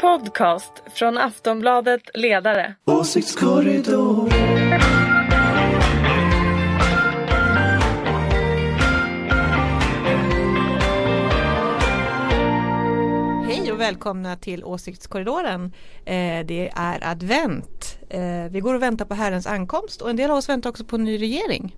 Podcast 0.00 0.72
från 0.94 1.18
Aftonbladet 1.18 2.02
Ledare. 2.14 2.74
Åsiktskorridor. 2.84 4.30
Hej 13.46 13.72
och 13.72 13.80
välkomna 13.80 14.36
till 14.36 14.64
Åsiktskorridoren. 14.64 15.64
Eh, 16.04 16.46
det 16.46 16.70
är 16.76 17.08
advent. 17.10 17.98
Eh, 18.10 18.20
vi 18.50 18.60
går 18.60 18.74
och 18.74 18.82
väntar 18.82 19.04
på 19.04 19.14
Herrens 19.14 19.46
ankomst 19.46 20.02
och 20.02 20.10
en 20.10 20.16
del 20.16 20.30
av 20.30 20.36
oss 20.36 20.48
väntar 20.48 20.70
också 20.70 20.84
på 20.84 20.96
en 20.96 21.04
ny 21.04 21.20
regering. 21.20 21.76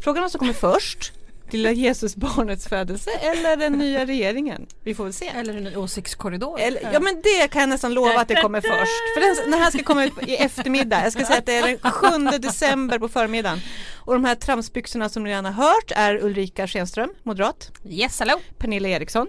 Frågan 0.00 0.16
är 0.16 0.22
vad 0.22 0.30
som 0.30 0.38
kommer 0.38 0.52
först. 0.52 1.12
Lilla 1.50 1.70
Jesusbarnets 1.70 2.68
födelse 2.68 3.10
eller 3.10 3.56
den 3.56 3.72
nya 3.72 4.06
regeringen? 4.06 4.66
Vi 4.82 4.94
får 4.94 5.04
väl 5.04 5.12
se. 5.12 5.28
Eller 5.28 5.54
en 5.54 5.64
ny 5.64 5.76
åsiktskorridor. 5.76 6.60
Eller, 6.60 6.92
ja 6.92 7.00
men 7.00 7.22
det 7.22 7.48
kan 7.48 7.60
jag 7.60 7.68
nästan 7.68 7.94
lova 7.94 8.20
att 8.20 8.28
det 8.28 8.34
kommer 8.34 8.60
först. 8.60 9.14
För 9.14 9.20
den, 9.20 9.50
den 9.50 9.60
här 9.60 9.70
ska 9.70 9.82
komma 9.82 10.04
ut 10.04 10.12
i 10.26 10.36
eftermiddag. 10.36 11.02
Jag 11.02 11.12
ska 11.12 11.24
säga 11.24 11.38
att 11.38 11.46
det 11.46 11.56
är 11.56 11.66
den 11.66 12.32
7 12.32 12.38
december 12.38 12.98
på 12.98 13.08
förmiddagen. 13.08 13.60
Och 13.94 14.12
de 14.12 14.24
här 14.24 14.34
tramsbyxorna 14.34 15.08
som 15.08 15.24
ni 15.24 15.30
redan 15.30 15.44
har 15.44 15.52
hört 15.52 15.92
är 15.96 16.24
Ulrika 16.24 16.66
Schenström, 16.66 17.10
moderat. 17.22 17.70
Yes, 17.88 18.20
hello. 18.20 18.40
Pernilla 18.58 18.88
Eriksson. 18.88 19.26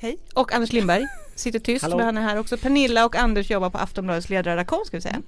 Hej. 0.00 0.18
Och 0.34 0.52
Anders 0.52 0.72
Lindberg. 0.72 1.06
Sitter 1.40 1.58
tyst 1.58 1.82
Hallå. 1.82 1.96
men 1.96 2.06
han 2.06 2.18
är 2.18 2.22
här 2.22 2.38
också. 2.38 2.56
Pernilla 2.56 3.04
och 3.06 3.16
Anders 3.16 3.50
jobbar 3.50 3.70
på 3.70 3.78
Aftonbladets 3.78 4.28
ledarredaktion 4.28 4.84
ska 4.86 4.96
vi 4.96 5.00
säga. 5.00 5.22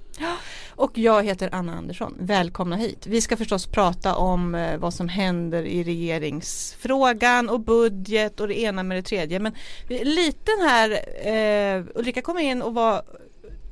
Och 0.75 0.97
jag 0.97 1.23
heter 1.23 1.49
Anna 1.51 1.73
Andersson. 1.77 2.15
Välkomna 2.19 2.75
hit. 2.75 3.07
Vi 3.07 3.21
ska 3.21 3.37
förstås 3.37 3.67
prata 3.67 4.15
om 4.15 4.55
eh, 4.55 4.77
vad 4.77 4.93
som 4.93 5.09
händer 5.09 5.63
i 5.63 5.83
regeringsfrågan 5.83 7.49
och 7.49 7.59
budget 7.59 8.39
och 8.39 8.47
det 8.47 8.59
ena 8.59 8.83
med 8.83 8.97
det 8.97 9.01
tredje. 9.03 9.39
Men 9.39 9.53
vi- 9.87 10.03
liten 10.05 10.53
här, 10.69 10.91
eh, 11.77 11.85
Ulrika 11.95 12.21
kom 12.21 12.39
in 12.39 12.61
och 12.61 12.73
var 12.73 13.01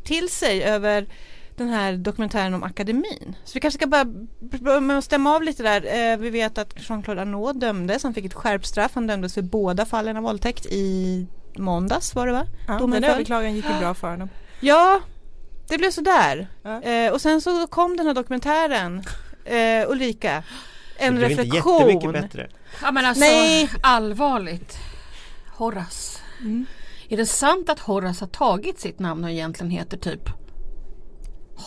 till 0.03 0.29
sig 0.29 0.63
över 0.63 1.07
den 1.55 1.67
här 1.69 1.93
dokumentären 1.97 2.53
om 2.53 2.63
akademin. 2.63 3.35
Så 3.45 3.51
vi 3.53 3.59
kanske 3.59 3.77
ska 3.77 3.87
bara 3.87 4.05
börja 4.59 5.01
stämma 5.01 5.35
av 5.35 5.43
lite 5.43 5.63
där. 5.63 6.11
Eh, 6.13 6.17
vi 6.17 6.29
vet 6.29 6.57
att 6.57 6.73
Jean-Claude 6.89 7.21
Arnault 7.21 7.59
dömdes, 7.59 8.03
han 8.03 8.13
fick 8.13 8.25
ett 8.25 8.33
skärpt 8.33 8.65
straff. 8.65 8.91
Han 8.93 9.07
dömdes 9.07 9.33
för 9.33 9.41
båda 9.41 9.85
fallen 9.85 10.17
av 10.17 10.23
våldtäkt 10.23 10.65
i 10.65 11.27
måndags 11.57 12.15
var 12.15 12.27
det 12.27 12.33
va? 12.33 12.45
Ja, 12.67 12.73
Domen 12.73 13.01
den 13.01 13.09
föll. 13.09 13.15
överklagan 13.15 13.55
gick 13.55 13.65
ju 13.69 13.79
bra 13.79 13.93
för 13.93 14.09
honom. 14.09 14.29
Ja, 14.59 15.01
det 15.67 15.77
blev 15.77 15.91
sådär. 15.91 16.47
Ja. 16.63 16.81
Eh, 16.81 17.11
och 17.13 17.21
sen 17.21 17.41
så 17.41 17.67
kom 17.67 17.97
den 17.97 18.07
här 18.07 18.13
dokumentären, 18.13 19.03
eh, 19.45 19.89
Ulrika. 19.91 20.43
En 20.97 21.13
det 21.13 21.17
blev 21.19 21.31
inte 21.31 21.43
reflektion. 21.43 21.79
jättemycket 21.87 22.11
bättre. 22.21 22.49
Ja 22.81 22.91
men 22.91 23.05
alltså 23.05 23.23
Nej. 23.23 23.69
allvarligt. 23.83 24.77
Horace. 25.57 26.19
Mm. 26.39 26.65
Är 27.09 27.17
det 27.17 27.25
sant 27.25 27.69
att 27.69 27.79
Horace 27.79 28.21
har 28.23 28.29
tagit 28.29 28.79
sitt 28.79 28.99
namn 28.99 29.23
och 29.23 29.29
egentligen 29.31 29.71
heter 29.71 29.97
typ 29.97 30.29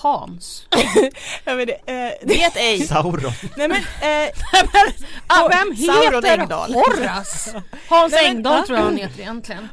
Hans? 0.03 0.67
Ja, 1.45 1.55
men 1.55 1.67
det, 1.67 1.73
eh, 1.87 2.13
Vet 2.29 2.57
ej. 2.57 2.87
Sauron. 2.87 3.33
nej 3.57 3.69
men, 3.69 3.77
eh, 3.79 4.31
ah, 5.27 5.49
vem 5.49 5.77
Sauron 5.77 6.25
heter 6.25 6.39
Engdahl. 6.39 6.75
Horace? 6.75 7.63
Hans 7.89 8.15
Engdahl 8.15 8.67
tror 8.67 8.79
jag 8.79 8.85
han 8.85 8.97
heter 8.97 9.21
egentligen. 9.21 9.69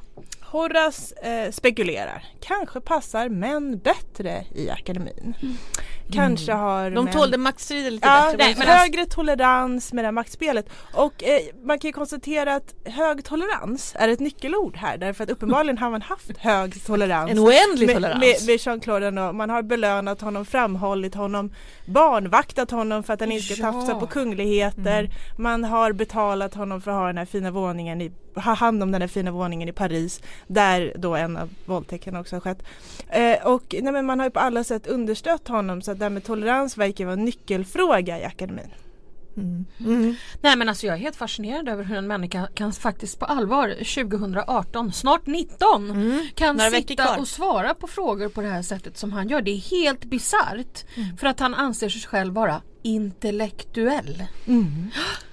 Horace 0.52 1.16
eh, 1.21 1.52
spekulerar. 1.52 2.23
Kanske 2.41 2.81
passar 2.81 3.30
män 3.30 3.77
bättre 3.80 4.45
i 4.55 4.69
akademin. 4.69 5.35
Kanske 6.13 6.52
har 6.53 6.89
De 6.91 7.05
män... 7.05 7.13
tålde 7.13 7.38
maktstriden 7.38 7.94
lite 7.95 8.07
Ja, 8.07 8.23
bättre. 8.25 8.38
nej, 8.38 8.47
alltså- 8.55 8.67
högre 8.72 9.05
tolerans 9.05 9.94
med 9.94 10.03
det 10.03 10.07
här 10.07 10.11
maktspelet. 10.11 10.66
Och 10.94 11.23
eh, 11.23 11.39
man 11.63 11.79
kan 11.79 11.89
ju 11.89 11.94
konstatera 11.94 12.55
att 12.55 12.73
hög 12.85 13.23
tolerans 13.25 13.94
är 13.99 14.07
ett 14.07 14.19
nyckelord 14.19 14.75
här 14.77 14.97
därför 14.97 15.23
att 15.23 15.29
uppenbarligen 15.29 15.77
har 15.77 15.89
man 15.89 16.02
haft 16.02 16.38
hög 16.38 16.85
tolerans. 16.85 17.31
en 17.31 17.39
oändlig 17.39 17.85
med, 17.88 17.95
tolerans. 17.95 18.19
med, 18.19 18.35
med 18.47 18.59
Jean-Claude 18.59 19.07
Arnault. 19.07 19.35
Man 19.35 19.49
har 19.49 19.61
belönat 19.61 20.22
honom, 20.22 20.45
framhållit 20.45 21.16
honom, 21.16 21.53
barnvaktat 21.85 22.72
honom 22.72 23.03
för 23.03 23.13
att 23.13 23.19
han 23.19 23.31
inte 23.31 23.53
ska 23.53 23.63
Ja. 23.63 23.72
tafsa 23.72 23.95
på 23.95 24.07
kungligheter. 24.07 25.09
Man 25.38 25.63
har 25.63 25.91
betalat 25.94 26.53
honom 26.53 26.81
för 26.81 26.91
att 26.91 26.97
ha 26.97 27.07
den 27.07 27.18
här 27.18 27.25
fina 27.25 27.51
våningen 27.51 28.01
i, 28.01 28.12
ha 28.36 28.53
hand 28.53 28.84
om 28.84 28.92
den 28.92 29.02
här 29.02 29.08
fina 29.08 29.31
våningen 29.31 29.69
i 29.69 29.74
Paris 29.74 30.22
där 30.47 30.94
då 30.96 31.16
en 31.16 31.38
av 31.38 31.50
våldtäkterna 31.66 32.19
också 32.19 32.36
har 32.36 32.42
skett. 32.42 32.64
Eh, 33.09 33.47
och 33.47 33.75
nej, 33.81 33.94
men 33.94 34.06
man 34.06 34.19
har 34.19 34.25
ju 34.25 34.31
på 34.31 34.40
alla 34.40 34.64
sätt 34.64 34.88
understött 34.88 35.47
honom 35.47 35.81
så 35.81 35.92
att 35.92 36.00
det 36.00 36.06
här 36.06 36.09
med 36.09 36.24
tolerans 36.24 36.78
verkar 36.78 37.06
vara 37.06 37.14
en 37.14 37.25
nyckelfråga 37.25 38.19
i 38.19 38.24
akademin. 38.24 38.72
Mm. 39.38 39.66
Mm. 39.80 40.16
Nej 40.42 40.56
men 40.56 40.69
alltså 40.69 40.88
jag 40.88 40.96
är 40.96 41.00
helt 41.00 41.16
fascinerad 41.16 41.69
över 41.69 41.84
hur 41.84 41.97
en 41.97 42.08
människa 42.08 42.47
kan 42.53 42.74
faktiskt 42.74 43.19
på 43.19 43.25
allvar 43.25 43.69
2018, 43.69 44.92
snart 44.92 45.25
19 45.25 45.92
Mm. 45.92 46.28
kan 46.36 46.58
Några 46.58 46.69
sitta 46.69 47.18
och 47.18 47.28
svara 47.28 47.74
på 47.74 47.88
frågor 47.88 48.30
på 48.30 48.42
det 48.42 48.48
här 48.48 48.62
sättet 48.62 48.98
som 48.98 49.12
han 49.12 49.30
gör. 49.30 49.42
Det 49.42 49.52
är 49.52 49.72
helt 49.72 50.06
bisarrt. 50.06 50.86
Mm. 50.96 51.18
För 51.18 51.28
att 51.28 51.40
han 51.40 51.53
anser 51.53 51.90
sig 51.90 52.02
själv 52.02 52.34
vara 52.34 52.62
intellektuell. 52.81 54.24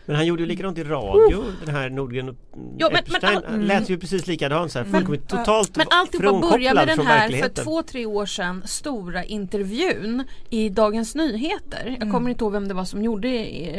Men 0.06 0.16
han 0.16 0.26
gjorde 0.26 0.42
ju 0.42 0.48
likadant 0.48 0.78
i 0.78 0.84
radio, 0.84 1.44
den 1.64 1.74
här 1.74 1.90
Nordgren 1.90 2.28
och 2.28 2.34
Ja, 2.78 2.88
men- 2.92 2.98
Epstein. 2.98 3.40
men- 3.50 3.66
lät 3.66 3.88
ju 3.88 3.98
precis 3.98 4.26
likadant 4.26 4.72
så 4.72 4.78
här. 4.78 4.86
Folk 4.86 5.08
var 5.08 5.16
totalt 5.16 5.76
Men 5.76 5.86
alltihopa 5.90 6.28
frånkopplad 6.28 6.74
med 6.74 6.88
den 6.88 7.06
här 7.06 7.28
för 7.42 7.48
två, 7.48 7.82
tre 7.82 8.06
år 8.06 8.26
sedan 8.26 8.62
stora 8.66 9.24
intervjun 9.24 10.24
i 10.50 10.68
Dagens 10.68 11.14
Nyheter. 11.14 11.96
Jag 12.00 12.10
kommer 12.10 12.30
inte 12.30 12.44
ihåg 12.44 12.52
vem 12.52 12.68
det 12.68 12.74
var 12.74 12.84
som 12.84 13.02
gjorde 13.02 13.28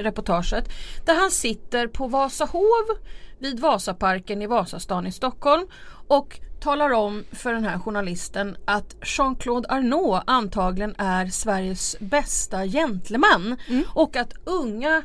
reportaget. 0.03 0.69
Där 1.05 1.15
han 1.19 1.31
sitter 1.31 1.87
på 1.87 2.07
Vasahov 2.07 2.85
vid 3.39 3.59
Vasaparken 3.59 4.41
i 4.41 4.47
Vasastan 4.47 5.07
i 5.07 5.11
Stockholm 5.11 5.67
och 6.07 6.39
talar 6.59 6.89
om 6.89 7.23
för 7.31 7.53
den 7.53 7.63
här 7.65 7.79
journalisten 7.79 8.57
att 8.65 8.95
Jean-Claude 9.01 9.69
Arnault 9.69 10.23
antagligen 10.27 10.95
är 10.97 11.27
Sveriges 11.27 11.95
bästa 11.99 12.65
gentleman. 12.65 13.55
Och 13.93 14.15
att 14.15 14.33
unga 14.43 15.03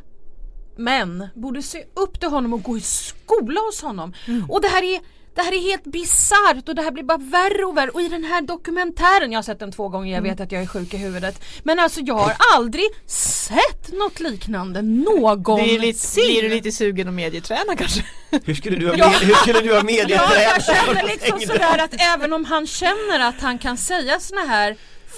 män 0.77 1.29
borde 1.35 1.63
se 1.63 1.85
upp 1.95 2.21
till 2.21 2.29
honom 2.29 2.53
och 2.53 2.63
gå 2.63 2.77
i 2.77 2.81
skola 2.81 3.61
hos 3.61 3.83
honom. 3.83 4.13
Och 4.49 4.61
det 4.61 4.69
här 4.69 4.83
är 4.83 5.01
det 5.35 5.43
här 5.43 5.53
är 5.53 5.61
helt 5.61 5.85
bisarrt 5.85 6.69
och 6.69 6.75
det 6.75 6.83
här 6.83 6.91
blir 6.91 7.05
bara 7.05 7.19
värre 7.19 7.65
och 7.65 7.77
värre 7.77 7.91
och 7.91 8.01
i 8.03 8.09
den 8.09 8.25
här 8.25 8.43
dokumentären, 8.43 9.33
jag 9.33 9.39
har 9.39 9.43
sett 9.43 9.59
den 9.59 9.73
två 9.73 9.89
gånger, 9.89 10.15
jag 10.15 10.23
vet 10.23 10.41
att 10.41 10.53
jag 10.53 10.63
är 10.63 10.67
sjuk 10.67 10.95
i 10.95 10.97
huvudet. 10.97 11.43
Men 11.63 11.79
alltså 11.79 12.01
jag 12.01 12.15
har 12.15 12.37
aldrig 12.55 12.85
sett 13.07 13.93
något 13.93 14.21
liknande 14.21 14.83
någonsin. 14.83 15.67
Det 15.69 15.75
är 15.75 15.79
lite, 15.79 16.15
blir 16.15 16.43
du 16.43 16.49
lite 16.49 16.73
sugen 16.73 17.09
att 17.09 17.15
medieträna 17.15 17.77
kanske? 17.77 18.05
Hur 18.45 18.55
skulle 18.55 18.77
du 18.77 18.87
ha, 18.89 18.95
Ja. 18.99 19.09
med, 19.09 19.17
hur 19.19 19.35
skulle 19.35 19.61
du 19.61 19.71
ha 19.71 19.77
Ja, 19.77 19.83
medietränat? 19.83 20.33
jag 20.55 20.65
känner 20.65 21.03
liksom 21.09 21.41
sådär 21.41 21.79
att 21.79 21.95
även 22.15 22.33
om 22.33 22.45
han 22.45 22.67
känner 22.67 23.21
att 23.29 23.41
han 23.41 23.59
kan 23.59 23.77
säga 23.77 24.21
såna 24.21 24.41
här 24.41 24.77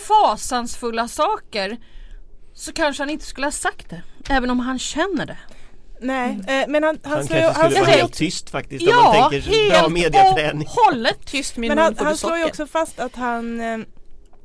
fasansfulla 0.08 1.08
saker 1.08 1.76
så 2.54 2.72
kanske 2.72 3.02
han 3.02 3.10
inte 3.10 3.24
skulle 3.26 3.46
ha 3.46 3.52
sagt 3.52 3.90
det. 3.90 4.02
Även 4.28 4.50
om 4.50 4.60
han 4.60 4.78
känner 4.78 5.26
det. 5.26 5.36
Nej, 6.00 6.38
eh, 6.46 6.64
men 6.68 6.82
han, 6.82 6.98
han, 7.02 7.12
Han 7.12 7.24
slår 7.24 7.38
ju, 7.38 7.44
kanske 7.44 7.70
skulle 7.70 7.80
vara 7.80 7.96
helt 7.96 8.12
tyst 8.12 8.50
faktiskt 8.50 8.82
om 8.82 8.88
Ja, 8.88 9.02
man 9.02 9.30
tänker 9.30 9.70
bra 9.70 10.60
och 10.60 10.84
hållet. 10.84 11.26
Tyst 11.26 11.56
min 11.56 11.68
men 11.68 11.78
han, 11.78 11.96
han 11.98 12.16
slår 12.16 12.38
ju 12.38 12.44
också 12.44 12.66
fast 12.66 13.00
att 13.00 13.16
han 13.16 13.60
eh, 13.60 13.78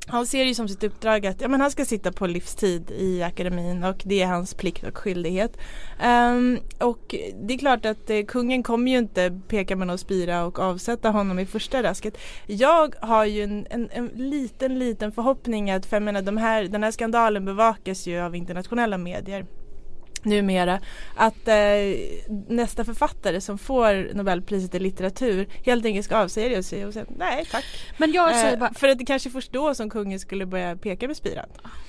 han 0.06 0.26
ser 0.26 0.44
ju 0.44 0.54
som 0.54 0.68
sitt 0.68 0.84
uppdrag 0.84 1.26
att 1.26 1.40
ja, 1.40 1.48
men 1.48 1.60
han 1.60 1.70
ska 1.70 1.84
sitta 1.84 2.12
på 2.12 2.26
livstid 2.26 2.90
i 2.90 3.22
akademin 3.22 3.84
och 3.84 4.02
det 4.04 4.22
är 4.22 4.26
hans 4.26 4.54
plikt 4.54 4.84
och 4.84 4.98
skyldighet. 4.98 5.56
Ehm, 6.00 6.58
och 6.78 7.14
det 7.42 7.54
är 7.54 7.58
klart 7.58 7.86
att 7.86 8.10
eh, 8.10 8.22
kungen 8.28 8.62
kommer 8.62 8.92
ju 8.92 8.98
inte 8.98 9.40
peka 9.48 9.76
med 9.76 9.86
någon 9.86 9.98
spira 9.98 10.44
och 10.44 10.58
avsätta 10.58 11.10
honom 11.10 11.38
i 11.38 11.46
första 11.46 11.82
rasket. 11.82 12.18
Jag 12.46 12.94
har 13.00 13.24
ju 13.24 13.42
en, 13.42 13.66
en, 13.70 13.88
en 13.92 14.06
liten, 14.14 14.78
liten 14.78 15.12
förhoppning 15.12 15.70
att, 15.70 15.86
för 15.86 15.96
jag 15.96 16.02
menar, 16.02 16.22
de 16.22 16.36
här, 16.36 16.64
den 16.64 16.82
här 16.82 16.90
skandalen 16.90 17.44
bevakas 17.44 18.06
ju 18.06 18.20
av 18.20 18.36
internationella 18.36 18.98
medier 18.98 19.46
numera 20.24 20.80
att 21.16 21.48
eh, 21.48 21.54
nästa 22.48 22.84
författare 22.84 23.40
som 23.40 23.58
får 23.58 24.14
Nobelpriset 24.14 24.74
i 24.74 24.78
litteratur 24.78 25.48
helt 25.64 25.84
enkelt 25.84 26.04
ska 26.06 26.16
avsäga 26.16 26.62
sig 26.62 26.86
och 26.86 26.92
säga 26.92 27.06
nej 27.18 27.44
tack. 27.50 27.64
Men 27.98 28.12
jag 28.12 28.36
säger 28.36 28.52
Eh, 28.52 28.58
bara, 28.58 28.74
för 28.74 28.88
att 28.88 28.98
det 28.98 29.04
kanske 29.04 29.30
först 29.30 29.52
då 29.52 29.74
som 29.74 29.90
kungen 29.90 30.20
skulle 30.20 30.46
börja 30.46 30.76
peka 30.76 31.06
med 31.08 31.16
spiran. 31.16 31.46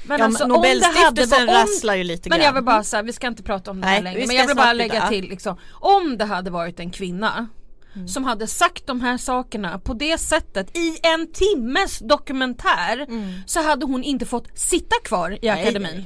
men 0.07 0.19
Ja, 0.19 0.25
alltså, 0.25 0.47
men 0.47 0.55
om 0.55 0.61
det 0.61 0.67
hade 0.67 0.79
Nobelstiftelsen 0.79 1.49
om, 1.49 1.55
rasslar 1.55 1.95
ju 1.95 2.03
lite 2.03 2.29
men 2.29 2.37
grann. 2.37 2.45
jag 2.45 2.53
vill 2.53 2.63
bara 2.63 2.83
säga, 2.83 3.01
vi 3.03 3.13
ska 3.13 3.27
inte 3.27 3.43
prata 3.43 3.71
om 3.71 3.81
det 3.81 3.87
här 3.87 3.93
Nej, 4.01 4.13
längre, 4.13 4.27
men 4.27 4.35
jag 4.35 4.47
vill 4.47 4.55
bara 4.55 4.73
lägga 4.73 4.93
byta. 4.93 5.07
till 5.07 5.29
liksom, 5.29 5.57
om 5.71 6.17
det 6.17 6.25
hade 6.25 6.49
varit 6.51 6.79
en 6.79 6.91
kvinna 6.91 7.47
Mm. 7.95 8.07
som 8.07 8.23
hade 8.23 8.47
sagt 8.47 8.87
de 8.87 9.01
här 9.01 9.17
sakerna 9.17 9.79
på 9.79 9.93
det 9.93 10.17
sättet 10.17 10.77
i 10.77 10.97
en 11.03 11.31
timmes 11.31 11.99
dokumentär 11.99 13.07
så 13.45 13.61
hade 13.63 13.85
hon 13.85 14.03
inte 14.03 14.25
fått 14.25 14.59
sitta 14.59 14.95
kvar 15.03 15.37
i 15.41 15.49
akademin. 15.49 16.05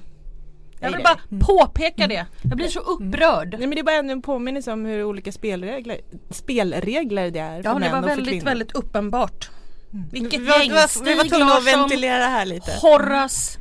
Jag 0.80 0.92
vill 0.92 1.04
bara 1.04 1.40
påpeka 1.46 2.08
det. 2.08 2.26
Jag 2.42 2.58
blir 2.58 2.68
så 2.68 2.80
upprörd. 2.80 3.50
Nej 3.50 3.60
men 3.60 3.70
det 3.72 3.80
är 3.80 3.84
bara 3.84 3.96
ännu 3.96 4.12
en 4.14 4.22
påminnelse 4.22 4.72
om 4.72 4.86
hur 4.86 5.04
olika 5.04 5.32
spelregler, 5.32 5.98
spelregler 6.30 7.32
det 7.32 7.40
är 7.40 7.64
för 7.64 7.70
Ja 7.70 7.74
det 7.74 7.80
män 7.80 7.92
var 7.92 8.00
och 8.00 8.04
för 8.04 8.16
väldigt 8.16 8.28
kvinnor. 8.34 8.46
väldigt 8.46 8.72
uppenbart. 8.72 9.50
Vilket 10.12 10.40
Vi 10.42 10.46
var, 10.46 10.58
gäng, 10.60 10.70
vi 10.70 10.76
var, 10.76 11.04
vi 11.06 11.14
var 11.14 11.20
Stig 11.20 11.32
tvungna 11.32 11.54
att 11.54 11.64
Larsson, 11.66 11.80
ventilera 11.82 12.18
det 12.18 12.24
här 12.26 12.46
lite. 12.46 12.72
Horace 12.82 13.60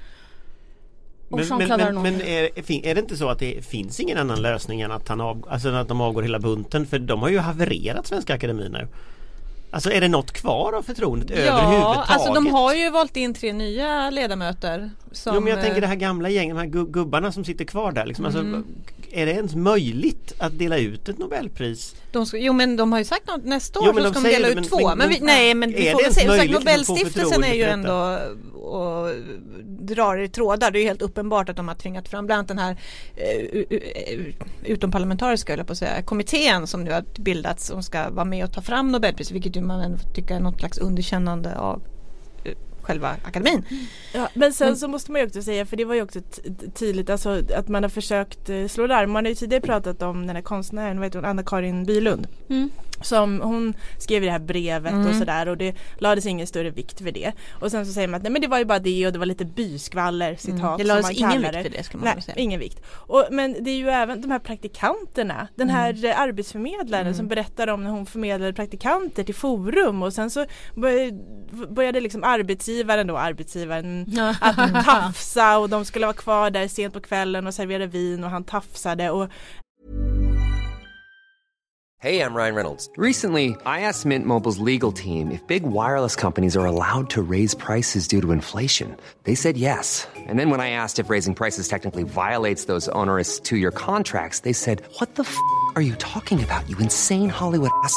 och 1.31 1.39
Men, 1.39 1.49
men, 1.49 1.59
Jean-Claude 1.59 1.77
men, 1.85 1.89
Arnault. 1.89 2.03
men 2.19 2.21
är, 2.57 2.63
fin- 2.63 2.85
är 2.85 2.95
det 2.95 3.01
inte 3.01 3.17
så 3.17 3.29
att 3.29 3.39
det 3.39 3.67
finns 3.67 4.01
ingen 4.01 4.19
annan 4.19 4.43
lösning 4.43 4.81
än 4.81 4.93
att, 4.93 5.09
han 5.09 5.21
av, 5.21 5.47
alltså 5.51 5.69
att 5.69 5.89
de 5.89 6.01
avgår 6.01 6.23
hela 6.23 6.39
bunten? 6.39 6.87
För 6.87 6.99
de 6.99 7.23
har 7.23 7.29
ju 7.29 7.39
havererat 7.39 8.07
Svenska 8.07 8.35
Akademin 8.35 8.73
nu. 8.73 8.89
Alltså 9.71 9.91
är 9.93 10.01
det 10.01 10.09
något 10.09 10.33
kvar 10.33 10.73
av 10.73 10.83
förtroendet 10.83 11.31
Ja, 11.31 11.37
överhuvudtaget? 11.37 12.11
alltså 12.11 12.33
de 12.33 12.47
har 12.47 12.75
ju 12.75 12.91
valt 12.91 13.17
in 13.17 13.35
tre 13.35 13.53
nya 13.53 14.11
ledamöter. 14.11 14.91
Som, 15.13 15.35
Jo 15.35 15.41
men 15.41 15.51
jag 15.53 15.63
tänker 15.63 15.81
det 15.81 15.85
eh, 15.85 15.89
här 15.89 15.97
gamla 15.97 16.29
gänget, 16.29 16.57
de 16.57 16.61
här 16.61 16.69
gu- 16.69 16.91
gubbarna 16.91 17.33
som 17.33 17.45
sitter 17.45 17.65
kvar 17.65 17.93
där. 17.93 18.07
Liksom. 18.07 18.25
Mm. 18.27 18.55
Alltså, 18.55 18.71
är 19.13 19.27
det 19.27 19.33
ens 19.33 19.55
möjligt 19.55 20.35
att 20.39 20.59
dela 20.59 20.79
ut 20.79 21.09
ett 21.09 21.19
Nobelpris? 21.19 21.95
de 22.13 22.27
ska, 22.27 22.39
jo 22.39 22.53
men 22.53 22.77
de 22.77 22.93
har 22.93 22.99
ju 22.99 23.05
sagt 23.05 23.27
något, 23.29 23.45
nästa 23.45 23.81
år 23.81 23.87
Jo, 23.87 23.93
så 23.93 24.01
de 24.01 24.11
ska 24.15 24.21
de 24.23 24.29
dela 24.29 24.49
ut 24.49 24.55
men- 24.55 24.65
två. 24.65 24.89
men 24.89 24.99
Men, 24.99 25.09
vi, 25.09 25.21
nej 25.21 25.55
men 25.55 25.71
vi 25.73 25.89
är 25.89 25.93
får 25.93 26.03
väl 26.03 26.15
se. 26.15 26.21
Sagt, 26.27 26.51
Nobelstiftelsen 26.51 27.45
är 27.45 27.55
ju 27.55 27.63
ändå 27.63 28.19
och 28.61 29.11
drar 29.81 30.17
i 30.19 30.29
trådar. 30.29 30.71
Det 30.71 30.79
är 30.79 30.81
ju 30.81 30.87
helt 30.87 31.03
uppenbart 31.03 31.49
att 31.49 31.57
de 31.57 31.69
har 31.69 31.75
tvingat 31.75 32.09
fram 32.09 32.27
bland 32.27 32.39
annat 32.39 32.49
den 32.49 32.59
här 32.59 32.77
eh, 33.17 33.47
u- 33.53 34.33
utomparlamentariska 34.65 35.57
jag 35.57 35.67
på 35.67 35.73
att 35.73 35.79
säga, 35.79 36.03
kommittén 36.03 36.67
som 36.67 36.85
nu 36.85 36.93
har 36.93 37.05
bildats 37.19 37.67
som 37.67 37.83
ska 37.83 38.11
vara 38.11 38.25
med 38.25 38.45
och 38.45 38.53
ta 38.53 38.63
fram 38.63 38.93
Nobelpris 38.93 39.31
vilket 39.31 39.57
ju 39.57 39.61
man 39.61 39.81
ändå 39.81 39.99
tycker 40.15 40.35
är 40.35 40.41
något 40.41 40.59
slags 40.59 40.79
underkännande 40.79 41.59
av 41.59 41.77
eh, 41.77 41.96
själva 42.87 43.17
akademin. 43.25 43.65
Ja, 44.15 44.29
men 44.35 44.53
sen 44.53 44.69
Men- 44.69 44.77
så 44.77 44.89
måste 44.89 45.13
man 45.13 45.21
ju 45.21 45.27
också 45.27 45.43
säga, 45.43 45.67
för 45.67 45.77
det 45.77 45.85
var 45.85 45.95
ju 45.95 46.03
också 46.03 46.21
tydligt 46.75 47.11
alltså, 47.11 47.43
att 47.57 47.69
man 47.69 47.83
har 47.83 47.91
försökt 47.91 48.49
eh, 48.49 48.67
slå 48.67 48.87
larm. 48.87 49.11
Man 49.11 49.25
har 49.25 49.29
ju 49.31 49.35
tidigare 49.35 49.63
pratat 49.63 50.03
om 50.03 50.27
den 50.27 50.37
här 50.37 50.43
konstnären, 50.43 50.97
vad 50.99 51.07
heter 51.07 51.19
hon, 51.19 51.29
Anna-Karin 51.29 51.85
Bylund. 51.85 52.27
Mm. 52.51 52.71
Som 53.03 53.41
hon 53.41 53.75
skrev 53.99 54.23
i 54.23 54.27
det 54.27 54.33
här 54.33 54.39
brevet 54.39 54.93
och 54.93 54.99
Mm. 55.01 55.19
sådär 55.19 55.49
och 55.49 55.57
det 55.57 55.75
lades 55.99 56.27
ingen 56.27 56.47
större 56.47 56.71
vikt 56.71 57.01
vid 57.01 57.15
det. 57.15 57.33
Och 57.61 57.71
sen 57.71 57.87
så 57.87 57.93
säger 57.93 58.09
man 58.09 58.17
att 58.19 58.23
nej 58.23 58.33
men 58.33 58.43
det 58.43 58.49
var 58.49 58.59
ju 58.59 58.65
bara 58.65 58.79
det 58.79 59.07
och 59.07 59.13
det 59.13 59.19
var 59.19 59.27
lite 59.27 59.45
byskvaller 59.45 60.37
citat 60.37 60.61
Mm. 60.61 60.77
Det 60.79 60.85
som 60.85 60.89
lades 60.89 61.03
man 61.05 61.13
ingen 61.33 61.43
vikt 61.43 61.63
för 61.63 61.71
det 61.79 61.83
skulle 61.85 62.05
man 62.05 62.13
Nej, 62.15 62.23
säga. 62.23 62.37
ingen 62.37 62.61
vikt. 62.61 62.81
Och, 62.89 63.25
men 63.31 63.65
det 63.65 63.71
är 63.71 63.77
ju 63.77 63.89
även 63.89 64.21
de 64.21 64.31
här 64.31 64.39
praktikanterna. 64.39 65.49
Den 65.55 65.71
här 65.71 65.91
Mm. 66.05 66.13
arbetsförmedlaren 66.17 67.15
som 67.15 67.29
berättar 67.29 67.69
om 67.69 67.85
när 67.85 67.91
hon 67.91 68.07
förmedlade 68.07 68.53
praktikanter 68.53 69.25
till 69.25 69.35
forum 69.35 70.03
och 70.03 70.13
sen 70.13 70.31
så 70.31 70.47
började, 70.75 71.19
började 71.69 72.01
liksom 72.01 72.25
arbetsgivaren 72.25 72.76
då, 72.85 73.19
arbetsgivaren 73.19 74.19
att 74.41 74.85
tafsa 74.85 75.59
och 75.59 75.69
de 75.69 75.85
skulle 75.85 76.07
vara 76.07 76.17
kvar 76.17 76.51
där 76.51 76.69
sent 76.69 76.95
på 76.95 77.01
kvällen 77.01 77.47
och 77.47 77.55
servera 77.55 77.87
vin 77.87 78.25
och 78.25 78.31
han 78.31 78.45
tafsade 78.45 79.11
och 79.11 79.29
Hey, 81.99 82.21
I'm 82.21 82.35
Ryan 82.35 82.55
Reynolds. 82.55 82.91
Recently, 82.99 83.57
I 83.65 83.81
asked 83.81 84.05
Mint 84.05 84.27
Mobile's 84.27 84.59
legal 84.59 84.93
team 84.93 85.31
if 85.31 85.45
big 85.47 85.63
wireless 85.63 86.15
companies 86.15 86.55
are 86.55 86.67
allowed 86.67 87.09
to 87.11 87.23
raise 87.23 87.55
prices 87.55 88.07
due 88.07 88.21
to 88.21 88.33
inflation. 88.33 88.95
They 89.25 89.35
said 89.35 89.57
yes. 89.57 90.07
And 90.15 90.39
then 90.39 90.51
when 90.51 90.61
I 90.61 90.71
asked 90.71 90.99
if 90.99 91.09
raising 91.09 91.35
prices 91.35 91.69
technically 91.69 92.03
violates 92.03 92.67
those 92.67 92.87
onerous 92.91 93.41
two 93.41 93.57
year 93.57 93.71
contracts, 93.71 94.41
they 94.41 94.53
said, 94.53 94.83
What 94.99 95.15
the 95.15 95.23
f 95.23 95.37
are 95.75 95.83
you 95.83 95.95
talking 95.95 96.45
about, 96.45 96.69
you 96.69 96.77
insane 96.79 97.31
Hollywood 97.31 97.71
ass? 97.83 97.97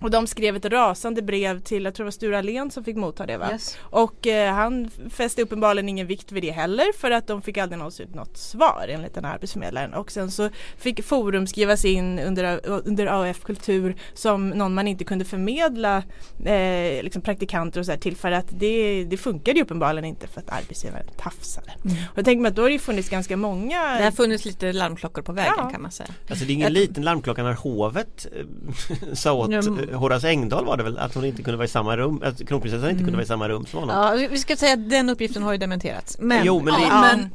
och 0.00 0.10
de 0.10 0.26
skrev 0.26 0.56
ett 0.56 0.64
rasande 0.64 1.22
brev 1.22 1.60
till, 1.60 1.84
jag 1.84 1.94
tror 1.94 2.04
det 2.04 2.06
var 2.06 2.10
Sture 2.10 2.38
Allén 2.38 2.70
som 2.70 2.84
fick 2.84 2.96
motta 2.96 3.26
det 3.26 3.36
va? 3.36 3.48
Yes. 3.52 3.78
Och 3.80 4.26
eh, 4.26 4.54
han 4.54 4.90
fäste 5.10 5.42
uppenbarligen 5.42 5.88
ingen 5.88 6.06
vikt 6.06 6.32
vid 6.32 6.42
det 6.42 6.50
heller 6.50 6.98
för 6.98 7.10
att 7.10 7.26
de 7.26 7.42
fick 7.42 7.58
aldrig 7.58 7.78
någonsin 7.78 8.08
något 8.14 8.36
svar 8.36 8.86
enligt 8.88 9.14
den 9.14 9.24
här 9.24 9.34
arbetsförmedlaren. 9.34 9.94
Och 9.94 10.10
sen 10.10 10.30
så 10.30 10.50
fick 10.78 11.04
Forum 11.04 11.46
skrivas 11.46 11.84
in 11.84 12.18
under, 12.18 12.60
under 12.66 13.06
AF 13.30 13.40
Kultur 13.40 13.96
som 14.14 14.48
någon 14.50 14.74
man 14.74 14.88
inte 14.88 15.04
kunde 15.04 15.24
förmedla 15.24 16.02
eh, 16.44 17.02
liksom 17.02 17.22
praktikanter 17.22 17.80
och 17.80 17.86
så 17.86 17.92
här 17.92 17.98
till 17.98 18.16
för 18.16 18.32
att 18.32 18.46
det, 18.50 19.04
det 19.04 19.16
funkade 19.16 19.58
ju 19.58 19.62
uppenbarligen 19.62 20.04
inte 20.04 20.26
för 20.26 20.40
att 20.40 20.50
arbetsgivaren 20.50 21.06
tafsade. 21.16 21.72
Och 21.84 22.18
jag 22.18 22.24
tänker 22.24 22.42
mig 22.42 22.48
att 22.48 22.56
då 22.56 22.62
har 22.62 22.68
det 22.68 22.72
ju 22.72 22.78
funnits 22.78 23.08
ganska 23.08 23.36
många 23.36 23.96
Det 23.98 24.04
har 24.04 24.10
funnits 24.10 24.44
lite 24.44 24.72
larmklockor 24.72 25.22
på 25.22 25.32
vägen 25.32 25.54
Ja. 25.56 25.70
kan 25.70 25.82
man 25.82 25.90
säga. 25.90 26.08
Alltså 26.30 26.44
det 26.44 26.52
är 26.52 26.54
ingen 26.54 26.72
liten 26.72 27.04
larmklocka 27.04 27.42
när 27.42 27.52
hovet 27.52 28.26
eh, 28.36 29.12
sa 29.14 29.32
åt 29.32 29.50
Horace 29.92 30.28
Engdahl 30.28 30.64
var 30.64 30.76
det 30.76 30.82
väl 30.82 30.98
att 30.98 31.14
hon 31.14 31.24
inte 31.24 31.42
kunde 31.42 31.56
vara 31.56 31.64
i 31.64 31.68
samma 31.68 31.96
rum, 31.96 32.22
att 32.24 32.48
kronprinsessan 32.48 32.90
inte 32.90 33.02
kunde 33.02 33.12
vara 33.16 33.22
i 33.22 33.26
samma 33.26 33.48
rum 33.48 33.66
som 33.66 33.80
honom. 33.80 33.96
Ja, 34.20 34.26
vi- 34.30 34.38
ska 34.38 34.56
säga 34.56 34.72
att 34.72 34.90
den 34.90 35.08
uppgiften 35.10 35.42
har 35.42 35.52
ju 35.52 35.58
dementerats. 35.58 36.16
Men, 36.20 36.46
Jo, 36.46 36.60
men 36.60 36.74
det- 36.74 36.80
ja, 36.88 37.00
Men 37.00 37.30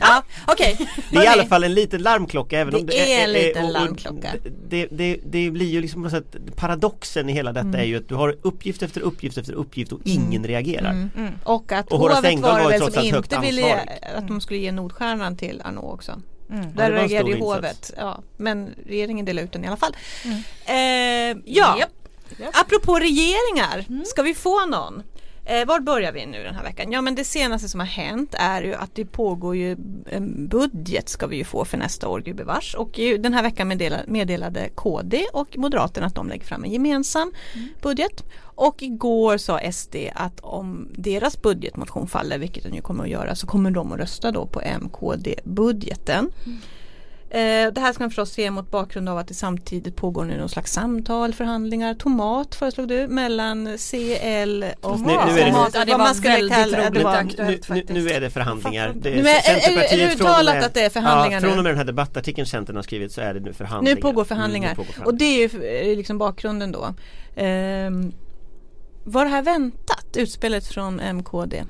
ja, 0.00 0.22
okej. 0.46 0.88
Det 1.10 1.16
är 1.16 1.24
i 1.24 1.26
alla 1.26 1.44
fall 1.46 1.64
en 1.64 1.74
liten 1.74 2.02
larmklocka 2.02 2.58
även 2.58 2.72
Det 2.74 2.80
om 2.80 2.86
det 2.86 3.12
är 3.14 3.24
en 3.24 3.32
liten 3.32 3.62
och- 3.62 3.68
och 3.68 3.72
larmklocka. 3.72 4.28
Det, 4.68 4.86
det, 4.90 5.16
det 5.26 5.50
blir 5.50 5.66
ju 5.66 5.80
liksom 5.80 6.10
sätt 6.10 6.36
Paradoxen 6.56 7.28
i 7.28 7.32
hela 7.32 7.52
detta 7.52 7.68
Mm. 7.68 7.80
är 7.80 7.84
ju 7.84 7.96
att 7.96 8.08
du 8.08 8.14
har 8.14 8.36
uppgift 8.42 8.82
efter 8.82 9.00
uppgift 9.00 9.38
efter 9.38 9.52
uppgift 9.52 9.92
och 9.92 10.00
ingen 10.04 10.44
reagerar. 10.44 10.90
Mm. 10.90 11.32
Och 11.44 11.72
att 11.72 11.92
Och 11.92 11.98
hovet 11.98 12.14
var 12.16 12.22
det 12.22 12.28
väl 12.78 12.92
som 12.92 13.04
inte 13.04 13.38
ville 13.40 13.62
ansvarig. 13.62 13.98
att 14.16 14.28
de 14.28 14.40
skulle 14.40 14.58
ge 14.60 14.72
Nordstjärnan 14.72 15.36
till 15.36 15.62
Arnault 15.64 15.94
också. 15.94 16.12
Mm. 16.50 16.74
Där 16.74 16.90
reagerade 16.92 17.30
ju 17.30 17.38
hovet. 17.38 17.90
Ja, 17.96 18.22
men 18.36 18.74
regeringen 18.86 19.24
delade 19.24 19.44
ut 19.44 19.52
den 19.52 19.64
i 19.64 19.66
alla 19.66 19.76
fall. 19.76 19.96
Eh, 20.66 20.74
ja, 21.44 21.78
Japp. 21.78 21.90
apropå 22.52 22.98
regeringar, 22.98 24.04
ska 24.06 24.22
vi 24.22 24.34
få 24.34 24.66
någon? 24.66 25.02
Eh, 25.48 25.66
var 25.66 25.80
börjar 25.80 26.12
vi 26.12 26.26
nu 26.26 26.42
den 26.42 26.54
här 26.54 26.62
veckan? 26.62 26.92
Ja 26.92 27.00
men 27.00 27.14
det 27.14 27.24
senaste 27.24 27.68
som 27.68 27.80
har 27.80 27.86
hänt 27.86 28.34
är 28.38 28.62
ju 28.62 28.74
att 28.74 28.94
det 28.94 29.04
pågår 29.04 29.56
ju 29.56 29.76
en 30.10 30.48
budget 30.48 31.08
ska 31.08 31.26
vi 31.26 31.36
ju 31.36 31.44
få 31.44 31.64
för 31.64 31.78
nästa 31.78 32.08
år 32.08 32.20
gubevars 32.20 32.74
och 32.74 33.00
den 33.18 33.34
här 33.34 33.42
veckan 33.42 33.68
meddelade, 33.68 34.04
meddelade 34.06 34.68
KD 34.74 35.24
och 35.32 35.58
Moderaterna 35.58 36.06
att 36.06 36.14
de 36.14 36.28
lägger 36.28 36.44
fram 36.44 36.64
en 36.64 36.70
gemensam 36.70 37.32
budget 37.82 38.24
och 38.42 38.82
igår 38.82 39.36
sa 39.36 39.72
SD 39.72 39.96
att 40.14 40.40
om 40.40 40.88
deras 40.92 41.42
budgetmotion 41.42 42.06
faller, 42.06 42.38
vilket 42.38 42.62
den 42.62 42.74
ju 42.74 42.80
kommer 42.80 43.04
att 43.04 43.10
göra, 43.10 43.34
så 43.34 43.46
kommer 43.46 43.70
de 43.70 43.92
att 43.92 43.98
rösta 43.98 44.30
då 44.30 44.46
på 44.46 44.60
MKD-budgeten. 44.60 46.30
Eh, 47.30 47.72
det 47.72 47.80
här 47.80 47.92
ska 47.92 48.02
man 48.02 48.10
förstås 48.10 48.30
se 48.32 48.50
mot 48.50 48.70
bakgrund 48.70 49.08
av 49.08 49.18
att 49.18 49.28
det 49.28 49.34
samtidigt 49.34 49.96
pågår 49.96 50.24
nu 50.24 50.36
någon 50.38 50.48
slags 50.48 50.72
samtal, 50.72 51.34
förhandlingar, 51.34 51.94
tomat 51.94 52.54
föreslog 52.54 52.88
du, 52.88 53.08
mellan 53.08 53.78
CL 53.78 54.64
och 54.80 55.00
Nu- 55.00 55.06
nu 55.06 55.12
är 55.12 55.44
det- 55.44 55.50
Tomat, 55.52 55.70
Ja, 55.74 55.84
det 55.84 55.90
vad 55.90 55.98
var 56.00 56.06
man 56.06 56.14
skulle 56.14 56.34
väldigt 56.34 56.52
kalla 56.56 56.78
det. 56.78 56.88
roligt 56.90 57.02
var- 57.02 57.14
aktuellt 57.16 57.68
Nu, 57.68 57.82
nu, 57.88 57.94
nu 58.02 58.08
är 58.10 58.20
det 58.20 58.30
förhandlingar. 58.30 58.92
Det 58.96 59.10
Nu 59.10 59.16
är- 59.16 59.20
är- 59.20 59.24
är 59.28 59.54
det 59.54 59.60
Centerpartiet 59.60 60.14
och 60.14 60.20
uttalat 60.20 60.54
med- 60.54 60.64
att 60.64 60.74
det 60.74 60.80
är 60.84 60.90
förhandlingar 60.90 61.40
ja? 61.40 61.48
Från 61.48 61.58
och 61.58 61.64
med 61.64 61.70
den 61.72 61.78
här 61.78 61.84
debattartikeln 61.84 62.46
Centern 62.46 62.76
har 62.76 62.82
skrivit 62.82 63.12
så 63.12 63.20
är 63.20 63.34
det 63.34 63.40
nu 63.40 63.52
förhandlingar. 63.52 63.96
Nu 63.96 64.02
pågår 64.02 64.24
förhandlingar. 64.24 64.68
Mm, 64.72 64.84
nu 64.88 64.92
pågår 64.94 65.06
och 65.06 65.14
det 65.18 65.24
är 65.24 65.48
ju 65.48 65.90
eh, 65.90 65.96
liksom 65.96 66.18
bakgrunden 66.18 66.72
då. 66.72 66.94
Ehm, 67.36 68.12
var 69.04 69.24
det 69.24 69.30
här 69.30 69.42
väntat, 69.42 70.06
utspelet 70.16 70.66
från 70.66 71.00
MKD? 71.00 71.64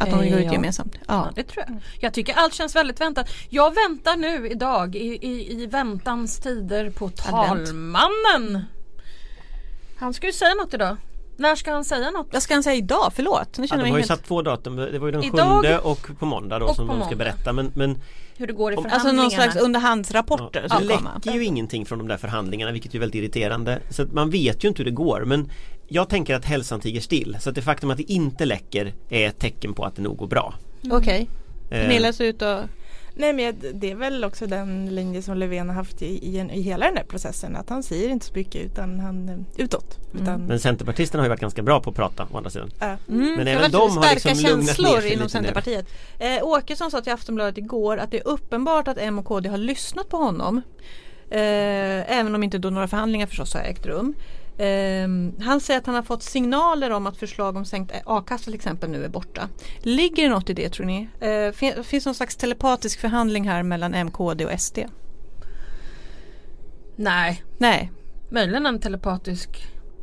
Att 0.00 0.10
de 0.10 0.20
Eh, 0.20 0.30
går 0.30 0.38
ut 0.38 0.46
ja. 0.46 0.52
gemensamt? 0.52 0.94
Ja, 0.94 1.00
Ja. 1.06 1.30
det 1.34 1.42
tror 1.42 1.64
jag. 1.68 1.76
Jag 2.00 2.14
tycker 2.14 2.34
allt 2.34 2.54
känns 2.54 2.76
väldigt 2.76 3.00
väntat. 3.00 3.30
Jag 3.48 3.74
väntar 3.74 4.16
nu 4.16 4.48
idag 4.48 4.96
i, 4.96 5.26
i, 5.26 5.62
i 5.62 5.66
väntans 5.66 6.38
tider 6.40 6.90
på 6.90 7.08
talmannen. 7.08 8.64
Han 9.98 10.14
ska 10.14 10.26
ju 10.26 10.32
säga 10.32 10.54
något 10.54 10.74
idag. 10.74 10.96
När 11.36 11.54
ska 11.56 11.72
han 11.72 11.84
säga 11.84 12.10
något? 12.10 12.28
Vad 12.32 12.42
ska 12.42 12.54
han 12.54 12.62
säga 12.62 12.76
idag? 12.76 13.12
Förlåt, 13.14 13.58
nu 13.58 13.64
Ja, 13.64 13.68
känner 13.68 13.82
de 13.82 13.88
jag 13.88 13.94
har 13.94 13.98
ju 13.98 14.02
helt... 14.02 14.06
satt 14.08 14.24
två 14.24 14.42
datum, 14.42 14.76
det 14.76 14.98
var 14.98 15.06
ju 15.06 15.12
den 15.12 15.22
Idag 15.24 15.54
sjunde 15.54 15.78
och 15.78 16.10
på 16.18 16.26
måndag 16.26 16.58
då 16.58 16.66
och 16.66 16.76
som 16.76 16.86
på 16.86 16.92
de 16.92 17.00
ska 17.00 17.08
måndag. 17.10 17.24
berätta 17.24 17.52
men, 17.52 17.72
men 17.74 17.98
Hur 18.36 18.46
det 18.46 18.52
går 18.52 18.72
i 18.72 18.76
Om- 18.76 18.84
Alltså 18.84 18.98
förhandlingarna? 18.98 19.22
någon 19.22 19.30
slags 19.52 19.56
underhandsrapporter 19.64 20.66
Ja, 20.70 20.78
det 20.78 20.84
läcker 20.84 21.32
ju 21.32 21.44
ingenting 21.44 21.86
från 21.86 21.98
de 21.98 22.08
där 22.08 22.16
förhandlingarna 22.16 22.72
vilket 22.72 22.94
är 22.94 22.98
väldigt 22.98 23.18
irriterande. 23.22 23.78
Så 23.90 24.02
att 24.02 24.12
man 24.12 24.30
vet 24.30 24.64
ju 24.64 24.68
inte 24.68 24.78
hur 24.78 24.84
det 24.84 24.90
går 24.96 25.24
men 25.24 25.50
jag 25.88 26.08
tänker 26.08 26.34
att 26.34 26.44
hälsan 26.44 26.80
tiger 26.80 27.00
still. 27.00 27.36
Så 27.40 27.48
att 27.48 27.54
det 27.54 27.62
faktum 27.62 27.90
att 27.90 27.96
det 27.96 28.12
inte 28.12 28.44
läcker 28.44 28.94
är 29.08 29.28
ett 29.28 29.38
tecken 29.38 29.74
på 29.74 29.84
att 29.84 29.96
det 29.96 30.02
nog 30.02 30.16
går 30.16 30.26
bra. 30.26 30.54
Okej. 30.90 31.28
Eh, 31.70 31.80
Pernilla 31.80 32.12
ser 32.12 32.24
ut 32.24 32.42
att... 32.42 32.64
Nej 33.14 33.32
men 33.32 33.54
det 33.74 33.90
är 33.90 33.94
väl 33.94 34.24
också 34.24 34.46
den 34.46 34.94
linje 34.94 35.22
som 35.22 35.36
Löfven 35.36 35.68
har 35.68 35.74
haft 35.76 36.02
i, 36.02 36.06
i, 36.06 36.48
i 36.52 36.60
hela 36.60 36.86
den 36.86 36.96
här 36.96 37.04
processen 37.04 37.56
att 37.56 37.68
han 37.68 37.82
säger 37.82 38.08
inte 38.08 38.26
så 38.26 38.32
mycket 38.34 38.66
utan 38.66 39.00
han 39.00 39.28
eh, 39.28 39.64
utåt. 39.64 39.98
Utan, 40.14 40.40
Men 40.40 40.60
Centerpartisterna 40.60 41.22
har 41.22 41.26
ju 41.26 41.28
varit 41.28 41.40
ganska 41.40 41.62
bra 41.62 41.80
på 41.80 41.90
att 41.90 41.96
prata 41.96 42.28
å 42.32 42.36
andra 42.36 42.50
sidan. 42.50 42.70
Mm, 42.80 42.98
Men 43.08 43.44
det 43.46 43.52
även 43.52 43.70
de 43.70 43.80
har 43.80 43.88
starka 43.88 44.28
liksom 44.28 44.50
lugnat 44.50 44.58
ner 44.58 44.74
känslor 44.74 45.04
inom. 45.04 45.28
Centerpartiet. 45.28 45.86
Eh, 46.18 46.42
Åkesson 46.42 46.90
sa 46.90 47.00
till 47.00 47.12
Aftonbladet 47.12 47.58
igår 47.58 47.96
att 47.96 48.10
det 48.10 48.18
är 48.18 48.28
uppenbart 48.28 48.88
att 48.88 48.98
M 48.98 49.18
och 49.18 49.24
KD 49.24 49.48
har 49.48 49.58
lyssnat 49.58 50.08
på 50.08 50.16
honom. 50.16 50.62
Eh, 51.30 52.18
även 52.18 52.34
om 52.34 52.42
inte 52.42 52.58
då 52.58 52.70
några 52.70 52.88
förhandlingar 52.88 53.26
förstås 53.26 53.54
har 53.54 53.60
ägt 53.60 53.86
rum. 53.86 54.14
Eh, 54.58 55.08
han 55.44 55.60
säger 55.60 55.80
att 55.80 55.86
han 55.86 55.94
har 55.94 56.02
fått 56.02 56.22
signaler 56.22 56.90
om 56.90 57.06
att 57.06 57.16
förslag 57.16 57.56
om 57.56 57.64
sänkt 57.64 57.92
a-kassa 58.06 58.44
till 58.44 58.54
exempel 58.54 58.90
nu 58.90 59.04
är 59.04 59.08
borta. 59.08 59.48
Ligger 59.82 60.22
det 60.22 60.28
något 60.28 60.50
i 60.50 60.54
det 60.54 60.68
tror 60.68 60.86
ni? 60.86 61.08
Eh, 61.20 61.52
fin- 61.52 61.84
finns 61.84 62.06
någon 62.06 62.14
slags 62.14 62.36
telepatisk 62.36 63.00
förhandling 63.00 63.48
här 63.48 63.62
mellan 63.62 63.94
M, 63.94 64.10
KD 64.10 64.44
och 64.46 64.60
SD? 64.60 64.78
Nej, 66.96 67.42
Nej. 67.58 67.92
möjligen 68.30 68.66
en 68.66 68.80
telepatisk 68.80 69.48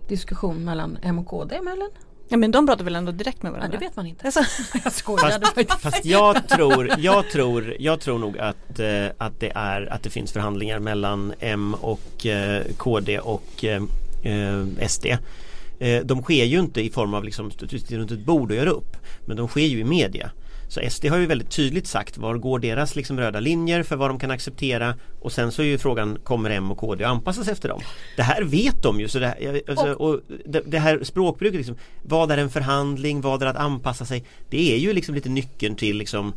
diskussion 0.08 0.64
mellan 0.66 0.98
M 1.02 1.20
och 1.20 1.26
KD 1.28 1.62
möjligen. 1.62 1.92
Ja 2.28 2.38
men 2.38 2.52
de 2.52 2.68
pratar 2.68 2.84
väl 2.84 2.96
ändå 2.96 3.12
direkt 3.12 3.44
med 3.44 3.50
Ja, 3.50 3.54
varandra? 3.54 3.78
det 3.80 3.86
vet 3.86 3.96
man 3.96 4.06
inte. 4.06 4.26
Alltså, 4.26 4.40
Jag 4.84 4.94
skojade 4.94 5.46
faktiskt. 5.46 5.82
Fast 5.82 6.06
jag 6.06 6.48
tror, 6.48 6.90
jag 6.98 7.30
tror, 7.30 7.76
jag 7.80 8.00
tror 8.00 8.20
nog 8.20 8.38
att, 8.40 8.80
eh, 8.80 9.06
att 9.18 9.40
det 9.40 9.52
är 9.56 9.94
att 9.94 10.04
det 10.04 10.10
finns 10.10 10.32
förhandlingar 10.32 10.80
mellan 10.80 11.34
M 11.40 11.76
och 11.82 12.26
eh, 12.26 12.64
KD 12.78 13.20
och 13.20 13.66
eh, 14.26 14.88
SD. 14.88 15.06
Eh, 15.80 16.02
de 16.06 16.22
sker 16.22 16.46
ju 16.46 16.60
inte 16.60 16.82
i 16.82 16.90
form 16.90 17.14
av 17.14 17.24
liksom 17.24 17.52
runt 17.90 18.12
ett 18.12 18.26
bord 18.26 18.52
och 18.52 18.58
gör 18.58 18.68
upp. 18.68 18.98
Men 19.26 19.38
de 19.38 19.48
sker 19.48 19.66
ju 19.66 19.80
i 19.80 19.84
media. 19.84 20.32
Så 20.68 20.82
SD 20.90 21.06
har 21.06 21.18
ju 21.18 21.26
väldigt 21.26 21.50
tydligt 21.50 21.88
sagt 21.88 22.18
var 22.18 22.36
går 22.38 22.60
deras 22.60 22.96
liksom 22.96 23.20
röda 23.20 23.40
linjer 23.40 23.84
för 23.84 23.96
vad 23.96 24.10
de 24.10 24.20
kan 24.20 24.32
acceptera 24.32 24.96
och 25.22 25.32
sen 25.32 25.52
så 25.52 25.62
är 25.62 25.66
ju 25.66 25.78
frågan 25.78 26.18
kommer 26.24 26.50
M 26.50 26.72
och 26.72 26.78
KD 26.78 27.04
att 27.04 27.12
anpassa 27.12 27.44
sig 27.44 27.52
efter 27.54 27.70
dem? 27.70 27.82
Det 28.16 28.24
här 28.24 28.44
vet 28.44 28.84
de 28.84 29.00
ju 29.00 29.08
så 29.08 29.20
det 29.20 29.28
här, 29.28 29.62
alltså, 29.68 29.94
och 29.94 30.22
det, 30.46 30.62
det 30.66 30.80
här 30.80 31.04
språkbruket 31.04 31.58
liksom, 31.58 31.76
vad 32.04 32.32
är 32.32 32.38
en 32.38 32.50
förhandling, 32.50 33.22
vad 33.22 33.42
är 33.42 33.46
att 33.46 33.56
anpassa 33.56 34.06
sig? 34.06 34.24
Det 34.50 34.74
är 34.74 34.78
ju 34.78 34.94
liksom 34.94 35.16
lite 35.16 35.30
nyckeln 35.30 35.76
till 35.76 35.98
liksom 35.98 36.34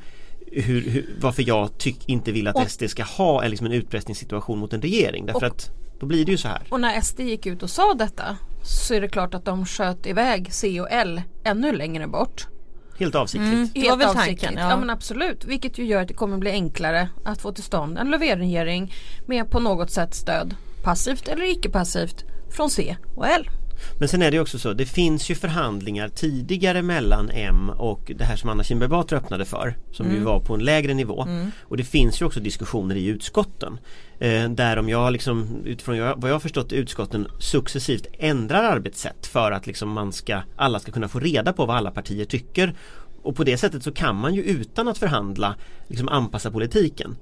hur, 0.52 0.80
hur, 0.90 1.08
varför 1.20 1.44
jag 1.46 1.78
tyck, 1.78 2.08
inte 2.08 2.32
vill 2.32 2.46
att 2.48 2.56
Och- 2.56 2.70
SD 2.70 2.82
ska 2.88 3.02
ha 3.02 3.44
en, 3.44 3.50
liksom 3.50 3.66
en 3.66 3.72
utpressningssituation 3.72 4.58
mot 4.58 4.72
en 4.72 4.82
regering 4.82 5.26
därför 5.26 5.46
Och- 5.46 5.52
att 5.52 5.70
då 6.00 6.06
blir 6.06 6.24
det 6.24 6.32
ju 6.32 6.38
så 6.38 6.48
här. 6.48 6.62
Och 6.68 6.80
när 6.80 7.00
SD 7.00 7.20
gick 7.20 7.46
ut 7.46 7.62
och 7.62 7.70
sa 7.70 7.94
detta 7.94 8.36
så 8.64 8.94
är 8.94 9.00
det 9.00 9.08
klart 9.08 9.34
att 9.34 9.44
de 9.44 9.66
sköt 9.66 10.06
iväg 10.06 10.48
C 10.52 10.80
och 10.80 10.88
L 10.90 11.22
ännu 11.44 11.72
längre 11.72 12.06
bort. 12.06 12.46
Helt 12.98 13.14
avsiktligt. 13.14 13.52
Mm. 13.54 13.68
Det 13.74 13.80
var 13.80 13.86
Helt 13.88 14.00
väl 14.00 14.08
avsiktligt. 14.08 14.40
tanken, 14.42 14.62
Ja. 14.64 14.70
ja. 14.70 14.76
men 14.76 14.90
absolut. 14.90 15.44
Vilket 15.44 15.78
ju 15.78 15.84
gör 15.84 16.02
att 16.02 16.08
det 16.08 16.14
kommer 16.14 16.38
bli 16.38 16.50
enklare 16.50 17.08
att 17.24 17.40
få 17.40 17.52
till 17.52 17.64
stånd 17.64 17.98
en 17.98 18.10
Löfven-regering 18.10 18.92
med 19.26 19.50
på 19.50 19.60
något 19.60 19.90
sätt 19.90 20.14
stöd, 20.14 20.54
passivt 20.82 21.28
eller 21.28 21.50
icke 21.50 21.70
passivt, 21.70 22.24
från 22.50 22.70
C 22.70 22.96
och 23.16 23.26
L. 23.28 23.48
Men 23.98 24.08
sen 24.08 24.22
är 24.22 24.30
det 24.30 24.40
också 24.40 24.58
så, 24.58 24.72
det 24.72 24.86
finns 24.86 25.30
ju 25.30 25.34
förhandlingar 25.34 26.08
tidigare 26.08 26.82
mellan 26.82 27.30
M 27.30 27.70
och 27.70 28.12
det 28.16 28.24
här 28.24 28.36
som 28.36 28.50
Anna 28.50 28.64
Kinberg 28.64 28.88
Batra 28.88 29.18
öppnade 29.18 29.44
för 29.44 29.76
som 29.92 30.12
ju 30.14 30.20
var 30.20 30.40
på 30.40 30.54
en 30.54 30.64
lägre 30.64 30.94
nivå. 30.94 31.26
Och 31.60 31.76
det 31.76 31.84
finns 31.84 32.20
ju 32.22 32.26
också 32.26 32.40
diskussioner 32.40 32.94
i 32.96 33.06
utskotten 33.06 33.78
eh, 34.18 34.50
där 34.50 34.76
om 34.78 34.88
jag 34.88 35.12
liksom 35.12 35.62
utifrån 35.64 35.98
vad 35.98 36.30
jag 36.30 36.34
har 36.34 36.40
förstått 36.40 36.72
utskotten 36.72 37.26
successivt 37.38 38.06
ändrar 38.18 38.64
arbetssätt 38.64 39.26
för 39.26 39.52
att 39.52 39.66
liksom 39.66 39.88
man 39.88 40.12
ska 40.12 40.42
alla 40.56 40.80
ska 40.80 40.92
kunna 40.92 41.08
få 41.08 41.20
reda 41.20 41.52
på 41.52 41.66
vad 41.66 41.76
alla 41.76 41.90
partier 41.90 42.24
tycker. 42.24 42.74
Och 43.22 43.36
på 43.36 43.44
det 43.44 43.58
sättet 43.58 43.82
så 43.82 43.92
kan 43.92 44.16
man 44.16 44.34
ju 44.34 44.42
utan 44.42 44.88
att 44.88 44.98
förhandla 44.98 45.54
liksom 45.88 46.08
anpassa 46.08 46.50
politiken 46.50 47.16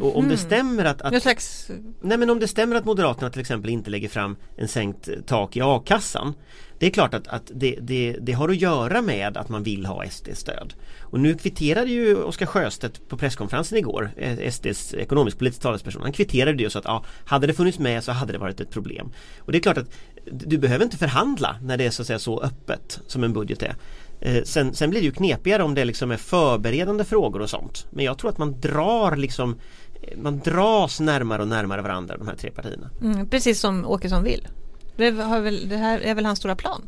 och 0.00 0.18
om 0.18 0.28
det 0.28 0.36
stämmer 0.36 0.84
att, 0.84 1.02
att 1.02 1.22
slags 1.22 1.70
Nej 2.00 2.18
men 2.18 2.30
om 2.30 2.38
det 2.38 2.48
stämmer 2.48 2.76
att 2.76 2.84
Moderaterna 2.84 3.30
till 3.30 3.40
exempel 3.40 3.70
inte 3.70 3.90
lägger 3.90 4.08
fram 4.08 4.36
en 4.56 4.68
sänkt 4.68 5.08
eh, 5.08 5.14
tak 5.26 5.56
i 5.56 5.60
a-kassan 5.62 6.34
Det 6.78 6.86
är 6.86 6.90
klart 6.90 7.14
att, 7.14 7.28
att 7.28 7.50
det, 7.54 7.78
det, 7.80 8.16
det 8.20 8.32
har 8.32 8.48
att 8.48 8.56
göra 8.56 9.02
med 9.02 9.36
att 9.36 9.48
man 9.48 9.62
vill 9.62 9.86
ha 9.86 10.04
SD-stöd 10.10 10.74
Och 11.00 11.20
nu 11.20 11.34
kvitterade 11.34 11.90
ju 11.90 12.16
Oskar 12.16 12.46
Sjöstedt 12.46 13.08
på 13.08 13.16
presskonferensen 13.16 13.78
igår 13.78 14.10
eh, 14.16 14.50
SDs 14.50 14.94
ekonomisk-politisk 14.94 15.62
talesperson 15.62 16.02
Han 16.02 16.12
kvitterade 16.12 16.56
det 16.56 16.62
ju 16.62 16.70
så 16.70 16.78
att 16.78 16.84
ja, 16.84 17.04
hade 17.24 17.46
det 17.46 17.54
funnits 17.54 17.78
med 17.78 18.04
så 18.04 18.12
hade 18.12 18.32
det 18.32 18.38
varit 18.38 18.60
ett 18.60 18.70
problem. 18.70 19.12
Och 19.38 19.52
det 19.52 19.58
är 19.58 19.62
klart 19.62 19.78
att 19.78 19.90
du 20.24 20.58
behöver 20.58 20.84
inte 20.84 20.96
förhandla 20.96 21.56
när 21.62 21.76
det 21.76 21.86
är 21.86 21.90
så 21.90 22.02
att 22.02 22.06
säga 22.06 22.18
så 22.18 22.40
öppet 22.40 23.00
som 23.06 23.24
en 23.24 23.32
budget 23.32 23.62
är 23.62 23.76
Eh, 24.20 24.42
Sen, 24.44 24.74
sen 24.74 24.90
blir 24.90 25.00
det 25.00 25.06
ju 25.06 25.12
knepigare 25.12 25.62
om 25.62 25.74
det 25.74 25.84
liksom 25.84 26.10
är 26.10 26.16
förberedande 26.16 27.04
frågor 27.04 27.40
och 27.40 27.50
sånt. 27.50 27.86
Men 27.90 28.04
jag 28.04 28.18
tror 28.18 28.30
att 28.30 28.38
man 28.38 28.60
drar 28.60 29.16
liksom 29.16 29.56
eh, 30.02 30.18
Man 30.18 30.38
dras 30.38 31.00
närmare 31.00 31.42
och 31.42 31.48
närmare 31.48 31.82
varandra 31.82 32.16
de 32.16 32.28
här 32.28 32.36
tre 32.36 32.50
partierna. 32.50 32.90
Mm, 33.02 33.28
Precis 33.28 33.60
som 33.60 33.86
Åkesson 33.86 34.22
vill. 34.24 34.48
Det, 34.96 35.10
väl, 35.10 35.68
det 35.68 35.76
här 35.76 36.00
är 36.00 36.14
väl 36.14 36.24
hans 36.26 36.38
stora 36.38 36.56
plan? 36.56 36.82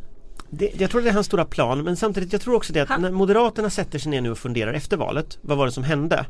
det, 0.51 0.81
Jag 0.81 0.91
tror 0.91 1.01
det 1.03 1.09
är 1.09 1.13
hans 1.15 1.27
stora 1.27 1.45
plan 1.45 1.83
men 1.85 1.97
samtidigt 1.97 2.33
jag 2.33 2.43
tror 2.43 2.55
också 2.55 2.73
det 2.73 2.81
att 2.81 2.89
Han- 2.89 3.03
när 3.03 3.11
Moderaterna 3.11 3.71
sätter 3.71 3.99
sig 3.99 4.11
ner 4.11 4.21
nu 4.21 4.31
och 4.31 4.39
funderar 4.39 4.73
efter 4.73 4.97
valet 4.97 5.39
Vad 5.43 5.59
var 5.59 5.67
det 5.67 5.73
som 5.73 5.85
hände? 5.85 6.27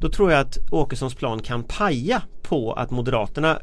Då 0.00 0.08
tror 0.10 0.30
jag 0.32 0.40
att 0.40 0.58
Åkessons 0.70 1.14
plan 1.14 1.42
kan 1.42 1.62
paja 1.62 2.22
på 2.42 2.72
att 2.72 2.90
Moderaterna 2.90 3.60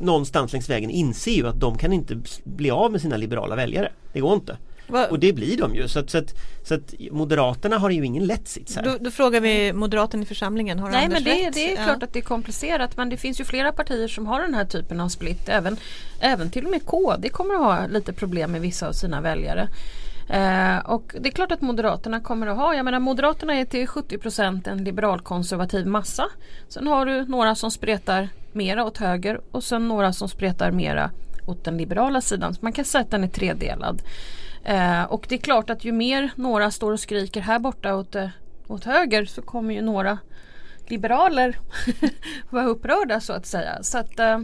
Någonstans 0.00 0.52
längs 0.52 0.70
vägen 0.70 0.90
inser 0.90 1.30
ju 1.32 1.46
att 1.48 1.60
de 1.60 1.78
kan 1.78 1.92
inte 1.92 2.18
bli 2.44 2.70
av 2.70 2.92
med 2.92 3.00
sina 3.00 3.16
liberala 3.16 3.56
väljare. 3.56 3.92
Det 4.12 4.20
går 4.20 4.34
inte 4.34 4.56
Va, 4.88 5.06
Och 5.10 5.18
det 5.18 5.32
blir 5.32 5.56
de 5.58 5.74
ju 5.74 5.88
så 5.88 5.98
att, 5.98 6.10
så 6.10 6.18
att, 6.18 6.34
så 6.64 6.74
att 6.74 6.94
Moderaterna 7.10 7.78
har 7.78 7.90
ju 7.90 8.04
ingen 8.04 8.26
lätt 8.26 8.48
sits 8.48 8.76
här 8.76 8.82
då, 8.82 8.96
då 9.00 9.10
frågar 9.10 9.40
vi 9.40 9.72
moderaten 9.72 10.22
i 10.22 10.26
församlingen, 10.26 10.78
har 10.78 10.90
Nej 10.90 11.04
Anders 11.04 11.24
men 11.24 11.36
det, 11.36 11.46
rätt? 11.48 11.54
det 11.54 11.72
är 11.72 11.76
Ja. 11.78 11.84
klart 11.84 12.02
att 12.02 12.12
det 12.12 12.18
är 12.18 12.22
komplicerat 12.22 12.96
men 12.96 13.08
det 13.08 13.16
finns 13.16 13.40
ju 13.40 13.44
flera 13.44 13.72
partier 13.72 14.08
som 14.08 14.26
har 14.26 14.42
den 14.42 14.54
här 14.54 14.64
typen 14.64 15.00
av 15.00 15.08
split. 15.08 15.48
Även, 15.48 15.76
även 16.20 16.50
till 16.50 16.64
och 16.64 16.70
med 16.70 16.84
KD 16.86 17.28
kommer 17.28 17.54
att 17.54 17.60
ha 17.60 17.86
lite 17.86 18.12
problem 18.12 18.52
med 18.52 18.60
vissa 18.60 18.88
av 18.88 18.92
sina 18.92 19.20
väljare. 19.20 19.68
Eh, 20.30 20.78
och 20.78 21.14
det 21.20 21.28
är 21.28 21.32
klart 21.32 21.52
att 21.52 21.60
Moderaterna 21.60 22.20
kommer 22.20 22.46
att 22.46 22.56
ha, 22.56 22.74
jag 22.74 22.84
menar 22.84 22.98
Moderaterna 22.98 23.54
är 23.54 23.64
till 23.64 23.86
70% 23.86 24.68
en 24.68 24.84
liberalkonservativ 24.84 25.86
massa. 25.86 26.24
Sen 26.68 26.86
har 26.86 27.06
du 27.06 27.24
några 27.24 27.54
som 27.54 27.70
spretar 27.70 28.28
mera 28.52 28.84
åt 28.84 28.98
höger 28.98 29.40
och 29.50 29.64
sen 29.64 29.88
några 29.88 30.12
som 30.12 30.28
spretar 30.28 30.70
mera 30.70 31.10
åt 31.46 31.64
den 31.64 31.76
liberala 31.76 32.20
sidan. 32.20 32.54
Så 32.54 32.58
man 32.62 32.72
kan 32.72 32.84
säga 32.84 33.02
att 33.02 33.10
den 33.10 33.24
är 33.24 33.28
tredelad. 33.28 34.02
Eh, 34.64 35.02
och 35.02 35.26
det 35.28 35.34
är 35.34 35.38
klart 35.38 35.70
att 35.70 35.84
ju 35.84 35.92
mer 35.92 36.30
några 36.36 36.70
står 36.70 36.92
och 36.92 37.00
skriker 37.00 37.40
här 37.40 37.58
borta 37.58 37.94
åt, 37.94 38.14
eh, 38.14 38.28
åt 38.66 38.84
höger 38.84 39.24
så 39.24 39.42
kommer 39.42 39.74
ju 39.74 39.82
några 39.82 40.18
liberaler 40.86 41.58
vara 42.50 42.64
upprörda 42.64 43.20
så 43.20 43.32
att 43.32 43.46
säga. 43.46 43.82
Så 43.82 43.98
att, 43.98 44.18
eh, 44.18 44.38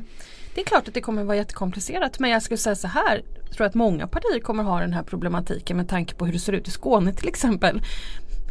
det 0.55 0.61
är 0.61 0.65
klart 0.65 0.89
att 0.89 0.95
det 0.95 1.01
kommer 1.01 1.25
vara 1.25 1.37
jättekomplicerat 1.37 2.19
men 2.19 2.31
jag 2.31 2.43
skulle 2.43 2.59
säga 2.59 2.77
så 2.77 2.89
här. 2.89 3.23
Jag 3.45 3.57
tror 3.57 3.67
att 3.67 3.75
många 3.75 4.07
partier 4.07 4.41
kommer 4.41 4.65
ha 4.65 4.81
den 4.81 4.93
här 4.93 5.03
problematiken 5.03 5.77
med 5.77 5.89
tanke 5.89 6.15
på 6.15 6.27
hur 6.27 6.33
det 6.33 6.39
ser 6.39 6.53
ut 6.53 6.69
i 6.69 6.71
Skåne 6.71 7.13
till 7.13 7.29
exempel. 7.29 7.83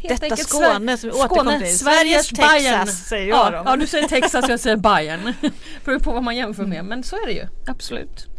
Helt 0.02 0.20
Detta 0.20 0.34
enkelt 0.34 0.48
Skåne 0.48 0.96
som 0.96 1.10
vi 1.10 1.16
återkommer 1.16 1.58
till. 1.58 1.78
Sveriges 1.78 2.28
Texas, 2.28 2.52
Bayern. 2.52 2.86
säger 2.86 3.28
jag 3.28 3.38
ja, 3.38 3.50
då. 3.50 3.70
ja, 3.70 3.76
du 3.76 3.86
säger 3.86 4.08
Texas 4.08 4.44
och 4.44 4.50
jag 4.50 4.60
säger 4.60 4.76
Bayern. 4.76 5.34
Beror 5.84 5.98
på 5.98 6.12
vad 6.12 6.22
man 6.22 6.36
jämför 6.36 6.64
med 6.64 6.84
men 6.84 7.02
så 7.02 7.16
är 7.16 7.26
det 7.26 7.32
ju, 7.32 7.46
absolut. 7.66 8.31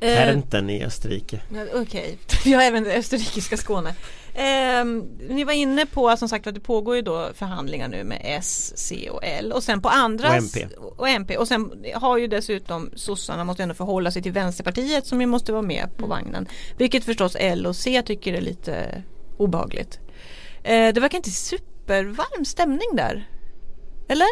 Eh, 0.00 0.16
Kärnten 0.16 0.70
i 0.70 0.84
Österrike 0.84 1.40
Okej, 1.74 2.18
vi 2.44 2.52
har 2.52 2.62
även 2.62 2.84
det 2.84 2.94
österrikiska 2.94 3.56
Skåne. 3.56 3.94
Ehm, 4.34 4.98
ni 5.28 5.44
var 5.44 5.52
inne 5.52 5.86
på 5.86 6.16
som 6.16 6.28
sagt 6.28 6.46
att 6.46 6.54
det 6.54 6.60
pågår 6.60 6.96
ju 6.96 7.02
då 7.02 7.30
förhandlingar 7.34 7.88
nu 7.88 8.04
med 8.04 8.20
S, 8.24 8.72
C 8.76 9.08
och 9.10 9.24
L 9.24 9.52
och 9.52 9.62
sen 9.62 9.82
på 9.82 9.88
andra 9.88 10.28
Och 10.28 10.34
MP. 10.34 10.66
och 10.96 11.08
MP 11.08 11.36
och 11.36 11.48
sen 11.48 11.72
har 11.94 12.18
ju 12.18 12.26
dessutom 12.26 12.90
sossarna 12.94 13.44
måste 13.44 13.62
ändå 13.62 13.74
förhålla 13.74 14.10
sig 14.10 14.22
till 14.22 14.32
Vänsterpartiet 14.32 15.06
som 15.06 15.20
ju 15.20 15.26
måste 15.26 15.52
vara 15.52 15.62
med 15.62 15.88
på 15.96 16.06
vagnen. 16.06 16.48
Vilket 16.78 17.04
förstås 17.04 17.36
L 17.40 17.66
och 17.66 17.76
C 17.76 18.02
tycker 18.06 18.34
är 18.34 18.40
lite 18.40 19.02
obehagligt. 19.36 19.98
Eh, 20.62 20.94
det 20.94 21.00
verkar 21.00 21.18
inte 21.18 21.30
supervarm 21.30 22.44
stämning 22.44 22.88
där. 22.96 23.28
Eller? 24.08 24.28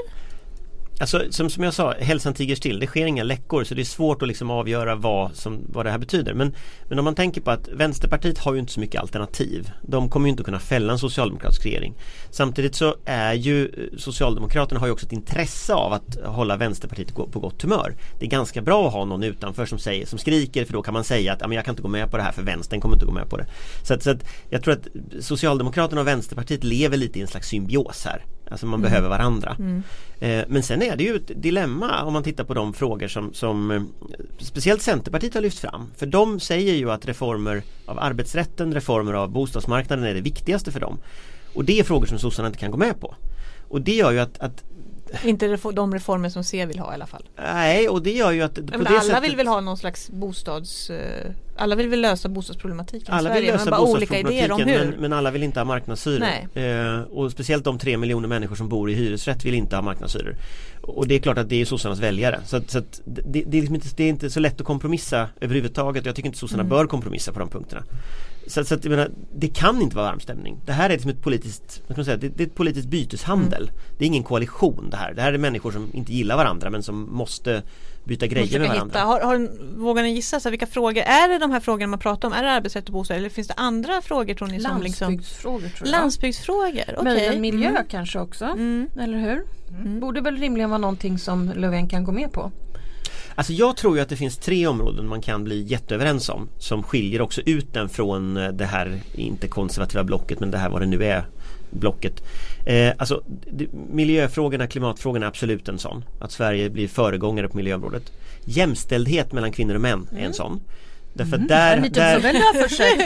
Alltså 1.03 1.23
som, 1.31 1.51
som 1.51 1.65
jag 1.65 1.75
sa, 1.75 1.95
hälsan 1.99 2.35
tiger 2.35 2.57
still. 2.57 2.79
Det 2.79 2.87
sker 2.87 3.07
inga 3.07 3.23
läckor 3.23 3.65
så 3.65 3.75
det 3.75 3.83
är 3.83 3.85
svårt 3.85 4.23
att 4.23 4.29
liksom 4.29 4.51
avgöra 4.51 4.95
vad, 4.95 5.37
som, 5.37 5.61
vad 5.69 5.87
det 5.87 5.91
här 5.91 5.99
betyder. 5.99 6.35
Men, 6.35 6.55
men 6.89 6.99
om 6.99 7.05
man 7.05 7.15
tänker 7.15 7.41
på 7.41 7.51
att 7.51 7.69
Vänsterpartiet 7.69 8.39
har 8.39 8.55
ju 8.55 8.61
inte 8.61 8.73
så 8.73 8.81
mycket 8.81 9.01
alternativ. 9.01 9.71
De 9.83 10.09
kommer 10.09 10.27
ju 10.27 10.31
inte 10.31 10.43
kunna 10.43 10.59
fälla 10.59 10.93
en 10.93 10.99
socialdemokratisk 10.99 11.65
regering. 11.65 11.95
Samtidigt 12.31 12.75
så 12.75 12.97
är 13.05 13.33
ju 13.33 13.67
eh, 13.67 13.99
Socialdemokraterna 13.99 14.81
har 14.81 14.87
ju 14.87 14.93
också 14.93 15.07
ett 15.07 15.13
intresse 15.13 15.75
av 15.75 15.93
att 15.93 16.19
hålla 16.25 16.57
Vänsterpartiet 16.57 17.15
på 17.15 17.41
gott 17.41 17.63
humör. 17.63 17.97
Det 18.19 18.27
är 18.27 18.31
ganska 18.31 18.63
bra 18.63 18.87
att 18.87 18.93
ha 18.93 19.05
någon 19.05 19.23
utanför 19.23 19.67
som, 19.67 19.79
säger, 19.79 20.07
som 20.07 20.19
skriker 20.19 20.65
för 20.65 20.73
då 20.73 20.83
kan 20.83 20.95
man 20.95 21.05
säga 21.05 21.33
att 21.33 21.41
men 21.41 21.53
jag 21.53 21.65
kan 21.65 21.73
inte 21.73 21.83
gå 21.83 21.89
med 21.89 22.11
på 22.11 22.17
det 22.17 22.23
här 22.23 22.33
för 22.33 22.43
vänstern 22.43 22.81
kommer 22.81 22.97
inte 22.97 23.07
gå 23.07 23.13
med 23.13 23.29
på 23.29 23.37
det. 23.37 23.47
Så 23.85 23.95
att, 23.95 24.03
så 24.03 24.11
att 24.11 24.25
jag 24.51 24.63
tror 24.63 24.75
att 24.75 24.87
Socialdemokraterna 25.21 26.01
och 26.01 26.07
Vänsterpartiet 26.07 26.65
lever 26.65 26.97
lite 26.97 27.19
i 27.19 27.23
en 27.23 27.29
slags 27.29 27.49
symbios 27.49 28.05
här. 28.05 28.25
Alltså 28.53 28.67
man 28.67 28.83
behöver 28.83 29.09
varandra. 29.09 29.57
Eh, 30.21 30.45
Men 30.49 30.63
sen 30.63 30.83
är 30.83 30.97
det 30.97 31.05
ju 31.05 31.17
ett 31.17 31.43
dilemma 31.43 32.03
om 32.03 32.13
man 32.13 32.23
tittar 32.23 32.45
på 32.45 32.55
de 32.55 32.73
frågor 32.73 33.09
som, 33.09 33.35
som 33.35 33.71
eh, 33.71 33.83
speciellt 34.39 34.83
Centerpartiet 34.83 35.35
har 35.35 35.41
lyft 35.41 35.59
fram. 35.59 35.91
För 35.97 36.07
de 36.07 36.41
säger 36.41 36.75
ju 36.75 36.91
att 36.91 37.07
reformer 37.07 37.63
av 37.87 37.99
arbetsrätten, 37.99 38.75
reformer 38.75 39.13
av 39.13 39.31
bostadsmarknaden 39.31 40.05
är 40.05 40.15
det 40.15 40.21
viktigaste 40.21 40.73
för 40.73 40.81
dem. 40.81 40.99
Och 41.55 41.65
det 41.65 41.79
är 41.79 41.85
frågor 41.85 42.07
som 42.07 42.19
sossarna 42.19 42.49
inte 42.49 42.59
kan 42.59 42.71
gå 42.71 42.77
med 42.77 43.01
på. 43.01 43.15
Och 43.69 43.81
det 43.81 43.95
gör 43.95 44.13
ju 44.13 44.19
att, 44.19 44.39
att 44.39 44.65
Inte 45.25 45.59
de 45.73 45.95
reformer 45.95 46.29
som 46.29 46.45
C 46.45 46.67
vill 46.67 46.79
ha 46.79 46.93
i 46.93 46.95
alla 46.95 47.07
fall. 47.07 47.29
nej, 47.37 47.89
och 47.89 48.03
det 48.03 48.13
gör 48.13 48.31
ju 48.33 48.43
att 48.43 48.55
på 48.55 48.75
alla 48.75 49.01
sättet, 49.01 49.23
vill 49.25 49.37
väl 49.37 49.47
ha 49.47 49.61
någon 49.61 49.77
slags 49.79 50.11
bostads... 50.11 50.91
alla 51.57 51.77
vill 51.77 51.89
väl 51.89 52.01
lösa 52.01 52.29
bostadsproblematiken 52.29 53.15
alla 53.15 53.31
i 53.31 53.33
vill 53.33 53.43
Sverige 53.43 53.53
lösa 53.53 53.71
men 53.71 53.81
bara 53.81 53.91
olika 53.91 54.19
idéer 54.19 54.53
om 54.53 54.61
hur. 54.61 54.79
men, 54.79 54.95
men 54.99 55.13
alla 55.13 55.31
vill 55.31 55.43
inte 55.43 55.61
ha 55.61 55.65
marknadshyror. 55.65 56.27
Eh, 56.55 57.01
och 57.01 57.33
speciellt 57.33 57.65
de 57.65 57.79
tre 57.79 57.97
miljoner 57.97 58.29
människor 58.29 58.57
som 58.57 58.69
bor 58.69 58.91
i 58.91 58.95
hyresrätt 58.95 59.45
vill 59.45 59.55
inte 59.55 59.77
ha 59.77 59.83
marknadshyror. 59.83 60.37
Och 60.83 61.09
det 61.09 61.15
är 61.15 61.19
klart 61.19 61.39
att 61.39 61.49
det 61.49 61.61
är 61.61 61.65
sossarnas 61.65 61.99
väljare. 61.99 62.41
Så, 62.47 62.57
att, 62.57 62.71
så 62.71 62.79
att 62.79 63.01
det, 63.05 63.23
det, 63.47 63.57
är 63.59 63.61
liksom 63.61 63.75
inte, 63.75 63.89
det 63.97 64.05
är 64.05 64.09
inte 64.09 64.31
så 64.31 64.41
lätt 64.41 64.61
att 64.61 64.67
kompromissa 64.67 65.29
överhuvudtaget. 65.41 66.07
Jag 66.07 66.17
tycker 66.17 66.27
inte 66.27 66.39
sossarna 66.39 66.63
Mm. 66.63 66.71
bör 66.71 66.87
kompromissa 66.87 67.33
på 67.33 67.39
de 67.39 67.49
punkterna. 67.49 67.83
Så, 68.47 68.65
så 68.65 68.75
att, 68.75 68.85
menar, 68.85 69.11
det 69.35 69.49
kan 69.49 69.83
inte 69.83 69.97
vara 69.97 70.07
varm 70.07 70.21
stämning. 70.21 70.61
Det 70.67 70.73
här 70.73 70.91
är 70.91 70.93
liksom 70.93 71.11
ett 71.11 71.23
politiskt, 71.23 71.83
vad 71.87 72.05
säga, 72.05 72.17
det, 72.17 72.29
det 72.29 72.43
är 72.43 72.47
ett 72.47 72.55
politiskt 72.55 72.89
byteshandel. 72.89 73.63
Mm. 73.63 73.75
Det 73.99 74.05
är 74.05 74.07
ingen 74.07 74.23
koalition 74.23 74.89
det 74.91 74.97
här. 74.97 75.15
Det 75.15 75.23
här 75.23 75.33
är 75.33 75.39
människor 75.39 75.73
som 75.73 75.89
inte 75.93 76.13
gillar 76.13 76.37
varandra 76.37 76.71
men 76.71 76.83
som 76.83 77.09
måste 77.13 77.63
byta 78.05 78.27
grejer 78.27 78.59
med 78.59 78.69
varandra. 78.69 78.85
hitta. 78.85 79.05
Har, 79.05 79.21
har, 79.21 79.49
vågar 79.77 80.03
ni 80.03 80.11
gissa 80.11 80.41
så 80.41 80.49
här, 80.49 80.51
vilka 80.51 80.67
frågor, 80.67 81.03
är 81.03 81.29
det 81.29 81.39
de 81.39 81.51
här 81.51 81.61
frågorna 81.61 81.87
man 81.87 81.99
pratar 81.99 82.29
om? 82.29 82.35
Är 82.35 82.43
det 82.43 82.51
arbetsrätt 82.51 82.87
och 82.87 82.93
bostad 82.93 83.17
eller 83.17 83.29
finns 83.29 83.49
det 83.49 83.55
andra 83.57 84.03
frågor 84.03 84.35
tror 84.35 84.49
ni 84.49 84.61
som 84.61 84.83
liksom 84.83 85.09
Landsbygdsfrågor 85.09 85.69
tror 85.69 85.89
jag. 85.89 85.89
Landsbygdsfrågor, 85.89 86.83
okej. 86.89 87.05
Möjligen 87.05 87.41
miljö 87.41 87.69
Mm. 87.69 87.83
kanske 87.91 88.19
också. 88.19 88.45
Mm. 88.45 88.89
Eller 89.01 89.19
hur? 89.19 89.45
Borde 90.01 90.21
väl 90.21 90.37
rimligen 90.37 90.71
vara 90.71 90.79
någonting 90.79 91.19
som 91.19 91.53
Löfven 91.57 91.89
kan 91.89 92.05
gå 92.05 92.13
med 92.13 92.33
på. 92.33 92.53
Alltså 93.35 93.53
jag 93.53 93.77
tror 93.77 93.97
ju 93.97 94.03
att 94.03 94.09
det 94.09 94.17
finns 94.17 94.37
tre 94.39 94.67
områden 94.67 95.09
man 95.09 95.21
kan 95.21 95.45
bli 95.45 95.63
jätteöverens 95.63 96.29
om 96.29 96.49
som 96.59 96.83
skiljer 96.83 97.21
också 97.21 97.41
ut 97.41 97.75
den 97.75 97.89
från 97.89 98.35
det 98.35 98.65
här, 98.65 99.01
inte 99.15 99.49
konservativa 99.49 100.05
blocket 100.05 100.41
men 100.41 100.51
det 100.51 100.59
här 100.59 100.69
vad 100.69 100.81
det 100.83 100.87
nu 100.87 101.05
är 101.05 101.25
blocket. 101.73 102.23
Eh, 102.67 102.93
alltså 102.99 103.23
miljöfrågorna, 103.91 104.67
klimatfrågorna 104.67 105.27
är 105.27 105.29
absolut 105.29 105.69
en 105.69 105.79
sån. 105.79 106.05
Att 106.21 106.33
Sverige 106.33 106.71
blir 106.71 106.89
föregångare 106.89 107.49
på 107.49 107.57
miljöområdet. 107.57 108.13
Jämställdhet 108.45 109.33
mellan 109.33 109.53
kvinnor 109.53 109.75
och 109.75 109.81
män 109.81 110.09
är 110.19 110.27
en 110.27 110.33
sån. 110.35 110.61
Därför 111.15 111.37
att 111.37 111.49
där, 111.49 111.81
Lite 111.81 112.01
där. 112.01 112.21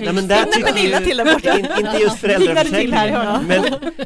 Nej, 0.05 0.13
men 0.13 0.29
där 0.29 0.45
tycker 0.45 0.75
till 1.01 1.17
där 1.17 1.59
in, 1.59 1.67
inte 1.87 1.99
just 2.03 2.17
föräldraförsäkringen 2.19 3.45
men, 3.49 3.63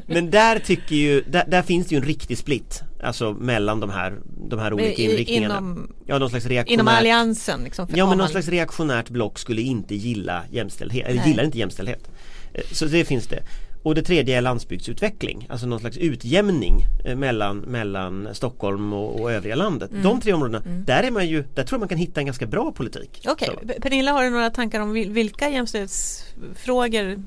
men 0.06 0.30
där 0.30 0.58
tycker 0.58 0.96
ju, 0.96 1.22
där, 1.26 1.44
där 1.48 1.62
finns 1.62 1.86
det 1.86 1.94
ju 1.94 1.98
en 2.00 2.04
riktig 2.06 2.38
split 2.38 2.82
Alltså 3.02 3.32
mellan 3.32 3.80
de 3.80 3.90
här, 3.90 4.14
de 4.50 4.58
här 4.58 4.72
olika 4.72 5.02
I- 5.02 5.04
inriktningarna 5.04 5.58
inom- 5.58 5.92
Ja 6.06 6.18
någon 6.18 6.30
slags 6.30 6.46
Inom 6.66 6.88
alliansen 6.88 7.60
liksom. 7.64 7.86
Ja 7.94 8.08
men 8.08 8.18
någon 8.18 8.28
slags 8.28 8.48
reaktionärt 8.48 9.08
block 9.08 9.38
skulle 9.38 9.60
inte 9.62 9.94
gilla 9.94 10.42
jämställdhet, 10.50 11.06
eller 11.06 11.20
Nej. 11.20 11.28
gillar 11.28 11.44
inte 11.44 11.58
jämställdhet 11.58 12.08
Eh, 12.54 12.62
Så 12.72 12.84
det 12.84 13.04
finns 13.04 13.26
det 13.26 13.42
och 13.82 13.94
det 13.94 14.02
tredje 14.02 14.36
är 14.38 14.40
landsbygdsutveckling, 14.40 15.46
alltså 15.50 15.66
någon 15.66 15.80
slags 15.80 15.96
utjämning 15.96 16.84
eh, 17.04 17.16
mellan, 17.16 17.58
mellan 17.58 18.28
Stockholm 18.34 18.92
och, 18.92 19.20
och 19.20 19.32
övriga 19.32 19.54
landet. 19.56 19.90
Mm. 19.90 20.02
De 20.02 20.20
tre 20.20 20.32
områdena, 20.32 20.62
där 20.66 21.02
är 21.02 21.10
man 21.10 21.28
ju, 21.28 21.42
där 21.54 21.64
tror 21.64 21.76
jag 21.76 21.80
man 21.80 21.88
kan 21.88 21.98
hitta 21.98 22.20
en 22.20 22.26
ganska 22.26 22.46
bra 22.46 22.72
politik. 22.72 23.24
Okej. 23.28 23.50
P- 23.68 23.80
Pernilla 23.82 24.12
har 24.12 24.24
du 24.24 24.30
några 24.30 24.50
tankar 24.50 24.80
om 24.80 24.96
vil- 24.96 25.12
vilka 25.12 25.48
jämställdhetsfrågor 25.48 27.22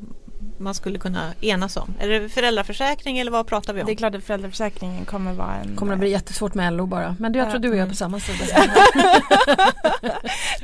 man 0.58 0.76
skulle 0.76 1.00
kunna 1.00 1.34
enas 1.42 1.78
om? 1.78 1.94
Är 2.00 2.08
det 2.08 2.30
föräldraförsäkring 2.30 3.20
eller 3.20 3.32
vad 3.32 3.48
pratar 3.48 3.74
vi 3.74 3.82
om? 3.82 3.86
Det 3.86 3.92
är 3.94 3.96
klart 3.96 4.16
att 4.16 4.24
föräldraförsäkringen 4.24 5.06
kommer 5.06 5.34
vara 5.34 5.56
en 5.56 5.76
kommer 5.76 5.94
det 5.94 6.00
bli 6.00 6.10
jättesvårt 6.10 6.54
med 6.54 6.74
LO 6.74 6.86
bara. 6.86 7.16
Men 7.20 7.34
jag 7.34 7.50
tror 7.52 7.60
du 7.60 7.70
och 7.70 7.76
jag 7.76 7.86
är 7.86 7.90
på 7.90 7.96
samma 7.96 8.20
sida. 8.20 8.46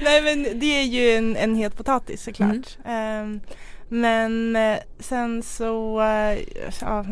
Nej 0.03 0.21
men 0.21 0.59
det 0.59 0.65
är 0.79 0.83
ju 0.83 1.11
en, 1.11 1.35
en 1.35 1.55
het 1.55 1.77
potatis 1.77 2.23
såklart. 2.23 2.77
Mm. 2.85 3.23
Ehm, 3.23 3.39
men 3.89 4.55
eh, 4.55 4.77
sen 4.99 5.43
så, 5.43 6.01
eh, 6.01 6.39
ja, 6.81 7.05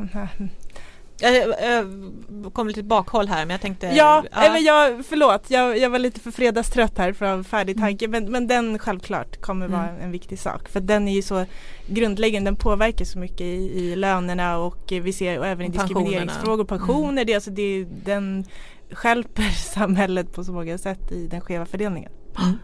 Jag, 1.19 2.53
kom 2.53 2.67
lite 2.67 2.84
bakhåll 2.84 3.27
här 3.27 3.46
men 3.46 3.50
jag 3.50 3.62
tänkte 3.62 3.88
ja, 3.88 4.24
nej, 4.36 4.51
men 4.51 4.63
jag, 4.63 5.05
förlåt 5.05 5.46
jag, 5.48 5.77
jag 5.77 5.89
var 5.89 6.00
lite 6.00 6.19
för 6.19 6.31
fredagstrött 6.31 6.98
här 6.98 7.36
ha 7.38 7.43
färdig 7.43 7.75
Mm. 7.77 7.88
tanke 7.88 8.07
men, 8.07 8.31
men 8.31 8.48
den 8.48 8.79
självklart 8.79 9.41
kommer 9.41 9.67
vara 9.67 9.89
en 10.01 10.12
viktig 10.12 10.39
sak 10.39 10.69
för 10.69 10.79
den 10.79 11.07
är 11.07 11.13
ju 11.13 11.22
så 11.22 11.46
grundläggande, 11.88 12.48
den 12.48 12.55
påverkar 12.55 13.05
så 13.05 13.19
mycket 13.19 13.41
i, 13.41 13.79
i 13.79 13.96
lönerna 13.96 14.57
och 14.57 14.91
eh, 14.93 15.01
vi 15.01 15.13
ser 15.13 15.39
och 15.39 15.48
även 15.48 15.65
i 15.65 15.69
diskrimineringsfrågor, 15.69 16.63
pensioner, 16.63 17.25
det, 17.25 17.31
är 17.31 17.36
alltså 17.36 17.51
det, 17.51 17.86
den 18.05 18.46
skälper 18.91 19.43
samhället 19.74 20.34
på 20.34 20.43
så 20.43 20.51
många 20.51 20.77
sätt 20.77 21.12
i 21.12 21.27
den 21.27 21.41
skeva 21.41 21.65
fördelningen. 21.65 22.12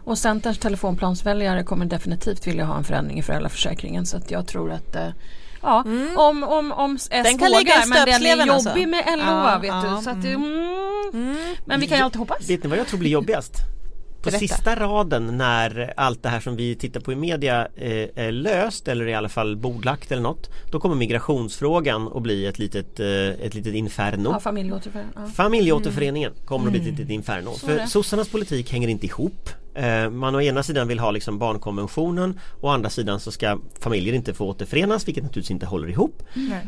Och 0.04 0.18
Centerns 0.18 0.58
telefonplansväljare 0.58 1.62
kommer 1.62 1.86
definitivt 1.86 2.46
vilja 2.46 2.64
ha 2.64 2.76
en 2.76 2.84
förändring 2.84 3.18
i 3.18 3.22
föräldraförsäkringen 3.22 4.06
så 4.06 4.16
att 4.16 4.30
jag 4.30 4.46
tror 4.46 4.72
att 4.72 4.96
eh, 4.96 5.08
Ja, 5.62 5.82
Mm. 5.86 6.16
om, 6.18 6.42
om, 6.44 6.72
om 6.72 6.94
S 6.96 7.08
Den 7.10 7.38
kan 7.38 7.48
ligga 7.50 7.60
i 7.60 7.64
vågar, 7.64 7.86
men 7.88 8.06
den 8.06 8.22
är 8.22 8.46
jobbig 8.46 8.50
alltså. 8.52 8.86
med 8.86 9.04
LO 9.18 9.24
Ja, 9.24 9.58
vet 9.62 9.68
ja, 9.68 9.94
du. 9.98 10.02
Så 10.04 10.10
att, 10.10 10.22
det- 10.22 10.28
mm. 10.32 11.10
mm. 11.14 11.36
Men 11.64 11.80
vi 11.80 11.86
kan 11.86 11.98
ju 11.98 12.04
alltid 12.04 12.18
hoppas. 12.18 12.50
Vet 12.50 12.62
ni 12.64 12.68
vad 12.70 12.78
jag 12.78 12.86
tror 12.86 12.98
blir 12.98 13.10
jobbigast? 13.10 13.52
På 14.22 14.30
Berätta. 14.30 14.38
sista 14.38 14.76
raden 14.76 15.36
när 15.38 15.92
allt 15.96 16.22
det 16.22 16.28
här 16.28 16.40
som 16.40 16.56
vi 16.56 16.74
tittar 16.74 17.00
på 17.00 17.12
i 17.12 17.16
media 17.16 17.68
eh, 17.76 18.08
är 18.24 18.32
löst 18.32 18.88
eller 18.88 19.08
i 19.08 19.14
alla 19.14 19.28
fall 19.28 19.56
bordlagt 19.56 20.12
eller 20.12 20.22
något 20.22 20.50
Då 20.70 20.80
kommer 20.80 20.94
migrationsfrågan 20.96 22.08
att 22.14 22.22
bli 22.22 22.46
ett 22.46 22.58
litet, 22.58 23.00
eh, 23.00 23.06
ett 23.46 23.54
litet 23.54 23.74
inferno 23.74 24.30
Ja, 24.32 24.40
familjeåterförening. 24.40 25.12
Ja. 25.16 25.26
Familjeåterföreningen 25.26 26.32
kommer 26.44 26.66
att 26.66 26.72
bli 26.72 26.80
ett 26.80 26.86
litet 26.86 27.10
inferno. 27.10 27.50
Så. 27.54 27.66
För 27.66 27.86
sossarnas 27.86 28.28
politik 28.28 28.72
hänger 28.72 28.88
inte 28.88 29.06
ihop. 29.06 29.48
Eh, 29.74 30.10
Man 30.10 30.34
å 30.34 30.40
ena 30.40 30.62
sidan 30.62 30.88
vill 30.88 30.98
ha 30.98 31.10
liksom 31.10 31.38
barnkonventionen 31.38 32.40
och 32.60 32.68
å 32.68 32.72
andra 32.72 32.90
sidan 32.90 33.20
så 33.20 33.30
ska 33.32 33.58
familjer 33.80 34.14
inte 34.14 34.34
få 34.34 34.48
återförenas 34.48 35.08
vilket 35.08 35.24
naturligtvis 35.24 35.50
inte 35.50 35.66
håller 35.66 35.88
ihop. 35.88 36.22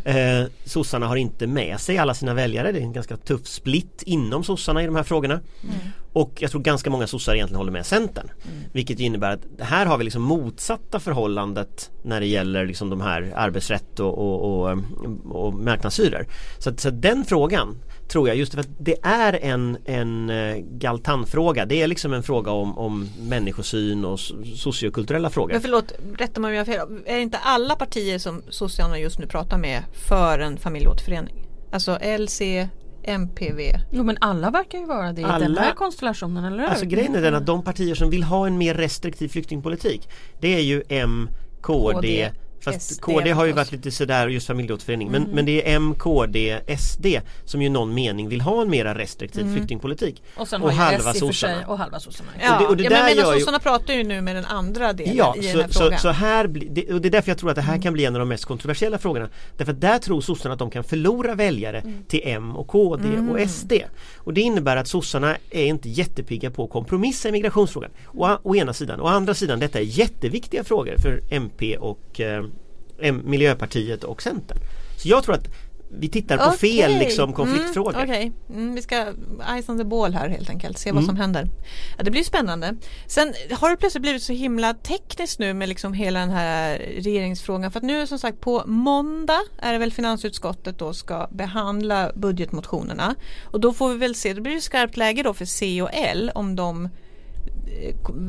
Eh, 0.05 0.47
sossarna 0.65 1.07
har 1.07 1.17
inte 1.17 1.47
med 1.47 1.81
sig 1.81 1.99
alla 1.99 2.15
sina 2.15 2.35
väljare. 2.35 2.73
Det 2.73 2.79
är 2.79 2.83
en 2.83 2.93
ganska 2.93 3.17
tuff 3.17 3.47
split 3.47 4.03
inom 4.07 4.45
sossarna 4.45 4.83
i 4.83 4.87
de 4.87 4.97
här 4.97 5.03
frågorna. 5.03 5.41
Och 6.17 6.33
jag 6.43 6.51
tror 6.51 6.61
ganska 6.63 6.91
många 6.91 7.07
sossar 7.07 7.35
egentligen 7.35 7.59
håller 7.59 7.73
med 7.73 7.87
Centern. 7.87 8.31
Vilket 8.73 9.01
ju 9.01 9.05
innebär 9.05 9.31
att 9.31 9.41
här 9.61 9.87
har 9.87 9.99
vi 9.99 10.05
liksom 10.05 10.23
motsatta 10.23 11.01
förhållandet 11.01 11.91
när 12.03 12.21
det 12.21 12.27
gäller 12.27 12.67
liksom 12.67 12.91
de 12.91 13.01
här 13.01 13.33
arbetsrätt 13.37 14.01
och, 14.01 14.19
och, 14.19 14.63
och, 14.63 14.79
och 15.31 15.55
marknadshyror. 15.55 16.27
Så, 16.59 16.77
så 16.77 16.91
den 16.91 17.25
frågan 17.25 17.77
tror 18.09 18.29
jag 18.29 18.37
just 18.37 18.53
för 18.55 18.61
att 18.61 18.69
det 18.79 18.97
är 19.03 19.33
en, 19.33 19.79
en 19.85 20.31
eh, 20.31 20.57
galtanfråga. 20.57 21.67
Det 21.67 21.83
är 21.83 21.87
liksom 21.87 22.13
en 22.13 22.23
fråga 22.23 22.51
om, 22.51 22.79
om 22.79 23.09
människosyn 23.21 24.05
och 24.05 24.17
so- 24.17 24.57
sociokulturella 24.57 25.31
frågor. 25.31 25.53
Men 25.53 25.63
förlåt, 25.63 25.93
rätta 26.19 26.41
mig 26.41 26.49
om 26.49 26.55
jag 26.55 26.61
har 26.61 26.73
fel. 26.73 27.03
Är 27.07 27.19
inte 27.19 27.39
alla 27.39 27.75
partier 27.75 28.19
som 28.19 28.43
Socialdemokraterna 28.49 28.99
just 28.99 29.19
nu 29.19 29.27
pratar 29.27 29.59
med 29.59 29.83
för 29.93 30.39
en 30.39 30.57
familjeåterförening? 30.57 31.47
Alltså 31.73 31.99
LC, 32.19 32.41
MPV. 33.07 33.61
Jo 33.91 34.05
men 34.05 34.17
alla 34.21 34.51
verkar 34.51 34.79
ju 34.79 34.87
vara 34.87 35.13
det 35.13 35.21
i 35.21 35.25
den 35.25 35.33
Alla- 35.33 35.61
här 35.61 35.73
konstellationen, 35.75 36.45
eller 36.45 36.59
hur? 36.63 36.69
Alltså 36.69 36.87
grejen 36.87 37.15
är 37.15 37.23
den 37.23 37.35
att 37.35 37.47
de 37.47 37.65
partier 37.65 37.95
som 37.95 38.11
vill 38.11 38.23
ha 38.23 38.47
en 38.47 38.59
mer 38.59 38.75
restriktiv 38.75 39.29
flyktingpolitik 39.29 40.09
Det 40.41 40.55
är 40.55 40.61
ju 40.61 40.83
M, 40.89 41.29
KD, 41.61 41.93
KD, 41.95 42.31
Fast 42.73 42.83
SD 42.95 43.01
KD 43.01 43.31
har 43.31 43.45
ju 43.45 43.53
varit 43.53 43.73
lite 43.73 43.91
sådär 43.91 44.29
just 44.29 44.47
familjeåterförening 44.47 45.11
men, 45.11 45.23
men 45.23 45.47
det 45.47 45.69
är 45.73 45.77
M, 45.77 45.95
KD, 45.99 46.61
SD 46.79 47.07
som 47.45 47.63
ju 47.63 47.69
någon 47.69 47.95
mening 47.95 48.29
vill 48.29 48.41
ha 48.41 48.63
en 48.63 48.71
mera 48.71 48.95
restriktiv 48.99 49.53
flyktingpolitik 49.55 50.23
Och 50.37 50.49
sen 50.49 50.63
och 50.63 50.73
har 50.73 50.77
halva 50.85 51.05
ju 51.05 51.11
S 51.11 51.17
i 51.17 51.25
och 51.25 51.27
för 51.27 51.33
sig 51.35 51.49
sossarna. 51.51 51.67
och 51.67 51.79
halva 51.79 52.01
sossarna. 52.01 52.31
Ja, 52.43 52.59
det- 52.61 52.67
och 52.67 52.77
det 52.77 52.85
ja 52.85 52.91
men 52.91 52.99
menar 53.05 53.11
gör 53.23 53.35
ju- 53.35 53.41
sossarna 53.41 53.59
pratar 53.59 53.95
ju 53.95 54.05
nu 54.05 54.21
med 54.21 54.37
den 54.37 54.45
andra 54.45 54.93
delen 54.93 55.17
Ja, 55.17 55.35
i 55.37 55.41
den 55.41 55.53
så, 55.53 55.61
här 55.61 55.69
så, 55.69 55.81
frågan. 55.81 55.99
så 55.99 56.09
här 56.09 56.47
det, 56.49 56.93
och 56.93 57.01
det 57.01 57.09
är 57.09 57.11
därför 57.11 57.31
jag 57.31 57.39
tror 57.39 57.51
att 57.51 57.57
det 57.57 57.63
här 57.63 57.83
kan 57.83 57.93
bli 57.93 58.05
en 58.05 58.15
av 58.15 58.19
de 58.19 58.29
mest 58.29 58.45
kontroversiella 58.45 58.99
frågorna. 58.99 59.29
Därför 59.57 59.73
att 59.73 59.81
där 59.81 59.99
tror 59.99 60.21
sossarna 60.21 60.53
att 60.53 60.59
de 60.59 60.71
kan 60.71 60.85
förlora 60.85 61.35
väljare 61.35 61.83
till 62.09 62.21
M 62.25 62.57
och 62.57 62.67
KD 62.69 63.09
och 63.31 63.41
SD. 63.51 63.73
Och 64.17 64.35
det 64.35 64.41
innebär 64.41 64.77
att 64.77 64.89
sossarna 64.89 65.37
är 65.51 65.65
inte 65.67 65.89
jättepigga 65.89 66.51
på 66.51 66.65
att 66.65 66.71
kompromissa 66.71 67.29
i 67.29 67.33
migrationsfrågan. 67.33 67.91
Å, 68.15 68.39
å 68.43 68.55
ena 68.57 68.73
sidan. 68.73 69.01
Å 69.01 69.07
andra 69.07 69.35
sidan, 69.35 69.59
detta 69.61 69.79
är 69.79 69.83
jätteviktiga 69.83 70.65
frågor 70.65 70.95
för 70.99 71.21
MP 71.31 71.77
och 71.77 72.21
eh, 72.21 72.45
Miljöpartiet 73.25 74.05
och 74.05 74.23
Centern. 74.23 74.59
Så 74.99 75.09
jag 75.09 75.25
tror 75.25 75.35
att 75.35 75.49
vi 75.99 76.09
tittar 76.09 76.37
på 76.39 76.51
fel 76.57 76.91
Okej. 76.91 76.99
liksom, 76.99 77.33
konfliktfrågor. 77.33 77.95
Mm, 77.95 78.05
Okej, 78.11 78.33
mm, 78.51 78.75
vi 78.75 78.83
ska 78.83 79.07
ice 79.63 79.69
on 79.69 79.79
the 79.79 79.85
ball 79.85 80.15
här 80.15 80.29
helt 80.29 80.51
enkelt, 80.51 80.79
se 80.79 80.93
vad 80.93 80.99
Mm. 81.03 81.07
som 81.07 81.17
händer. 81.17 81.49
Ja, 81.99 82.05
det 82.05 82.11
blir 82.11 82.23
spännande. 82.25 82.75
Sen 83.07 83.35
har 83.53 83.71
det 83.71 83.77
plötsligt 83.77 84.03
blivit 84.03 84.23
så 84.23 84.33
himla 84.33 84.75
tekniskt 84.75 85.39
nu 85.39 85.55
med 85.55 85.69
liksom 85.69 85.93
hela 85.93 86.21
den 86.21 86.31
här 86.31 86.79
regeringsfrågan. 86.79 87.71
För 87.71 87.79
att 87.81 87.85
nu 87.85 88.07
som 88.07 88.19
sagt 88.19 88.41
på 88.41 88.63
måndag 88.67 89.41
är 89.59 89.73
det 89.73 89.79
väl 89.79 89.93
finansutskottet 89.93 90.79
då 90.79 90.93
ska 90.93 91.29
behandla 91.31 92.13
budgetmotionerna. 92.15 93.15
Och 93.45 93.61
då 93.61 93.73
får 93.73 93.89
vi 93.89 93.97
väl 93.97 94.15
se, 94.15 94.33
det 94.35 94.41
blir 94.41 94.55
det 94.55 94.61
skarpt 94.61 94.97
läge 94.97 95.23
då 95.23 95.35
för 95.35 95.45
C 95.45 95.83
och 95.83 95.91
L 95.93 96.31
om 96.35 96.57
de 96.57 96.85
eh, 96.85 96.91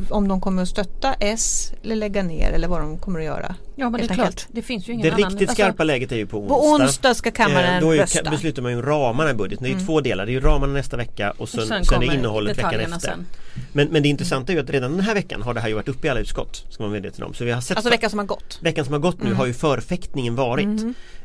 om 0.09 0.27
de 0.27 0.41
kommer 0.41 0.61
att 0.61 0.67
stötta 0.69 1.13
S 1.19 1.73
eller 1.83 1.95
lägga 1.95 2.23
ner 2.23 2.51
eller 2.51 2.67
vad 2.67 2.81
de 2.81 2.97
kommer 2.97 3.19
att 3.19 3.25
göra. 3.25 3.55
Ja 3.75 3.89
men 3.89 3.99
det 4.01 4.05
är 4.05 4.07
klart, 4.07 4.19
enkelt. 4.19 4.47
det 4.51 4.61
finns 4.61 4.89
ju 4.89 4.93
ingen 4.93 5.03
Det 5.07 5.13
annan. 5.13 5.29
riktigt 5.29 5.49
alltså, 5.49 5.63
skarpa 5.63 5.83
läget 5.83 6.11
är 6.11 6.15
ju 6.15 6.25
på 6.27 6.37
onsdag. 6.37 6.55
På 6.55 6.65
onsdag 6.65 7.13
ska 7.13 7.31
kammaren 7.31 7.73
Eh, 7.75 7.81
Då 7.81 7.89
är 7.91 7.95
ju, 7.95 8.01
rösta. 8.01 8.29
beslutar 8.31 8.61
man 8.61 8.71
ju 8.71 8.81
ramarna 8.81 9.31
i 9.31 9.33
budgeten. 9.33 9.63
Det 9.63 9.69
är 9.69 9.79
ju 9.79 9.85
två 9.85 10.01
delar. 10.01 10.25
Det 10.25 10.31
är 10.31 10.33
ju 10.33 10.39
ramarna 10.39 10.73
nästa 10.73 10.97
vecka 10.97 11.33
och 11.37 11.49
sen, 11.49 11.59
och 11.61 11.67
sen, 11.67 11.85
sen 11.85 12.03
är 12.03 12.13
innehållet 12.13 12.57
veckan 12.57 12.73
efter. 12.79 12.99
sen. 12.99 13.25
Men, 13.73 13.87
men 13.87 14.03
det 14.03 14.09
intressanta 14.09 14.51
är 14.51 14.55
ju 14.55 14.63
att 14.63 14.69
redan 14.69 14.91
den 14.91 14.99
här 15.01 15.13
veckan 15.13 15.41
har 15.41 15.53
det 15.53 15.59
här 15.59 15.67
ju 15.67 15.73
varit 15.73 15.87
uppe 15.87 16.07
i 16.07 16.09
alla 16.09 16.19
utskott. 16.19 16.65
Ska 16.69 16.83
man 16.83 16.91
medveten 16.91 17.23
om. 17.23 17.33
Så 17.33 17.43
vi 17.45 17.51
har 17.51 17.61
sett 17.61 17.77
Alltså 17.77 17.89
veckan 17.89 18.09
som 18.09 18.19
har 18.19 18.25
gått. 18.25 18.59
veckan 18.61 18.85
som 18.85 18.93
har 18.93 18.99
gått 18.99 19.23
nu 19.23 19.33
har 19.33 19.45
ju 19.45 19.53
förfäktningen 19.53 20.35
varit. 20.35 20.67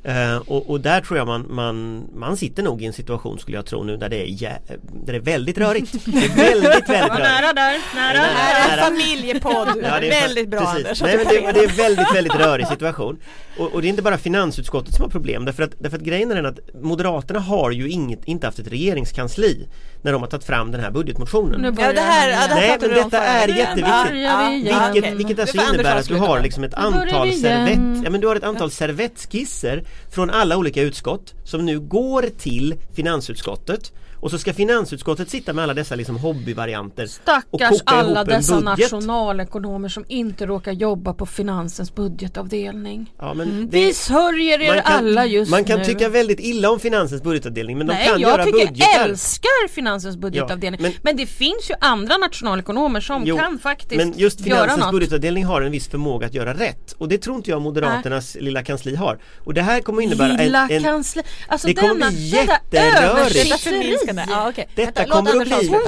Eh, 0.04 0.36
och, 0.36 0.70
och 0.70 0.80
där 0.80 1.00
tror 1.00 1.18
jag 1.18 1.26
man, 1.26 1.46
man, 1.50 2.04
man 2.14 2.36
sitter 2.36 2.62
nog 2.62 2.82
i 2.82 2.86
en 2.86 2.92
situation 2.92 3.38
skulle 3.38 3.56
jag 3.56 3.66
tro 3.66 3.82
nu 3.82 3.96
där 3.96 4.08
det 4.08 4.16
är, 4.22 4.26
jä- 4.26 4.58
där 5.04 5.12
det 5.12 5.18
är 5.18 5.20
väldigt 5.20 5.58
rörigt. 5.58 5.92
Det 6.04 6.18
är 6.24 6.28
väldigt, 6.36 6.64
väldigt 6.88 6.90
rörigt. 6.90 7.18
Nära 7.18 7.52
där, 7.52 7.80
nära. 7.94 8.12
Nej, 8.12 8.28
Det 8.34 8.40
här 8.40 8.64
är 8.72 8.76
nära. 8.76 8.86
en 8.86 8.92
familjepodd. 8.92 9.68
Ja, 9.82 10.00
det 10.00 10.06
är 10.16 10.20
väldigt 10.22 10.48
bra 10.48 10.60
precis. 10.60 10.76
Anders. 10.76 11.02
Nej, 11.02 11.16
men 11.16 11.26
det, 11.26 11.52
det 11.60 11.64
är 11.64 11.76
väldigt, 11.76 12.14
väldigt 12.14 12.34
rörig 12.46 12.66
situation. 12.66 13.18
Och, 13.58 13.72
och 13.74 13.82
det 13.82 13.86
är 13.86 13.90
inte 13.90 14.02
bara 14.02 14.18
finansutskottet 14.18 14.94
som 14.94 15.02
har 15.02 15.10
problem 15.10 15.44
därför 15.44 15.62
att, 15.62 15.70
därför 15.78 15.96
att 15.96 16.02
grejen 16.02 16.30
är 16.30 16.34
den 16.34 16.46
att 16.46 16.58
Moderaterna 16.82 17.40
har 17.40 17.70
ju 17.70 17.88
inget, 17.88 18.24
inte 18.24 18.46
haft 18.46 18.58
ett 18.58 18.68
regeringskansli 18.68 19.68
när 20.02 20.12
de 20.12 20.22
har 20.22 20.28
tagit 20.28 20.46
fram 20.46 20.70
den 20.70 20.80
här 20.80 20.90
budgetmotionen. 20.90 21.76
Ja 21.78 21.92
det 21.92 22.00
här 22.00 22.28
Ja, 22.28 22.36
det 22.48 22.54
här 22.54 22.60
Nej 22.60 22.78
men 22.80 22.90
detta 22.90 23.18
är 23.24 23.48
jätteviktigt. 23.48 23.84
börjar 24.10 24.50
vi 24.50 24.56
igen. 24.56 24.92
Vilket, 24.92 25.04
okej. 25.04 25.14
vilket 25.14 25.38
alltså 25.38 25.56
innebär 25.74 25.96
att 25.96 26.08
du 26.08 26.16
har 26.16 26.40
liksom 26.40 26.64
ett 26.64 26.74
antal 26.74 27.32
servett, 27.32 28.04
ja, 28.04 28.10
men 28.10 28.20
du 28.20 28.26
har 28.26 28.36
ett 28.36 28.44
antal 28.44 28.70
servettskisser 28.70 29.84
från 30.10 30.30
alla 30.30 30.56
olika 30.56 30.82
utskott 30.82 31.34
som 31.44 31.66
nu 31.66 31.80
går 31.80 32.24
till 32.38 32.74
finansutskottet 32.94 33.92
och 34.22 34.30
så 34.30 34.38
ska 34.38 34.54
finansutskottet 34.54 35.30
sitta 35.30 35.52
med 35.52 35.64
alla 35.64 35.74
dessa 35.74 35.94
liksom 35.94 36.16
hobbyvarianter 36.16 37.04
och 37.04 37.10
Stackars 37.10 37.80
alla 37.84 38.24
dessa 38.24 38.52
budget. 38.60 38.64
nationalekonomer 38.92 39.88
som 39.88 40.04
inte 40.08 40.46
råkar 40.46 40.72
jobba 40.72 41.14
på 41.14 41.26
finansens 41.26 41.94
budgetavdelning. 41.94 43.12
Ja, 43.18 43.34
men 43.34 43.70
det, 43.70 43.78
Vi 43.86 43.94
sörjer 43.94 44.60
er 44.60 44.74
man 44.74 44.82
kan, 44.82 44.92
alla 44.92 45.26
just 45.26 45.50
Man 45.50 45.64
kan 45.64 45.78
nu. 45.78 45.84
tycka 45.84 46.08
väldigt 46.08 46.40
illa 46.40 46.70
om 46.70 46.80
finansens 46.80 47.22
budgetavdelning 47.22 47.78
men 47.78 47.86
de 47.86 47.92
Nej, 47.92 48.06
kan 48.08 48.20
jag 48.20 48.30
göra 48.30 48.44
tycker 48.44 48.66
budgetar. 48.66 49.04
älskar 49.04 49.68
finansens 49.68 50.16
budgetavdelning. 50.16 50.80
Ja, 50.82 50.88
men, 50.88 50.92
men- 51.02 51.16
det 51.16 51.26
finns 51.26 51.70
ju 51.70 51.74
andra 51.80 52.16
nationalekonomer 52.16 53.00
som 53.00 53.22
Jo, 53.26 53.38
kan 53.38 53.58
faktiskt 53.58 53.96
Men 53.96 54.12
just 54.18 54.40
göra 54.40 54.48
finansens 54.60 54.80
något. 54.80 54.90
budgetavdelning 54.92 55.44
har 55.44 55.62
en 55.62 55.72
viss 55.72 55.88
förmåga 55.88 56.26
att 56.26 56.34
göra 56.34 56.54
rätt 56.54 56.92
och 56.92 57.08
det 57.08 57.18
tror 57.18 57.36
inte 57.36 57.50
jag 57.50 57.62
Moderaternas 57.62 58.36
lilla 58.40 58.62
kansli 58.64 58.94
har. 58.96 59.18
Och 59.38 59.54
det 59.54 59.62
här 59.62 59.80
kommer 59.80 60.02
innebära 60.02 60.36
Lilla 60.36 60.62
en, 60.64 60.70
en 60.76 60.82
kansli. 60.82 61.22
Alltså 61.48 61.66
det 61.68 61.74
kommer 61.74 61.94
denna, 61.94 62.10
bli 62.10 62.18
jätterörigt. 62.28 64.11
Förminskande. 64.14 64.42
Ja, 64.42 64.48
okej. 64.48 64.68
Detta 64.74 65.00
Vänta, 65.00 65.14
kommer, 65.14 65.40
att 65.40 65.48
bli, 65.48 65.80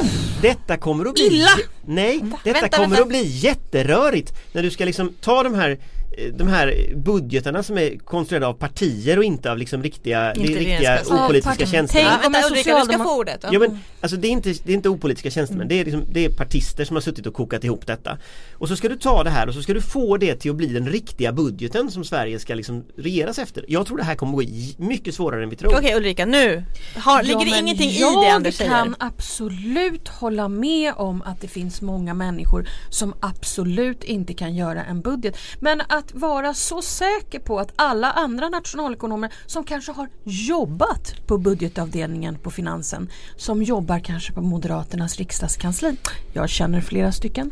detta 0.43 0.77
kommer 0.77 1.05
att 1.07 1.15
bli 1.15 1.27
Illa! 1.27 1.49
Nej, 1.87 2.21
detta 2.45 2.61
Vänta, 2.61 2.77
kommer 2.77 2.89
vänta. 2.89 3.03
att 3.03 3.09
bli 3.09 3.23
jätterörigt 3.25 4.33
när 4.53 4.63
du 4.63 4.71
ska 4.71 4.85
liksom 4.85 5.13
ta 5.21 5.43
de 5.43 5.55
här 5.55 5.71
eh, 5.71 6.33
de 6.35 6.49
här 6.49 6.93
budgetarna 6.97 7.63
som 7.63 7.79
är 7.79 7.99
konstruerade 7.99 8.47
av 8.47 8.53
partier 8.53 9.19
och 9.19 9.25
inte 9.25 9.51
av 9.51 9.59
liksom 9.59 9.83
riktiga, 9.83 10.35
Inte 10.35 10.53
riktiga 10.53 11.01
opolitiska 11.11 11.67
tjänstemän. 11.67 11.89
Tänk 12.13 12.27
om 12.27 12.35
en. 12.35 13.53
Ja. 13.53 13.59
Men 13.59 13.79
alltså 14.01 14.17
det 14.17 14.29
är 14.29 14.33
inte, 14.33 14.55
det 14.65 14.73
är 14.73 14.77
inte 14.77 14.89
opolitiska 14.89 15.31
tjänstemän, 15.31 15.69
det 15.69 15.81
är, 15.81 15.85
liksom, 15.85 16.05
det 16.13 16.25
är 16.25 16.29
partister 16.29 16.85
som 16.85 16.97
har 16.97 17.01
suttit 17.01 17.27
och 17.27 17.35
kokat 17.35 17.65
ihop 17.65 17.87
detta. 17.87 18.19
Och 18.65 18.69
så 18.69 18.77
ska 18.77 18.89
du 18.89 18.97
ta 18.97 19.25
det 19.25 19.31
här 19.31 19.49
och 19.49 19.55
så 19.55 19.63
ska 19.63 19.75
du 19.75 19.81
få 19.83 20.17
det 20.17 20.35
till 20.37 20.51
att 20.51 20.57
bli 20.57 20.67
den 20.67 20.89
riktiga 20.89 21.33
budgeten 21.33 21.91
som 21.91 22.05
Sverige 22.05 22.39
ska 22.39 22.55
liksom 22.55 22.85
regeras 22.97 23.39
efter. 23.39 23.65
Jag 23.69 23.87
tror 23.87 23.97
det 23.97 24.05
här 24.05 24.15
kommer 24.15 24.33
gå 24.33 24.43
i- 24.43 24.75
mycket 24.79 25.15
svårare 25.15 25.43
än 25.43 25.49
vi 25.51 25.57
tror. 25.57 25.79
Okej 25.79 25.97
Ulrika, 25.97 26.27
nu 26.27 26.65
har, 26.97 27.23
ligger 27.23 27.45
det 27.45 27.59
ingenting 27.59 27.91
i 27.91 28.01
jag 28.01 28.25
det 28.25 28.31
Anders 28.31 28.55
säger? 28.55 28.71
kan 28.71 28.97
absolut 28.99 30.09
hålla 30.09 30.49
med 30.49 30.93
om 30.97 31.23
att 31.23 31.41
det 31.41 31.49
finns 31.49 31.83
många 31.83 32.15
människor 32.15 32.69
som 32.91 33.15
absolut 33.21 34.05
inte 34.05 34.35
kan 34.35 34.55
göra 34.55 34.85
en 34.85 35.01
budget. 35.01 35.37
Men 35.61 35.81
att 35.81 36.15
vara 36.15 36.55
så 36.55 36.83
säker 36.83 37.39
på 37.39 37.59
att 37.59 37.73
alla 37.77 38.11
andra 38.13 38.49
nationalekonomer 38.49 39.33
som 39.47 39.65
kanske 39.65 39.93
har 39.93 40.09
jobbat 40.25 41.15
på 41.27 41.39
budgetavdelningen 41.39 42.39
på 42.39 42.51
finansen 42.51 43.11
som 43.37 43.63
jobbar 43.63 43.99
kanske 43.99 44.33
på 44.33 44.41
Moderaternas 44.43 45.17
riksdagskansli. 45.19 45.97
Jag 46.33 46.49
känner 46.49 46.81
flera 46.81 47.13
stycken. 47.13 47.51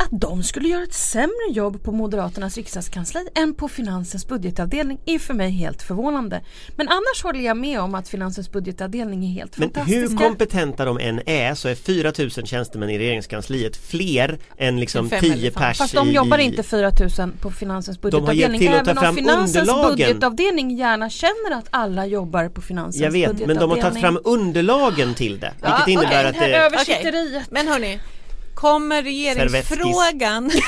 Att 0.00 0.08
de 0.20 0.42
skulle 0.42 0.68
göra 0.68 0.82
ett 0.82 0.94
sämre 0.94 1.30
jobb 1.50 1.82
på 1.82 1.92
Moderaternas 1.92 2.56
riksdagskansli 2.56 3.20
än 3.34 3.54
på 3.54 3.68
Finansens 3.68 4.28
budgetavdelning 4.28 5.00
är 5.06 5.18
för 5.18 5.34
mig 5.34 5.50
helt 5.50 5.82
förvånande. 5.82 6.40
Men 6.76 6.88
annars 6.88 7.22
håller 7.22 7.40
jag 7.40 7.56
med 7.56 7.80
om 7.80 7.94
att 7.94 8.08
Finansens 8.08 8.52
budgetavdelning 8.52 9.24
är 9.24 9.28
helt 9.28 9.58
Men 9.58 9.70
fantastiska. 9.70 10.00
hur 10.00 10.16
kompetenta 10.16 10.84
de 10.84 10.98
än 10.98 11.20
är 11.28 11.54
så 11.54 11.68
är 11.68 11.74
4000 11.74 12.46
tjänstemän 12.46 12.90
i 12.90 12.98
regeringskansliet 12.98 13.76
fler 13.76 14.38
än 14.58 14.80
liksom 14.80 15.04
En 15.04 15.10
fem 15.10 15.20
10 15.20 15.32
eller 15.32 15.50
fem. 15.50 15.62
pers 15.62 15.78
Fast 15.78 15.94
de 15.94 16.08
i, 16.08 16.12
jobbar 16.12 16.38
i- 16.38 16.42
inte 16.42 16.62
4000 16.62 17.32
på 17.40 17.50
Finansens 17.50 18.00
budgetavdelning. 18.00 18.62
Även 18.66 18.88
om 18.88 18.96
fram 18.96 19.14
Finansens 19.16 19.56
underlagen. 19.68 19.96
budgetavdelning 19.96 20.70
gärna 20.76 21.10
känner 21.10 21.58
att 21.58 21.66
alla 21.70 22.06
jobbar 22.06 22.48
på 22.48 22.60
Finansens 22.60 22.96
Jag 23.02 23.10
vet, 23.10 23.26
men 23.28 23.36
budgetavdelning. 23.36 23.68
de 23.68 23.82
har 23.82 23.90
tagit 23.90 24.00
fram 24.00 24.18
underlagen 24.24 25.14
till 25.14 25.40
det. 25.40 25.52
Vilket 25.62 25.80
okej, 25.82 25.92
innebär 25.92 26.22
det 26.22 26.28
att 26.28 26.38
det 26.38 26.56
översitteriet. 26.56 27.50
Men 27.50 27.68
hörni, 27.68 28.00
kommer 28.60 29.02
regeringsfrågan 29.02 30.50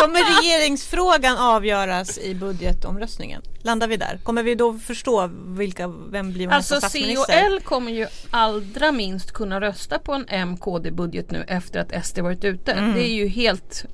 Kommer 0.00 0.42
regeringsfrågan 0.42 1.38
avgöras 1.38 2.18
i 2.18 2.34
budgetomröstningen? 2.34 3.42
Landar 3.62 3.88
vi 3.88 3.96
där? 3.96 4.20
Kommer 4.22 4.42
vi 4.42 4.54
då 4.54 4.78
förstå 4.78 5.30
vilka, 5.46 5.88
vem 5.88 6.32
blir 6.32 6.48
Alltså 6.48 6.74
nästa 6.74 6.88
C 6.88 6.98
statsminister? 6.98 7.46
och 7.46 7.52
L 7.52 7.60
kommer 7.60 7.92
ju 7.92 8.06
allra 8.30 8.92
minst 8.92 9.32
kunna 9.32 9.60
rösta 9.60 9.98
på 9.98 10.12
en 10.12 10.48
MKD-budget 10.48 11.30
nu 11.30 11.44
efter 11.48 11.80
att 11.80 12.06
SD 12.06 12.18
varit 12.18 12.44
ute. 12.44 12.72
Mm. 12.72 12.94
Det 12.94 13.10
är 13.10 13.14
ju 13.14 13.28
helt 13.28 13.84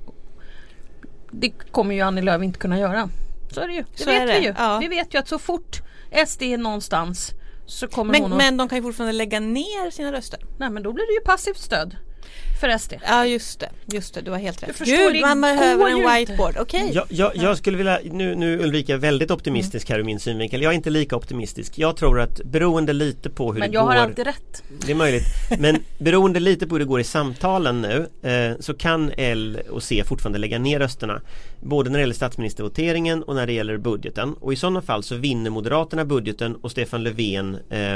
Det 1.31 1.51
kommer 1.51 1.95
ju 1.95 2.01
Annie 2.01 2.23
Lööf 2.23 2.43
inte 2.43 2.59
kunna 2.59 2.79
göra. 2.79 3.09
Så 3.53 3.61
är 3.61 3.69
det 3.69 3.75
ju. 3.75 3.85
Det 3.97 4.03
Så 4.03 4.11
vet 4.11 4.23
är 4.23 4.27
det, 4.27 4.41
vi 4.41 4.47
ju. 4.47 4.55
ja. 4.59 4.79
Vi 4.79 4.89
vet 4.89 5.15
ju 5.15 5.19
att 5.19 5.29
så 5.29 5.39
fort 5.39 5.81
SD 6.27 6.43
är 6.43 6.59
någonstans 6.59 7.31
så 7.67 7.89
kommer 7.89 8.13
Men, 8.13 8.23
hon 8.23 8.33
att... 8.33 8.39
men 8.39 8.57
de 8.57 8.69
kan 8.69 8.79
ju 8.79 8.83
fortfarande 8.83 9.13
lägga 9.13 9.41
ner 9.41 9.91
sina 9.91 10.13
röster. 10.13 10.41
Nej 10.59 10.71
men 10.71 10.83
då 10.83 10.93
blir 10.93 11.07
det 11.07 11.13
ju 11.13 11.21
passivt 11.21 11.59
stöd 11.59 11.97
för 12.59 12.79
SD. 12.79 12.95
Ja 13.07 13.27
just 13.27 13.61
det, 13.61 13.69
just 13.87 14.15
det, 14.15 14.21
du 14.21 14.31
har 14.31 14.39
helt 14.39 14.63
rätt. 14.63 14.79
det 14.79 14.85
Gud, 14.85 15.21
man 15.21 15.41
behöver 15.41 15.91
en 15.91 16.15
whiteboard, 16.15 16.57
okej. 16.59 16.91
Jag, 16.95 17.05
jag, 17.09 17.37
jag 17.37 17.59
skulle 17.59 17.77
vilja, 17.77 18.01
nu, 18.11 18.35
nu 18.35 18.59
Ulrika 18.59 18.95
är 18.95 18.99
väldigt 18.99 19.31
optimistisk 19.31 19.91
här 19.91 19.99
ur 19.99 20.05
min 20.05 20.21
synvinkel. 20.21 20.63
Jag 20.63 20.73
är 20.73 20.77
inte 20.77 20.91
lika 20.91 21.17
optimistisk. 21.17 21.79
Jag 21.79 21.97
tror 21.97 22.21
att 22.21 22.41
beroende 22.45 22.93
lite 22.93 23.31
på 23.31 23.53
hur 23.53 23.61
Men 23.61 23.71
det 23.71 23.75
jag 23.75 23.87
går 23.87 23.93
har 23.93 23.99
alltid 23.99 24.27
rätt. 24.27 24.63
Det 24.87 24.93
är 24.93 24.97
möjligt. 24.97 25.25
Men 25.59 25.85
beroende 25.99 26.41
lite 26.41 26.67
på 26.67 26.75
hur 26.75 26.81
det 26.81 26.85
går 26.85 27.01
i 27.01 27.05
samtalen 27.05 27.83
nu 27.83 28.09
eh, 28.31 28.61
så 28.61 28.75
kan 28.75 29.13
L 29.17 29.61
och 29.71 29.83
C 29.83 30.03
fortfarande 30.07 30.39
lägga 30.39 30.59
ner 30.59 30.79
rösterna. 30.79 31.21
Både 31.61 31.91
när 31.91 31.99
det 31.99 32.03
gäller 32.03 32.15
statsministervoteringen 32.15 33.23
och 33.23 33.35
när 33.35 33.47
det 33.47 33.53
gäller 33.53 33.77
budgeten. 33.77 34.35
Och 34.41 34.53
i 34.53 34.57
sådana 34.57 34.83
fall 34.83 35.03
så 35.03 35.17
vinner 35.17 35.51
Moderaterna 35.51 36.05
budgeten 36.05 36.57
och 36.57 36.71
Stefan 36.71 37.03
Löfven 37.03 37.59
eh, 37.71 37.95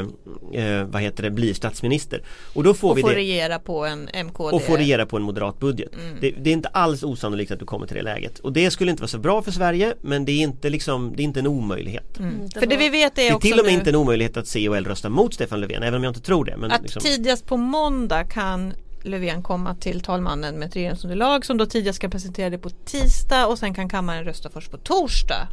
eh, 0.63 0.85
vad 0.85 1.03
heter 1.03 1.23
det, 1.23 1.31
blir 1.31 1.55
statsminister. 1.55 2.23
Och 2.55 2.65
då 2.65 2.75
får 2.75 2.91
och 2.91 2.99
vi 2.99 3.03
få 3.03 3.09
det 3.09 3.15
regera 3.15 3.59
på 3.59 3.87
en 3.87 4.09
MKD. 4.15 4.57
och 4.57 4.63
få 4.63 4.77
regera 4.77 5.07
på 5.07 5.17
en 5.17 5.23
moderat 5.23 5.59
budget. 5.59 5.95
Mm. 5.95 6.17
Det, 6.21 6.31
det 6.31 6.51
är 6.51 6.55
inte 6.55 6.69
alls 6.69 7.03
osannolikt 7.03 7.51
att 7.51 7.59
du 7.59 7.65
kommer 7.65 7.87
till 7.87 7.97
det 7.97 8.03
läget. 8.03 8.39
Och 8.39 8.53
det 8.53 8.71
skulle 8.71 8.91
inte 8.91 9.03
vara 9.03 9.09
så 9.09 9.19
bra 9.19 9.43
för 9.43 9.51
Sverige 9.51 9.95
men 10.01 10.25
det 10.25 10.33
är 10.33 10.43
inte 10.43 10.71
liksom, 10.71 11.13
det 11.17 11.23
är 11.23 11.25
inte 11.25 11.41
en 11.41 11.47
omöjlighet. 11.47 12.19
Mm. 12.19 12.51
För 12.51 12.67
det 12.67 12.77
vi 12.77 12.89
vet 12.89 13.19
är 13.19 13.23
Det 13.23 13.29
är 13.29 13.35
också 13.35 13.49
till 13.49 13.59
och 13.59 13.65
med 13.65 13.73
nu 13.73 13.79
inte 13.79 13.91
en 13.91 13.97
omöjlighet 13.97 14.37
att 14.37 14.47
C 14.47 14.69
och 14.69 14.77
L 14.77 14.85
röstar 14.85 15.09
mot 15.09 15.35
Stefan 15.35 15.61
Löfven 15.61 15.83
även 15.83 15.95
om 15.95 16.05
jag 16.05 16.11
inte 16.11 16.21
tror 16.21 16.45
det. 16.45 16.57
Men 16.57 16.71
att 16.71 16.83
liksom, 16.83 17.03
tidigast 17.03 17.47
på 17.47 17.57
måndag 17.57 18.25
kan 18.25 18.75
Löfven 19.05 19.43
komma 19.43 19.75
till 19.75 20.01
talmannen 20.01 20.59
med 20.59 20.69
ett 20.69 20.77
regeringsunderlag 20.77 21.45
som 21.47 21.59
då 21.59 21.67
tidigast 21.67 21.97
ska 21.97 22.09
presentera 22.09 22.51
det 22.51 22.59
på 22.59 22.71
tisdag 22.71 23.47
och 23.47 23.59
sen 23.59 23.75
kan 23.75 23.89
kammaren 23.89 24.25
rösta 24.25 24.51
först 24.51 24.71
på 24.71 24.77
torsdag. 24.79 25.49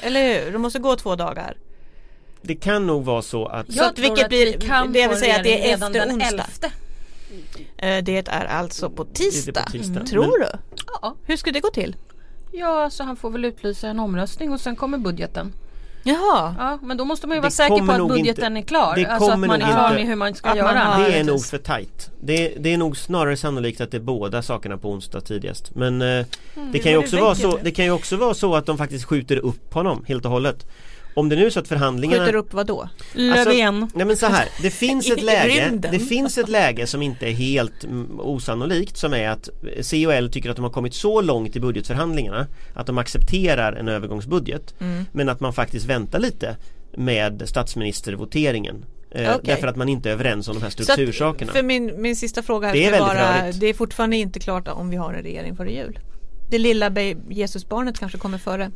Eller 0.00 0.44
hur? 0.44 0.52
Det 0.52 0.58
måste 0.58 0.78
gå 0.78 0.96
två 0.96 1.14
dagar. 1.16 1.56
det 2.42 2.54
kan 2.54 2.86
nog 2.86 3.04
vara 3.04 3.22
så 3.22 3.46
att 3.46 3.72
Så 3.72 3.84
att 3.84 3.98
vilket 3.98 4.28
blir- 4.28 4.58
vi 4.58 4.66
kan 4.66 4.92
det 4.92 5.08
vill 5.08 5.16
säga 5.18 5.36
att 5.36 5.42
det 5.44 5.70
är 5.70 5.74
efter 5.74 5.86
onsdag. 5.86 6.24
11. 6.28 6.44
Eh, 7.76 8.04
Det 8.04 8.28
är 8.28 8.44
alltså 8.46 8.90
på 8.90 9.04
tisdag. 9.04 9.62
på 9.64 9.70
tisdag. 9.70 10.06
Tror 10.06 10.38
du? 10.38 10.48
Ja. 11.02 11.14
Hur 11.24 11.36
ska 11.36 11.50
det 11.52 11.60
gå 11.60 11.70
till? 11.70 11.96
ja, 12.52 12.90
så 12.90 13.04
han 13.04 13.16
får 13.16 13.30
väl 13.30 13.44
utlysa 13.44 13.88
en 13.88 14.00
omröstning 14.00 14.52
och 14.52 14.60
sen 14.60 14.76
kommer 14.76 14.98
budgeten. 14.98 15.52
Jaha. 16.02 16.54
Ja, 16.58 16.78
men 16.82 16.96
då 16.96 17.04
måste 17.04 17.26
man 17.26 17.34
ju 17.36 17.38
Det 17.38 17.42
vara 17.42 17.50
säker 17.50 17.86
på 17.86 17.92
att 17.92 18.08
budgeten 18.08 18.56
inte- 18.56 18.66
är 18.66 18.68
klar. 18.68 18.94
det 18.96 19.06
Alltså 19.06 19.30
att 19.30 19.38
man 19.38 19.62
är 19.62 19.66
klar 19.72 19.94
med 19.94 20.06
hur 20.06 20.16
man 20.16 20.34
ska 20.34 20.48
att 20.50 20.56
man 20.56 20.66
göra. 20.74 20.78
har- 20.84 21.04
Det 21.04 21.18
är 21.18 21.24
nog 21.24 21.44
för 21.44 21.58
tajt. 21.58 22.10
Det, 22.20 22.54
det 22.58 22.72
är 22.74 22.78
nog 22.78 22.96
snarare 22.96 23.36
sannolikt 23.36 23.80
att 23.80 23.90
det 23.90 23.96
är 23.96 24.00
båda 24.00 24.42
sakerna 24.42 24.76
på 24.78 24.90
onsdag 24.90 25.20
tidigast. 25.20 25.74
Men 25.74 26.02
eh, 26.02 26.26
det 26.72 26.78
kan 26.78 26.92
ju 26.92 26.98
men 26.98 27.04
också 27.04 27.16
det 27.16 27.22
vara 27.22 27.34
så 27.34 27.56
det. 27.56 27.62
Det 27.62 27.70
kan 27.70 27.84
ju 27.84 27.90
också 27.90 28.16
vara 28.16 28.34
så 28.34 28.54
att 28.54 28.66
de 28.66 28.78
faktiskt 28.78 29.04
skjuter 29.04 29.36
upp 29.36 29.74
honom 29.74 30.04
helt 30.08 30.24
och 30.24 30.30
hållet. 30.30 30.66
Om 31.14 31.28
det 31.28 31.36
nu 31.36 31.46
är 31.46 31.50
så 31.50 31.60
att 31.60 31.68
förhandlingarna 31.68 32.24
Skjuter 32.24 32.38
upp 32.38 32.54
vad 32.54 32.66
då? 32.66 32.80
Alltså, 32.80 33.14
Löfven. 33.14 33.90
nej 33.94 34.06
men 34.06 34.16
så 34.16 34.26
här, 34.26 34.48
det 34.62 34.70
finns 34.70 35.10
ett 35.10 35.22
läge. 35.22 35.78
Det 35.92 35.98
finns 35.98 36.38
ett 36.38 36.48
läge 36.48 36.86
som 36.86 37.02
inte 37.02 37.26
är 37.26 37.32
helt 37.32 37.84
mm, 37.84 38.20
osannolikt 38.20 38.96
som 38.96 39.14
är 39.14 39.28
att 39.28 39.48
C 39.80 40.06
och 40.06 40.14
L 40.14 40.30
tycker 40.32 40.50
att 40.50 40.56
de 40.56 40.62
har 40.62 40.70
kommit 40.72 40.94
så 40.94 41.20
långt 41.20 41.56
i 41.56 41.60
budgetförhandlingarna 41.60 42.46
att 42.74 42.86
de 42.86 42.98
accepterar 42.98 43.72
en 43.72 43.88
övergångsbudget 43.88 44.74
Mm. 44.80 45.04
men 45.12 45.28
att 45.28 45.40
man 45.40 45.52
faktiskt 45.52 45.86
väntar 45.86 46.18
lite 46.18 46.56
med 46.96 47.42
statsministervoteringen 47.46 48.84
eh, 49.10 49.30
Okej. 49.30 49.40
därför 49.44 49.66
att 49.66 49.76
man 49.76 49.88
inte 49.88 50.08
är 50.08 50.12
överens 50.12 50.48
om 50.48 50.54
de 50.54 50.62
här 50.62 50.70
struktursakerna. 50.70 51.52
för 51.52 51.62
min, 51.62 52.02
min 52.02 52.16
sista 52.16 52.42
fråga 52.42 52.66
här 52.66 52.74
Det 52.74 52.84
är 52.84 53.00
vara, 53.00 53.52
det 53.52 53.66
är 53.66 53.74
fortfarande 53.74 54.16
inte 54.16 54.40
klart 54.40 54.68
om 54.68 54.90
vi 54.90 54.96
har 54.96 55.14
en 55.14 55.22
regering 55.22 55.56
före 55.56 55.72
jul. 55.72 55.98
Det 56.50 56.58
lilla 56.58 56.92
Jesusbarnet 57.30 57.98
kanske 57.98 58.18
kommer 58.18 58.38
före. 58.38 58.70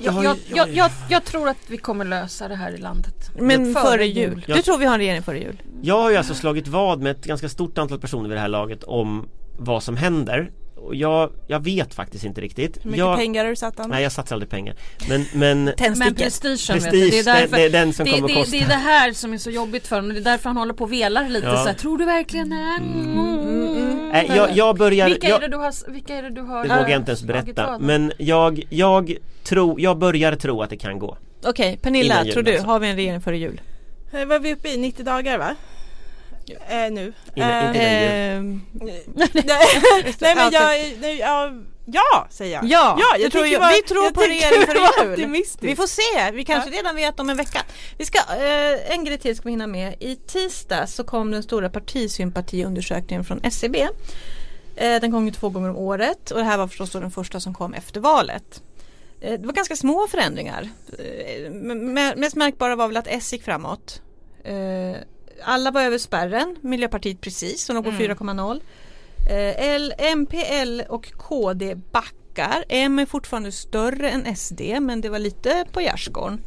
Jag, 0.00 0.24
jag, 0.24 0.36
jag, 0.54 0.68
jag, 0.74 0.90
jag 1.08 1.24
tror 1.24 1.48
att 1.48 1.56
vi 1.66 1.76
kommer 1.76 2.04
lösa 2.04 2.48
det 2.48 2.56
här 2.56 2.72
i 2.72 2.78
landet. 2.78 3.30
Men 3.38 3.74
Före 3.74 3.82
före, 3.84 4.06
jul. 4.06 4.44
Du 4.46 4.62
tror 4.62 4.78
vi 4.78 4.84
har 4.86 4.94
en 4.94 4.98
regering 5.00 5.22
före 5.22 5.38
jul? 5.38 5.62
Jag 5.82 6.02
har 6.02 6.10
ju 6.10 6.16
alltså 6.16 6.34
slagit 6.34 6.68
vad 6.68 7.00
med 7.00 7.10
ett 7.12 7.24
ganska 7.24 7.48
stort 7.48 7.78
antal 7.78 7.98
personer 8.00 8.28
vid 8.28 8.36
det 8.36 8.40
här 8.40 8.48
laget 8.48 8.84
om 8.84 9.28
vad 9.58 9.82
som 9.82 9.96
händer 9.96 10.50
och 10.76 10.94
jag, 10.94 11.30
jag 11.46 11.64
vet 11.64 11.94
faktiskt 11.94 12.24
inte 12.24 12.40
riktigt. 12.40 12.76
Hur 12.76 12.90
mycket 12.90 12.98
jag, 12.98 13.18
pengar 13.18 13.44
har 13.44 13.50
du 13.50 13.56
satt 13.56 13.88
Nej 13.88 14.02
jag 14.02 14.12
satsar 14.12 14.36
aldrig 14.36 14.50
pengar 14.50 14.76
Men, 15.08 15.24
men 15.34 15.64
Men 15.64 15.74
prestigen 15.76 16.14
vet 16.14 16.42
Prestige, 16.68 16.90
du, 16.92 17.10
det 17.10 17.18
är 17.18 17.24
därför 17.24 17.56
det- 17.56 17.62
det 17.62 17.66
är 17.66 17.70
den 17.70 17.92
som 17.92 18.04
det, 18.04 18.10
kommer 18.10 18.24
att 18.24 18.28
det, 18.28 18.34
kosta. 18.34 18.56
det 18.56 18.62
är 18.62 18.68
det 18.68 18.74
här 18.74 19.12
som 19.12 19.32
är 19.32 19.38
så 19.38 19.50
jobbigt 19.50 19.86
för 19.86 19.96
honom. 19.96 20.12
Det 20.14 20.20
är 20.20 20.24
därför 20.24 20.48
han 20.50 20.56
håller 20.56 20.74
på 20.74 20.84
och 20.84 20.92
velar 20.92 21.28
lite 21.28 21.46
Ja. 21.46 21.56
så 21.56 21.66
här, 21.68 21.74
Tror 21.74 21.98
du 21.98 22.04
verkligen 22.04 22.50
det? 22.50 22.76
Mm. 22.80 24.08
Nej, 24.12 24.30
jag, 24.36 24.56
jag 24.56 24.76
börjar 24.76 25.08
Vilka, 25.08 25.28
jag, 25.28 25.36
är 25.36 25.40
det 25.40 25.48
du 25.48 25.56
har, 25.56 25.92
vilka 25.92 26.14
är 26.14 26.22
det 26.22 26.30
du 26.30 26.40
har 26.40 26.62
Det 26.62 26.68
vågar 26.68 26.88
jag 26.88 27.00
inte 27.00 27.10
ens 27.10 27.22
berätta? 27.22 27.78
Men 27.78 28.12
jag, 28.18 28.62
jag 28.70 29.16
tror, 29.44 29.80
jag 29.80 29.98
börjar 29.98 30.36
tro 30.36 30.62
att 30.62 30.70
det 30.70 30.76
kan 30.76 30.98
gå 30.98 31.18
Okej, 31.44 31.76
Pernilla, 31.82 32.14
Innan 32.14 32.24
jul 32.26 32.32
tror 32.34 32.42
du, 32.42 32.52
alltså. 32.52 32.66
har 32.66 32.78
vi 32.80 32.88
en 32.90 32.96
regering 32.96 33.20
före 33.20 33.38
jul? 33.38 33.60
Eh, 34.12 34.24
Vad 34.26 34.32
är 34.32 34.38
vi 34.40 34.52
uppe 34.52 34.68
i? 34.68 34.76
90 34.76 35.04
dagar 35.04 35.38
va? 35.38 35.54
Eh, 36.68 36.92
nu. 36.92 37.12
Innan- 37.34 37.66
inte 37.66 37.80
Eh, 37.80 38.42
längre. 38.42 38.60
nej, 38.72 39.34
nej 40.20 40.34
men 40.34 40.52
jag, 40.52 40.62
nej, 41.00 41.18
ja, 41.18 41.52
ja 41.86 42.26
säger 42.30 42.54
jag. 42.54 42.64
Ja, 42.64 42.98
ja 43.00 43.18
det 43.24 43.30
tror 43.30 43.46
jag, 43.46 43.60
bara- 43.60 43.70
vi 43.72 43.82
tror 43.82 44.04
jag 44.04 44.14
på 44.14 44.20
regering 44.20 44.66
var 44.98 45.16
jul. 45.16 45.44
Vi 45.60 45.76
får 45.76 45.86
se, 45.86 46.30
vi 46.32 46.44
kanske 46.44 46.70
redan 46.70 46.96
vet 46.96 47.20
om 47.20 47.30
en 47.30 47.36
vecka. 47.36 47.62
Vi 47.98 48.04
ska, 48.04 48.18
eh, 48.18 48.92
en 48.94 49.04
grej 49.04 49.18
till 49.18 49.36
ska 49.36 49.44
vi 49.44 49.50
hinna 49.50 49.66
med. 49.66 49.94
I 50.00 50.16
tisdag 50.16 50.86
så 50.86 51.04
kom 51.04 51.30
den 51.30 51.42
stora 51.42 51.70
partisympatiundersökningen 51.70 53.24
från 53.24 53.40
SCB. 53.44 53.88
Eh, 54.76 55.00
den 55.00 55.12
kom 55.12 55.26
ju 55.26 55.32
två 55.32 55.48
gånger 55.48 55.70
om 55.70 55.76
året 55.76 56.30
och 56.30 56.38
det 56.38 56.44
här 56.44 56.58
var 56.58 56.68
förstås 56.68 56.90
då 56.90 57.00
den 57.00 57.10
första 57.10 57.40
som 57.40 57.54
kom 57.54 57.74
efter 57.74 58.00
valet. 58.00 58.62
Eh, 59.22 59.40
det 59.40 59.46
var 59.46 59.52
ganska 59.52 59.76
små 59.76 60.06
förändringar. 60.06 60.68
Eh, 60.98 61.50
mest 62.16 62.36
märkbara 62.36 62.76
var 62.76 62.88
väl 62.88 62.96
att 62.96 63.06
S 63.06 63.32
gick 63.32 63.42
framåt. 63.42 64.02
Eh, 64.44 64.96
alla 65.44 65.70
var 65.70 65.82
över 65.82 65.98
spärren, 65.98 66.56
Miljöpartiet 66.60 67.20
precis, 67.20 67.64
så 67.64 67.72
de 67.72 67.82
går 67.82 67.92
4,0. 67.92 68.60
Eh, 69.30 69.66
L, 69.74 69.94
MP, 69.98 70.44
L 70.46 70.82
och 70.88 71.12
KD 71.12 71.74
backar. 71.74 72.64
M 72.68 72.98
är 72.98 73.06
fortfarande 73.06 73.52
större 73.52 74.10
än 74.10 74.36
SD 74.36 74.60
men 74.80 75.00
det 75.00 75.08
var 75.08 75.18
lite 75.18 75.64
på 75.72 75.80
gärdsgården. 75.80 76.40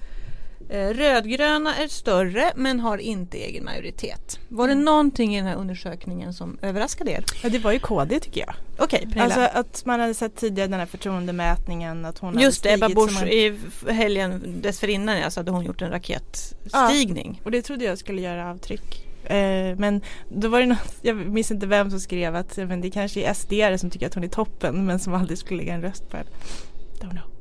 Eh, 0.70 0.90
Rödgröna 0.90 1.76
är 1.76 1.88
större 1.88 2.52
men 2.56 2.80
har 2.80 2.98
inte 2.98 3.38
egen 3.38 3.64
majoritet. 3.66 4.40
Var 4.50 4.68
det 4.68 4.76
någonting 4.76 5.36
i 5.36 5.38
den 5.38 5.48
här 5.48 5.56
undersökningen 5.56 6.34
som 6.34 6.58
överraskade 6.62 7.12
er? 7.12 7.24
Ja, 7.44 7.50
det 7.50 7.60
var 7.60 7.72
ju 7.72 7.80
KD 7.80 8.20
tycker 8.20 8.42
jag. 8.42 8.56
Okej, 8.78 9.00
Pernilla. 9.00 9.24
Alltså 9.24 9.60
att 9.60 9.86
man 9.86 10.00
hade 10.00 10.14
sett 10.14 10.36
tidigare 10.36 10.68
den 10.68 10.80
här 10.80 10.86
förtroendemätningen 10.86 12.06
att 12.06 12.18
hon 12.18 12.40
Just 12.40 12.64
det, 12.64 12.74
Ebba 12.74 12.90
Busch 12.90 13.22
en- 13.22 13.28
i 13.28 13.58
helgen 13.90 14.62
dessförinnan 14.62 15.18
ja, 15.18 15.30
så 15.30 15.40
hade 15.40 15.52
hon 15.52 15.66
gjort 15.66 15.82
en 15.82 15.92
raketstigning. 15.92 17.42
Och 17.46 17.52
det 17.52 17.62
trodde 17.62 17.86
jag 17.86 17.98
skulle 17.98 18.22
göra 18.22 18.52
avtryck. 18.52 19.06
Eh, 19.26 19.76
men 19.78 20.02
då 20.30 20.48
var 20.48 20.60
det 20.60 20.66
något, 20.66 20.94
jag 21.02 21.16
minns 21.16 21.52
inte 21.52 21.68
vem 21.68 21.90
som 21.90 22.00
skrev 22.00 22.36
att 22.36 22.58
ja, 22.58 22.66
men 22.66 22.82
det 22.82 22.92
kanske 22.92 23.22
är 23.22 23.34
SD 23.34 23.80
som 23.82 23.90
tycker 23.90 24.08
att 24.08 24.14
hon 24.14 24.24
är 24.24 24.28
toppen 24.28 24.86
men 24.86 25.00
som 25.00 25.14
aldrig 25.14 25.38
skulle 25.38 25.58
lägga 25.58 25.74
en 25.74 25.82
röst 25.82 26.10
på 26.10 26.18
henne. 26.18 26.30
Don't 27.02 27.12
know. 27.12 27.35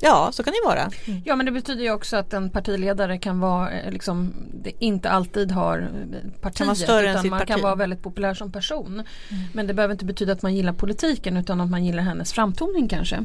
Ja, 0.00 0.28
så 0.32 0.42
kan 0.42 0.52
det 0.52 0.68
vara. 0.68 0.90
Ja 1.24 1.36
men 1.36 1.46
det 1.46 1.52
betyder 1.52 1.82
ju 1.82 1.90
också 1.92 2.16
att 2.16 2.32
en 2.32 2.50
partiledare 2.50 3.18
kan 3.18 3.40
vara 3.40 3.70
eh, 3.70 3.92
liksom 3.92 4.32
inte 4.78 5.10
alltid 5.10 5.52
har 5.52 5.78
eh, 5.78 6.30
partiet 6.40 6.58
Kan 6.58 6.66
vara 6.66 6.74
större 6.74 7.04
än 7.06 7.10
utan 7.10 7.22
sitt 7.22 7.30
man 7.30 7.40
kan 7.40 7.46
parti. 7.46 7.62
vara 7.62 7.74
väldigt 7.74 8.02
populär 8.02 8.34
som 8.34 8.52
person. 8.52 9.02
Men 9.52 9.66
det 9.66 9.74
behöver 9.74 9.92
inte 9.94 10.04
betyda 10.04 10.32
att 10.32 10.42
man 10.42 10.54
gillar 10.54 10.72
politiken 10.72 11.36
utan 11.36 11.60
att 11.60 11.70
man 11.70 11.84
gillar 11.84 12.02
hennes 12.02 12.32
framtoning 12.32 12.88
kanske. 12.88 13.24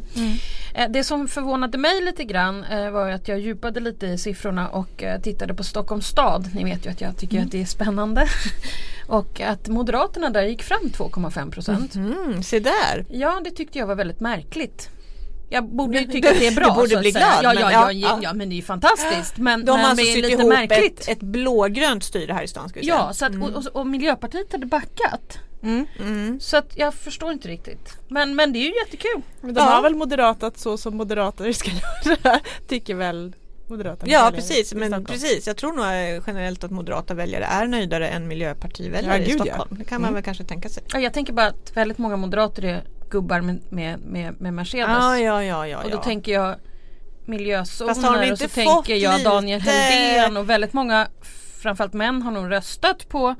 Eh, 0.73 0.89
Det 0.89 1.03
som 1.03 1.27
förvånade 1.27 1.77
mig 1.77 2.01
lite 2.01 2.23
grann 2.23 2.65
var 2.93 3.09
att 3.09 3.27
jag 3.27 3.39
djupade 3.39 3.79
lite 3.79 4.07
i 4.07 4.17
siffrorna 4.17 4.67
och 4.69 5.03
tittade 5.23 5.53
på 5.53 5.63
Stockholms 5.63 6.07
stad. 6.07 6.49
Ni 6.53 6.63
vet 6.63 6.85
ju 6.85 6.89
att 6.89 7.01
jag 7.01 7.17
tycker 7.17 7.41
att 7.41 7.51
det 7.51 7.61
är 7.61 7.65
spännande. 7.65 8.27
och 9.07 9.41
att 9.41 9.67
Moderaterna 9.67 10.29
där 10.29 10.43
gick 10.43 10.63
fram 10.63 10.79
2,5 10.93 11.51
procent. 11.51 11.95
Mm, 11.95 12.43
se 12.43 12.59
där. 12.59 13.05
Ja 13.09 13.41
det 13.43 13.51
tyckte 13.51 13.79
jag 13.79 13.87
var 13.87 13.95
väldigt 13.95 14.19
märkligt. 14.19 14.89
Jag 15.49 15.69
borde 15.69 15.99
ju 15.99 16.05
tycka 16.07 16.31
att 16.31 16.39
det 16.39 16.47
är 16.47 16.55
bra. 16.55 16.69
Du 16.69 16.75
borde 16.75 16.97
bli 16.97 17.11
glad, 17.11 17.23
Ja, 17.43 17.53
men 17.53 17.61
ja, 17.61 17.71
ja, 17.71 17.91
ja, 17.91 18.19
ja, 18.23 18.33
men 18.33 18.49
det 18.49 18.53
är 18.53 18.57
ju 18.57 18.61
fantastiskt. 18.61 19.37
Men, 19.37 19.65
De 19.65 19.71
har 19.71 19.77
men 19.77 19.85
alltså 19.85 20.05
det 20.05 20.11
är 20.11 20.15
lite 20.21 20.27
ihop 20.33 20.47
märkligt. 20.53 20.99
ett, 20.99 21.07
ett 21.09 21.19
blågrönt 21.19 22.03
styre 22.03 22.33
här 22.33 22.43
i 22.43 22.47
stan 22.47 22.69
ska 22.69 22.79
vi 22.79 22.85
säga. 22.85 22.95
Ja, 22.95 23.13
så 23.13 23.25
att, 23.25 23.35
och, 23.35 23.49
och, 23.55 23.65
och 23.75 23.87
Miljöpartiet 23.87 24.51
hade 24.51 24.65
backat. 24.65 25.37
Mm. 25.63 26.39
Så 26.39 26.57
att 26.57 26.77
jag 26.77 26.93
förstår 26.93 27.31
inte 27.31 27.47
riktigt. 27.47 27.97
Men, 28.07 28.35
men 28.35 28.53
det 28.53 28.59
är 28.59 28.63
ju 28.63 28.73
jättekul. 28.85 29.21
Men 29.41 29.53
de 29.53 29.59
Ja. 29.61 29.65
har 29.65 29.81
väl 29.81 29.95
moderatat 29.95 30.57
så 30.57 30.77
som 30.77 30.97
moderater 30.97 31.51
ska 31.51 31.71
göra. 32.05 32.39
Tycker 32.67 32.95
väl 32.95 33.35
moderaterna. 33.67 34.11
Ja 34.11 34.31
precis, 34.35 34.73
men 34.73 34.87
Stockholm. 34.87 35.05
precis. 35.05 35.47
Jag 35.47 35.57
tror 35.57 35.73
nog 35.73 35.85
eh, 35.85 36.23
generellt 36.27 36.63
att 36.63 36.71
moderata 36.71 37.13
väljare 37.13 37.43
är 37.45 37.65
nöjdare 37.67 38.07
än 38.07 38.27
miljöpartiväljare 38.27 39.17
Ja, 39.17 39.23
i 39.23 39.31
gud, 39.31 39.39
ja. 39.39 39.43
Stockholm. 39.45 39.75
Det 39.79 39.83
kan 39.85 40.01
man 40.01 40.07
Mm. 40.07 40.13
väl 40.15 40.23
kanske 40.23 40.43
tänka 40.43 40.69
sig. 40.69 40.83
Ja, 40.93 40.99
Jag 40.99 41.13
tänker 41.13 41.33
bara 41.33 41.47
att 41.47 41.71
väldigt 41.77 41.97
många 41.97 42.15
moderater 42.17 42.65
är 42.65 42.83
gubbar 43.09 43.41
med, 43.41 43.61
med, 43.69 43.99
med, 43.99 44.41
med 44.41 44.53
Mercedes. 44.53 44.87
Ja, 44.89 45.19
ja, 45.19 45.43
ja, 45.43 45.67
ja. 45.67 45.83
och 45.83 45.91
då 45.91 45.97
tänker 45.97 46.31
jag 46.31 46.55
miljözoner 47.25 47.91
och 48.31 48.37
så 48.39 48.47
tänker 48.47 48.95
jag 48.95 49.17
lite- 49.17 49.29
Daniel 49.29 49.61
Helldén 49.61 50.37
och 50.37 50.49
väldigt 50.49 50.73
många 50.73 51.07
framförallt 51.61 51.93
män 51.93 52.21
har 52.21 52.31
nog 52.31 52.51
röstat 52.51 53.09
på 53.09 53.35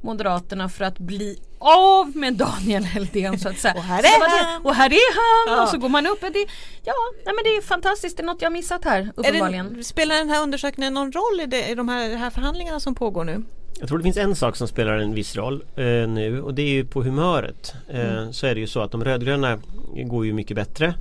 Moderaterna 0.00 0.68
för 0.68 0.84
att 0.84 0.98
bli 0.98 1.38
av 1.58 2.16
med 2.16 2.34
Daniel 2.34 2.84
Helldén 2.84 3.38
så 3.38 3.48
att 3.48 3.58
säga. 3.58 3.74
Och 3.76 3.82
här 3.82 4.02
är 4.02 4.44
han. 4.52 4.66
Och 4.66 4.74
här 4.74 4.90
är 4.90 5.14
han! 5.14 5.56
Ja. 5.56 5.62
Och 5.62 5.68
så 5.68 5.78
går 5.78 5.88
man 5.88 6.06
upp. 6.06 6.20
Det, 6.20 6.46
ja, 6.84 6.94
nej 7.24 7.34
men 7.34 7.44
det 7.44 7.56
är 7.56 7.62
fantastiskt. 7.62 8.16
Det 8.16 8.22
är 8.22 8.24
något 8.24 8.42
jag 8.42 8.52
missat 8.52 8.84
här 8.84 9.00
Är 9.00 9.12
uppenbarligen. 9.16 9.76
det, 9.76 9.84
spelar 9.84 10.14
den 10.16 10.30
här 10.30 10.42
undersökningen 10.42 10.94
någon 10.94 11.12
roll 11.12 11.40
i, 11.40 11.46
det, 11.46 11.68
i 11.68 11.74
de 11.74 11.88
här, 11.88 12.16
här 12.16 12.30
förhandlingarna 12.30 12.80
som 12.80 12.94
pågår 12.94 13.24
nu? 13.24 13.44
Jag 13.80 13.88
tror 13.88 13.98
det 13.98 14.04
finns 14.04 14.16
en 14.16 14.36
sak 14.36 14.56
som 14.56 14.68
spelar 14.68 14.98
en 14.98 15.14
viss 15.14 15.36
roll 15.36 15.62
eh, 15.76 15.84
nu 16.08 16.42
och 16.42 16.54
det 16.54 16.62
är 16.62 16.68
ju 16.68 16.84
på 16.84 17.02
humöret. 17.02 17.74
Eh, 17.88 18.30
Så 18.30 18.46
är 18.46 18.54
det 18.54 18.60
ju 18.60 18.66
så 18.66 18.80
att 18.80 18.90
de 18.90 19.04
rödgröna 19.04 19.58
går 19.94 20.26
ju 20.26 20.32
mycket 20.32 20.56
bättre. 20.56 20.94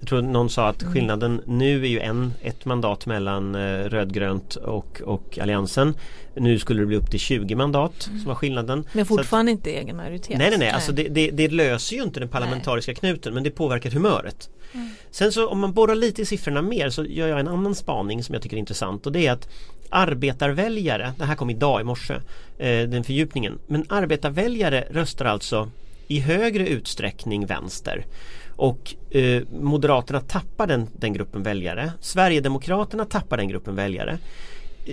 Jag 0.00 0.08
tror 0.08 0.22
någon 0.22 0.50
sa 0.50 0.68
att 0.68 0.82
skillnaden 0.82 1.40
nu 1.46 1.82
är 1.84 1.88
ju 1.88 2.00
en, 2.00 2.32
ett 2.42 2.64
mandat 2.64 3.06
mellan 3.06 3.54
eh, 3.54 3.60
rödgrönt 3.84 4.56
och, 4.56 5.02
och 5.04 5.38
alliansen. 5.42 5.94
Nu 6.34 6.58
skulle 6.58 6.80
det 6.80 6.86
bli 6.86 6.96
upp 6.96 7.10
till 7.10 7.20
20 7.20 7.54
mandat 7.54 7.92
som 8.02 8.24
var 8.24 8.34
skillnaden. 8.34 8.84
Men 8.92 9.06
Så 9.06 9.14
att- 9.14 9.18
fortfarande 9.20 9.50
inte 9.52 9.70
egen 9.70 9.96
majoritet. 9.96 10.38
Nej 10.38 10.50
nej 10.50 10.58
nej, 10.58 10.70
alltså 10.70 10.92
det, 10.92 11.08
det, 11.08 11.30
det 11.30 11.48
löser 11.48 11.96
ju 11.96 12.02
inte 12.02 12.20
den 12.20 12.28
parlamentariska 12.28 12.94
knuten 12.94 13.34
men 13.34 13.42
det 13.42 13.50
påverkar 13.50 13.90
humöret. 13.90 14.50
Sen 15.10 15.32
så 15.32 15.48
om 15.48 15.58
man 15.60 15.72
borrar 15.72 15.94
lite 15.94 16.22
i 16.22 16.24
siffrorna 16.24 16.62
mer 16.62 16.90
så 16.90 17.04
gör 17.04 17.28
jag 17.28 17.40
en 17.40 17.48
annan 17.48 17.74
spaning 17.74 18.24
som 18.24 18.32
jag 18.32 18.42
tycker 18.42 18.56
är 18.56 18.60
intressant 18.60 19.06
och 19.06 19.12
det 19.12 19.26
är 19.26 19.32
att 19.32 19.48
arbetarväljare, 19.90 21.12
det 21.18 21.24
här 21.24 21.34
kom 21.34 21.50
idag 21.50 21.80
i 21.80 21.84
morse, 21.84 22.14
eh, 22.58 22.88
den 22.88 23.04
fördjupningen, 23.04 23.58
men 23.66 23.84
arbetarväljare 23.88 24.84
röstar 24.90 25.24
alltså 25.24 25.70
i 26.08 26.20
högre 26.20 26.68
utsträckning 26.68 27.46
vänster. 27.46 28.04
Och 28.56 28.94
eh, 29.10 29.42
Moderaterna 29.60 30.20
tappar 30.20 30.66
den, 30.66 30.88
den 30.92 31.12
gruppen 31.12 31.42
väljare. 31.42 31.92
Sverigedemokraterna 32.00 33.04
tappar 33.04 33.36
den 33.36 33.48
gruppen 33.48 33.74
väljare. 33.76 34.18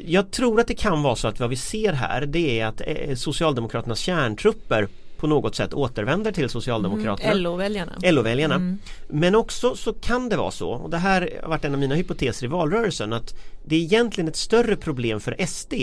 Jag 0.06 0.32
tror 0.32 0.60
att 0.60 0.67
det 0.67 0.76
kan 0.76 1.04
vara 1.04 1.15
så 1.15 1.28
att 1.28 1.39
vad 1.39 1.49
vi 1.49 1.56
ser 1.56 1.93
här 1.93 2.26
det 2.26 2.60
är 2.60 2.65
att 2.65 2.82
eh, 2.86 3.15
Socialdemokraternas 3.15 3.99
kärntrupper 3.99 4.88
på 5.17 5.28
något 5.28 5.56
sätt 5.56 5.73
återvänder 5.73 6.32
till 6.32 6.49
Socialdemokraterna. 6.49 7.34
LO-väljarna. 7.34 7.91
LO-väljarna. 8.04 8.78
Men 9.08 9.36
också 9.36 9.76
så 9.76 9.93
kan 9.93 10.30
det 10.30 10.38
vara 10.38 10.52
så, 10.52 10.69
och 10.69 10.89
det 10.89 10.97
här 10.97 11.39
har 11.41 11.49
varit 11.49 11.65
en 11.65 11.73
av 11.73 11.80
mina 11.80 11.95
hypoteser 11.95 12.45
i 12.45 12.49
valrörelsen, 12.49 13.13
att 13.13 13.36
det 13.65 13.76
är 13.76 13.80
egentligen 13.80 14.28
ett 14.28 14.36
större 14.36 14.76
problem 14.76 15.19
för 15.19 15.45
SD 15.45 15.73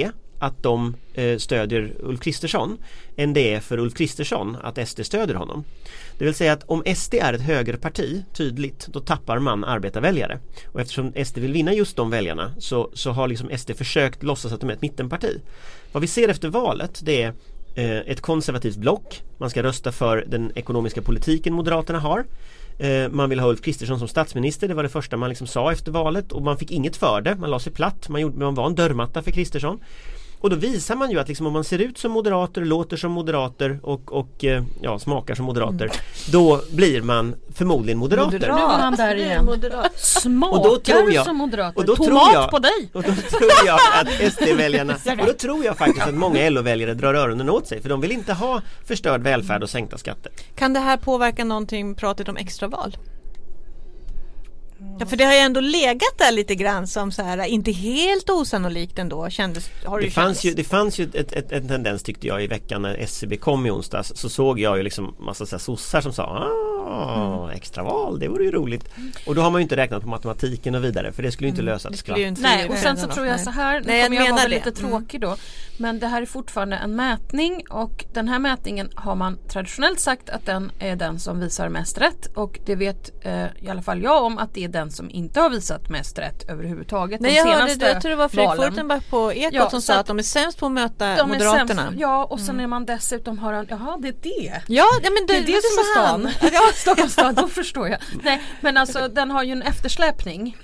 att 0.40 0.62
de 0.62 0.96
eh, 1.14 1.38
stödjer 1.38 1.92
Ulf 1.98 2.20
Kristersson 2.20 2.78
än 3.16 3.32
det 3.32 3.54
är 3.54 3.60
för 3.60 3.78
Ulf 3.78 3.94
Kristersson 3.94 4.56
att 4.62 4.88
SD 4.88 5.00
stödjer 5.06 5.36
honom. 5.36 5.64
Det 6.18 6.24
vill 6.24 6.34
säga 6.34 6.52
att 6.52 6.64
om 6.66 6.82
SD 6.96 7.14
är 7.14 7.32
ett 7.32 7.40
högerparti, 7.40 8.24
tydligt, 8.32 8.86
då 8.86 9.00
tappar 9.00 9.38
man 9.38 9.64
arbetarväljare. 9.64 10.38
Och 10.66 10.80
eftersom 10.80 11.12
SD 11.24 11.38
vill 11.38 11.52
vinna 11.52 11.72
just 11.72 11.96
de 11.96 12.10
väljarna 12.10 12.52
så, 12.58 12.90
så 12.94 13.10
har 13.10 13.28
liksom 13.28 13.50
SD 13.58 13.70
försökt 13.76 14.22
låtsas 14.22 14.52
att 14.52 14.60
de 14.60 14.70
är 14.70 14.74
ett 14.74 14.82
mittenparti. 14.82 15.40
Vad 15.92 16.00
vi 16.00 16.06
ser 16.06 16.28
efter 16.28 16.48
valet 16.48 17.00
det 17.04 17.22
är 17.22 17.34
eh, 17.74 17.98
ett 17.98 18.20
konservativt 18.20 18.76
block. 18.76 19.22
Man 19.38 19.50
ska 19.50 19.62
rösta 19.62 19.92
för 19.92 20.24
den 20.28 20.52
ekonomiska 20.54 21.02
politiken 21.02 21.54
Moderaterna 21.54 21.98
har. 21.98 22.24
Eh, 22.78 23.08
man 23.08 23.30
vill 23.30 23.40
ha 23.40 23.48
Ulf 23.48 23.62
Kristersson 23.62 23.98
som 23.98 24.08
statsminister, 24.08 24.68
det 24.68 24.74
var 24.74 24.82
det 24.82 24.88
första 24.88 25.16
man 25.16 25.28
liksom 25.28 25.46
sa 25.46 25.72
efter 25.72 25.92
valet 25.92 26.32
och 26.32 26.42
man 26.42 26.56
fick 26.56 26.70
inget 26.70 26.96
för 26.96 27.20
det, 27.20 27.36
man 27.36 27.50
la 27.50 27.58
sig 27.58 27.72
platt, 27.72 28.08
man, 28.08 28.20
gjorde, 28.20 28.38
man 28.38 28.54
var 28.54 28.66
en 28.66 28.74
dörrmatta 28.74 29.22
för 29.22 29.30
Kristersson. 29.30 29.80
Och 30.40 30.50
då 30.50 30.56
visar 30.56 30.96
man 30.96 31.10
ju 31.10 31.18
att 31.20 31.28
liksom 31.28 31.46
om 31.46 31.52
man 31.52 31.64
ser 31.64 31.78
ut 31.78 31.98
som 31.98 32.12
moderater, 32.12 32.60
låter 32.64 32.96
som 32.96 33.12
moderater 33.12 33.80
och, 33.82 34.12
och 34.12 34.44
eh, 34.44 34.62
ja, 34.82 34.98
smakar 34.98 35.34
som 35.34 35.44
moderater 35.44 35.90
Då 36.32 36.60
blir 36.70 37.02
man 37.02 37.34
förmodligen 37.54 37.98
moderater. 37.98 38.38
Nu 38.38 38.46
var 38.48 38.68
han 38.68 38.94
där 38.94 39.14
igen. 39.14 39.44
Moderat. 39.44 39.98
Smakar 40.00 40.58
Och 40.58 40.64
då 40.64 40.76
tror 40.76 41.12
jag- 41.12 41.24
som 41.26 41.36
moderater. 41.36 41.78
och 41.78 41.84
då 41.86 41.96
tror 41.96 42.06
Tomat 42.06 42.32
jag- 42.32 42.50
på 42.50 42.58
dig! 42.58 42.90
Och 42.92 43.02
då 43.02 43.12
tror 43.14 43.50
jag 43.66 43.78
att 44.00 44.32
SD-väljarna, 44.32 44.94
och 45.20 45.26
då 45.26 45.32
tror 45.32 45.64
jag 45.64 45.76
faktiskt 45.78 46.06
att 46.06 46.14
många 46.14 46.50
LO-väljare 46.50 46.94
drar 46.94 47.14
öronen 47.14 47.50
åt 47.50 47.66
sig 47.66 47.82
för 47.82 47.88
de 47.88 48.00
vill 48.00 48.12
inte 48.12 48.32
ha 48.32 48.62
förstörd 48.86 49.22
välfärd 49.22 49.62
och 49.62 49.70
sänkta 49.70 49.98
skatter. 49.98 50.32
Kan 50.54 50.72
det 50.72 50.80
här 50.80 50.96
påverka 50.96 51.44
någonting, 51.44 51.94
pratet 51.94 52.28
om 52.28 52.36
extraval? 52.36 52.96
Ja, 54.98 55.06
för 55.06 55.16
det 55.16 55.24
har 55.24 55.32
ju 55.32 55.38
ändå 55.38 55.60
legat 55.60 56.18
där 56.18 56.32
lite 56.32 56.54
grann 56.54 56.86
som 56.86 57.12
så 57.12 57.22
här, 57.22 57.44
inte 57.44 57.72
helt 57.72 58.30
osannolikt 58.30 58.98
ändå 58.98 59.30
kändes, 59.30 59.70
har 59.84 60.00
det, 60.00 60.06
Det 60.06 60.10
fanns, 60.10 60.44
ju, 60.44 60.54
det 60.54 60.64
fanns 60.64 60.98
ju 60.98 61.04
ett, 61.14 61.32
ett, 61.32 61.52
en 61.52 61.68
tendens 61.68 62.02
tyckte 62.02 62.26
jag 62.26 62.44
i 62.44 62.46
veckan 62.46 62.82
när 62.82 62.94
SCB 62.94 63.36
kom 63.36 63.66
i 63.66 63.70
onsdags 63.70 64.12
så 64.14 64.28
såg 64.28 64.60
jag 64.60 64.76
ju 64.76 64.82
liksom 64.82 65.14
massa 65.18 65.46
så 65.46 65.58
sossar 65.58 66.00
som 66.00 66.12
sa 66.12 66.22
ah, 66.22 66.69
Ja, 66.90 67.52
extraval, 67.52 68.18
det 68.18 68.28
vore 68.28 68.44
ju 68.44 68.50
roligt. 68.50 68.84
Och 69.26 69.34
då 69.34 69.42
har 69.42 69.50
man 69.50 69.60
ju 69.60 69.62
inte 69.62 69.76
räknat 69.76 70.02
på 70.02 70.08
matematiken 70.08 70.74
och 70.74 70.84
vidare 70.84 71.12
för 71.12 71.22
det 71.22 71.32
skulle 71.32 71.46
ju 71.46 71.50
inte 71.50 71.62
lösa 71.62 71.88
ett 71.88 71.92
Det 71.92 71.98
skvatt. 71.98 72.14
skulle 72.14 72.22
ju 72.22 72.28
inte 72.28 72.42
Nej 72.42 72.68
och 72.68 72.76
sen 72.76 72.96
så 72.96 73.06
tror 73.08 73.26
jag 73.26 73.40
så 73.40 73.50
här, 73.50 73.80
nu 73.80 73.86
Nej, 73.86 73.98
jag 73.98 74.06
kommer 74.08 74.26
jag 74.26 74.34
vara 74.34 74.46
lite 74.46 74.70
det. 74.70 74.80
Mm. 74.80 74.90
tråkig 74.90 75.20
då. 75.20 75.36
Men 75.76 75.98
det 75.98 76.06
här 76.06 76.22
är 76.22 76.26
fortfarande 76.26 76.76
en 76.76 76.96
mätning 76.96 77.62
och 77.70 78.04
den 78.12 78.28
här 78.28 78.38
mätningen 78.38 78.90
har 78.94 79.14
man 79.14 79.38
traditionellt 79.48 80.00
sagt 80.00 80.30
att 80.30 80.46
den 80.46 80.72
är 80.78 80.96
den 80.96 81.18
som 81.18 81.40
visar 81.40 81.68
mest 81.68 81.98
rätt 81.98 82.26
och 82.36 82.58
det 82.66 82.74
vet 82.74 83.10
eh, 83.26 83.44
i 83.60 83.68
alla 83.70 83.82
fall 83.82 84.02
jag 84.02 84.24
om 84.24 84.38
att 84.38 84.54
det 84.54 84.64
är 84.64 84.68
den 84.68 84.90
som 84.90 85.10
inte 85.10 85.40
har 85.40 85.50
visat 85.50 85.88
mest 85.90 86.18
rätt 86.18 86.50
överhuvudtaget. 86.50 87.20
Nej 87.20 87.30
de 87.30 87.36
jag 87.38 87.44
hörde 87.44 87.56
senaste 87.58 87.84
det, 87.86 87.92
jag 87.92 88.02
tror 88.02 88.10
det 88.10 88.16
var 88.16 88.28
Fredrik 88.28 88.48
valen. 88.48 88.72
Fortenbach 88.72 89.02
på 89.10 89.32
Ekot 89.32 89.52
Ja, 89.54 89.70
som 89.70 89.80
så 89.80 89.86
sa 89.86 89.92
att 89.94 90.00
att 90.00 90.06
de 90.06 90.18
är 90.18 90.22
sämst 90.22 90.58
på 90.58 90.66
att 90.66 90.72
möta 90.72 91.26
Moderaterna. 91.26 91.82
sämst, 91.82 92.00
ja 92.00 92.24
och 92.24 92.40
sen 92.40 92.60
är 92.60 92.66
man 92.66 92.84
dessutom 92.86 93.38
har 93.38 93.52
en, 93.52 93.66
jaha 93.70 93.98
det 94.00 94.08
är 94.08 94.14
det. 94.22 94.62
Ja, 94.66 94.84
ja 95.02 95.10
men 95.10 95.26
det, 95.26 95.32
Det 95.32 95.38
är 95.38 95.46
det 95.46 95.62
som 95.62 95.78
är 95.78 96.06
stan. 96.06 96.28
Stockholms 96.80 97.12
stad, 97.12 97.34
då 97.34 97.48
förstår 97.48 97.88
jag. 97.88 97.98
Nej 98.22 98.42
men 98.60 98.76
alltså 98.76 99.08
den 99.08 99.30
har 99.30 99.42
ju 99.42 99.52
en 99.52 99.62
eftersläpning. 99.62 100.56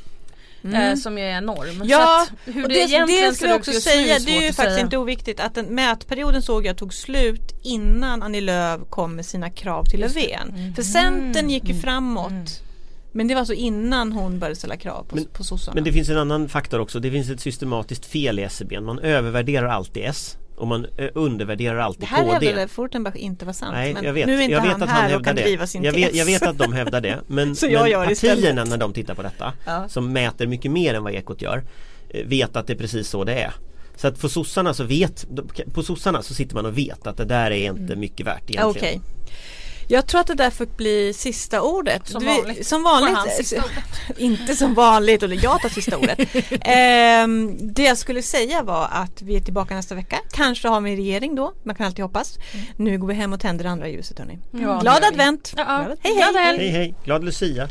Eh, 0.75 0.95
som 0.95 1.19
är 1.19 1.39
enorm. 1.39 1.71
Mm. 1.77 1.89
Ja, 1.89 2.27
så 2.45 2.51
hur 2.51 2.63
och 2.63 2.69
det, 2.69 2.75
det, 2.75 2.81
egentligen 2.81 3.31
det 3.31 3.35
ska 3.35 3.51
ut 3.51 3.57
också 3.57 3.73
säga, 3.73 4.19
det 4.19 4.37
är 4.37 4.41
ju 4.41 4.47
faktiskt 4.47 4.57
säga. 4.57 4.81
inte 4.81 4.97
oviktigt 4.97 5.41
att 5.41 5.55
den 5.55 5.67
mätperioden 5.67 6.43
såg 6.43 6.67
jag 6.67 6.77
tog 6.77 6.95
slut 6.95 7.53
innan 7.63 8.23
Annie 8.23 8.41
Lööf 8.41 8.81
kom 8.91 9.17
med 9.17 9.27
sina 9.27 9.51
krav 9.51 9.85
till 9.85 10.01
Löfven. 10.01 10.49
Mm. 10.49 10.75
För 10.75 10.83
Centern 10.83 11.51
gick 11.51 11.69
ju 11.69 11.75
framåt. 11.75 12.63
Men 13.13 13.29
det 13.29 13.35
var 13.35 13.41
alltså 13.41 13.55
innan 13.55 14.13
hon 14.13 14.39
började 14.39 14.57
ställa 14.57 14.77
krav 14.77 15.05
på, 15.09 15.17
Men- 15.17 15.25
på 15.25 15.45
sossarna. 15.45 15.75
Men 15.75 15.85
det 15.85 15.93
finns 15.93 16.09
en 16.09 16.19
annan 16.19 16.49
faktor 16.49 16.81
också. 16.81 17.01
Det 17.01 17.11
finns 17.11 17.31
ett 17.31 17.41
systematiskt 17.41 18.07
fel 18.07 18.39
i 18.39 18.43
SCB. 18.43 18.81
Man 18.81 18.99
övervärderar 18.99 19.69
alltid 19.69 20.03
S 20.07 20.37
och 20.57 20.67
man 20.67 20.87
eh, 20.97 21.09
undervärderar 21.15 21.79
alltid 21.79 22.01
det 22.03 22.07
här 22.07 22.25
KD. 22.35 22.47
hävdade 22.47 22.69
Fortenbach 22.69 23.15
inte 23.17 23.45
var 23.45 23.53
sant. 23.53 23.73
Nej, 23.75 23.97
jag 24.03 24.13
vet, 24.13 24.27
nu 24.27 24.35
är 24.39 24.41
inte 24.41 24.53
jag 24.53 24.63
vet 24.63 24.73
han 24.73 24.83
att 24.83 24.89
här 24.89 24.97
han 24.97 25.05
och 25.05 25.11
hävdar 25.11 25.25
kan 25.25 25.37
det. 25.37 25.43
driva 25.43 25.67
sin 25.67 25.83
jag, 25.85 25.93
vet, 25.93 26.09
tes. 26.11 26.19
jag 26.19 26.25
vet 26.27 26.43
att 26.43 26.59
de 26.59 26.73
hävdar 26.73 27.01
det. 27.01 27.21
Men, 27.27 27.57
Så 27.57 27.67
jag 27.67 27.73
men 27.91 28.09
partierna 28.09 28.11
istället. 28.13 28.69
när 28.69 28.77
de 28.77 28.93
tittar 28.93 29.15
på 29.15 29.23
detta, 29.23 29.53
Ja. 29.67 29.89
som 29.89 30.13
mäter 30.13 30.47
mycket 30.47 30.71
mer 30.71 30.95
än 30.95 31.03
vad 31.05 31.13
Ekot 31.15 31.43
gör, 31.43 31.65
eh, 32.09 32.27
vet 32.27 32.57
att 32.57 32.67
det 32.67 32.73
är 32.73 32.77
precis 32.79 33.09
så 33.09 33.25
det 33.25 33.35
är. 33.35 33.53
Så 33.97 34.09
att 34.09 34.21
på 34.21 34.29
sossarna 34.29 34.75
så 34.75 34.85
vet, 34.85 35.27
på 35.75 35.83
sossarna 35.83 36.23
så 36.23 36.35
sitter 36.35 36.55
man 36.55 36.67
och 36.67 36.79
vet 36.79 37.07
att 37.07 37.17
det 37.17 37.25
där 37.25 37.51
är 37.51 37.71
inte 37.71 37.97
mycket 37.97 38.27
värt 38.27 38.51
egentligen. 38.51 38.95
Mm. 38.95 39.03
Jag 39.89 40.07
tror 40.07 40.21
att 40.21 40.27
det 40.27 40.35
där 40.35 40.51
får 40.51 40.67
bli 40.77 41.13
sista 41.13 41.63
ordet. 41.63 42.09
Som 42.09 42.21
Du- 42.21 42.27
vanligt. 42.27 42.67
Som 42.67 42.83
Får 42.83 42.91
vanligt. 42.91 43.53
inte 44.17 44.55
som 44.57 44.75
vanligt 44.75 45.23
och 45.23 45.35
jag 45.35 45.61
tar 45.63 45.69
sista 45.69 45.97
ordet. 45.99 46.19
Ehm, 46.61 47.57
det 47.75 47.83
jag 47.83 47.99
skulle 47.99 48.23
säga 48.23 48.63
var 48.63 48.89
att 48.93 49.23
vi 49.23 49.37
är 49.37 49.41
tillbaka 49.41 49.75
nästa 49.75 49.95
vecka. 49.95 50.19
Kanske 50.33 50.69
har 50.69 50.81
vi 50.81 50.91
en 50.91 50.97
regering 50.97 51.35
då. 51.37 51.53
Man 51.65 51.75
kan 51.75 51.87
alltid 51.87 52.03
hoppas. 52.05 52.39
Nu 52.77 52.99
går 52.99 53.09
vi 53.09 53.15
hem 53.15 53.33
och 53.33 53.41
tänder 53.41 53.65
andra 53.65 53.89
ljuset 53.89 54.19
hörni. 54.19 54.39
Ja, 54.51 54.79
Glad 54.81 55.05
advent! 55.05 55.53
Ja, 55.57 55.65
ja. 55.89 55.97
Hej 56.01 56.15
Glad 56.15 56.35
hej! 56.35 56.45
helg. 56.45 56.59
Hej 56.59 56.69
hej, 56.71 56.95
glad 57.05 57.25
Lucia! 57.25 57.69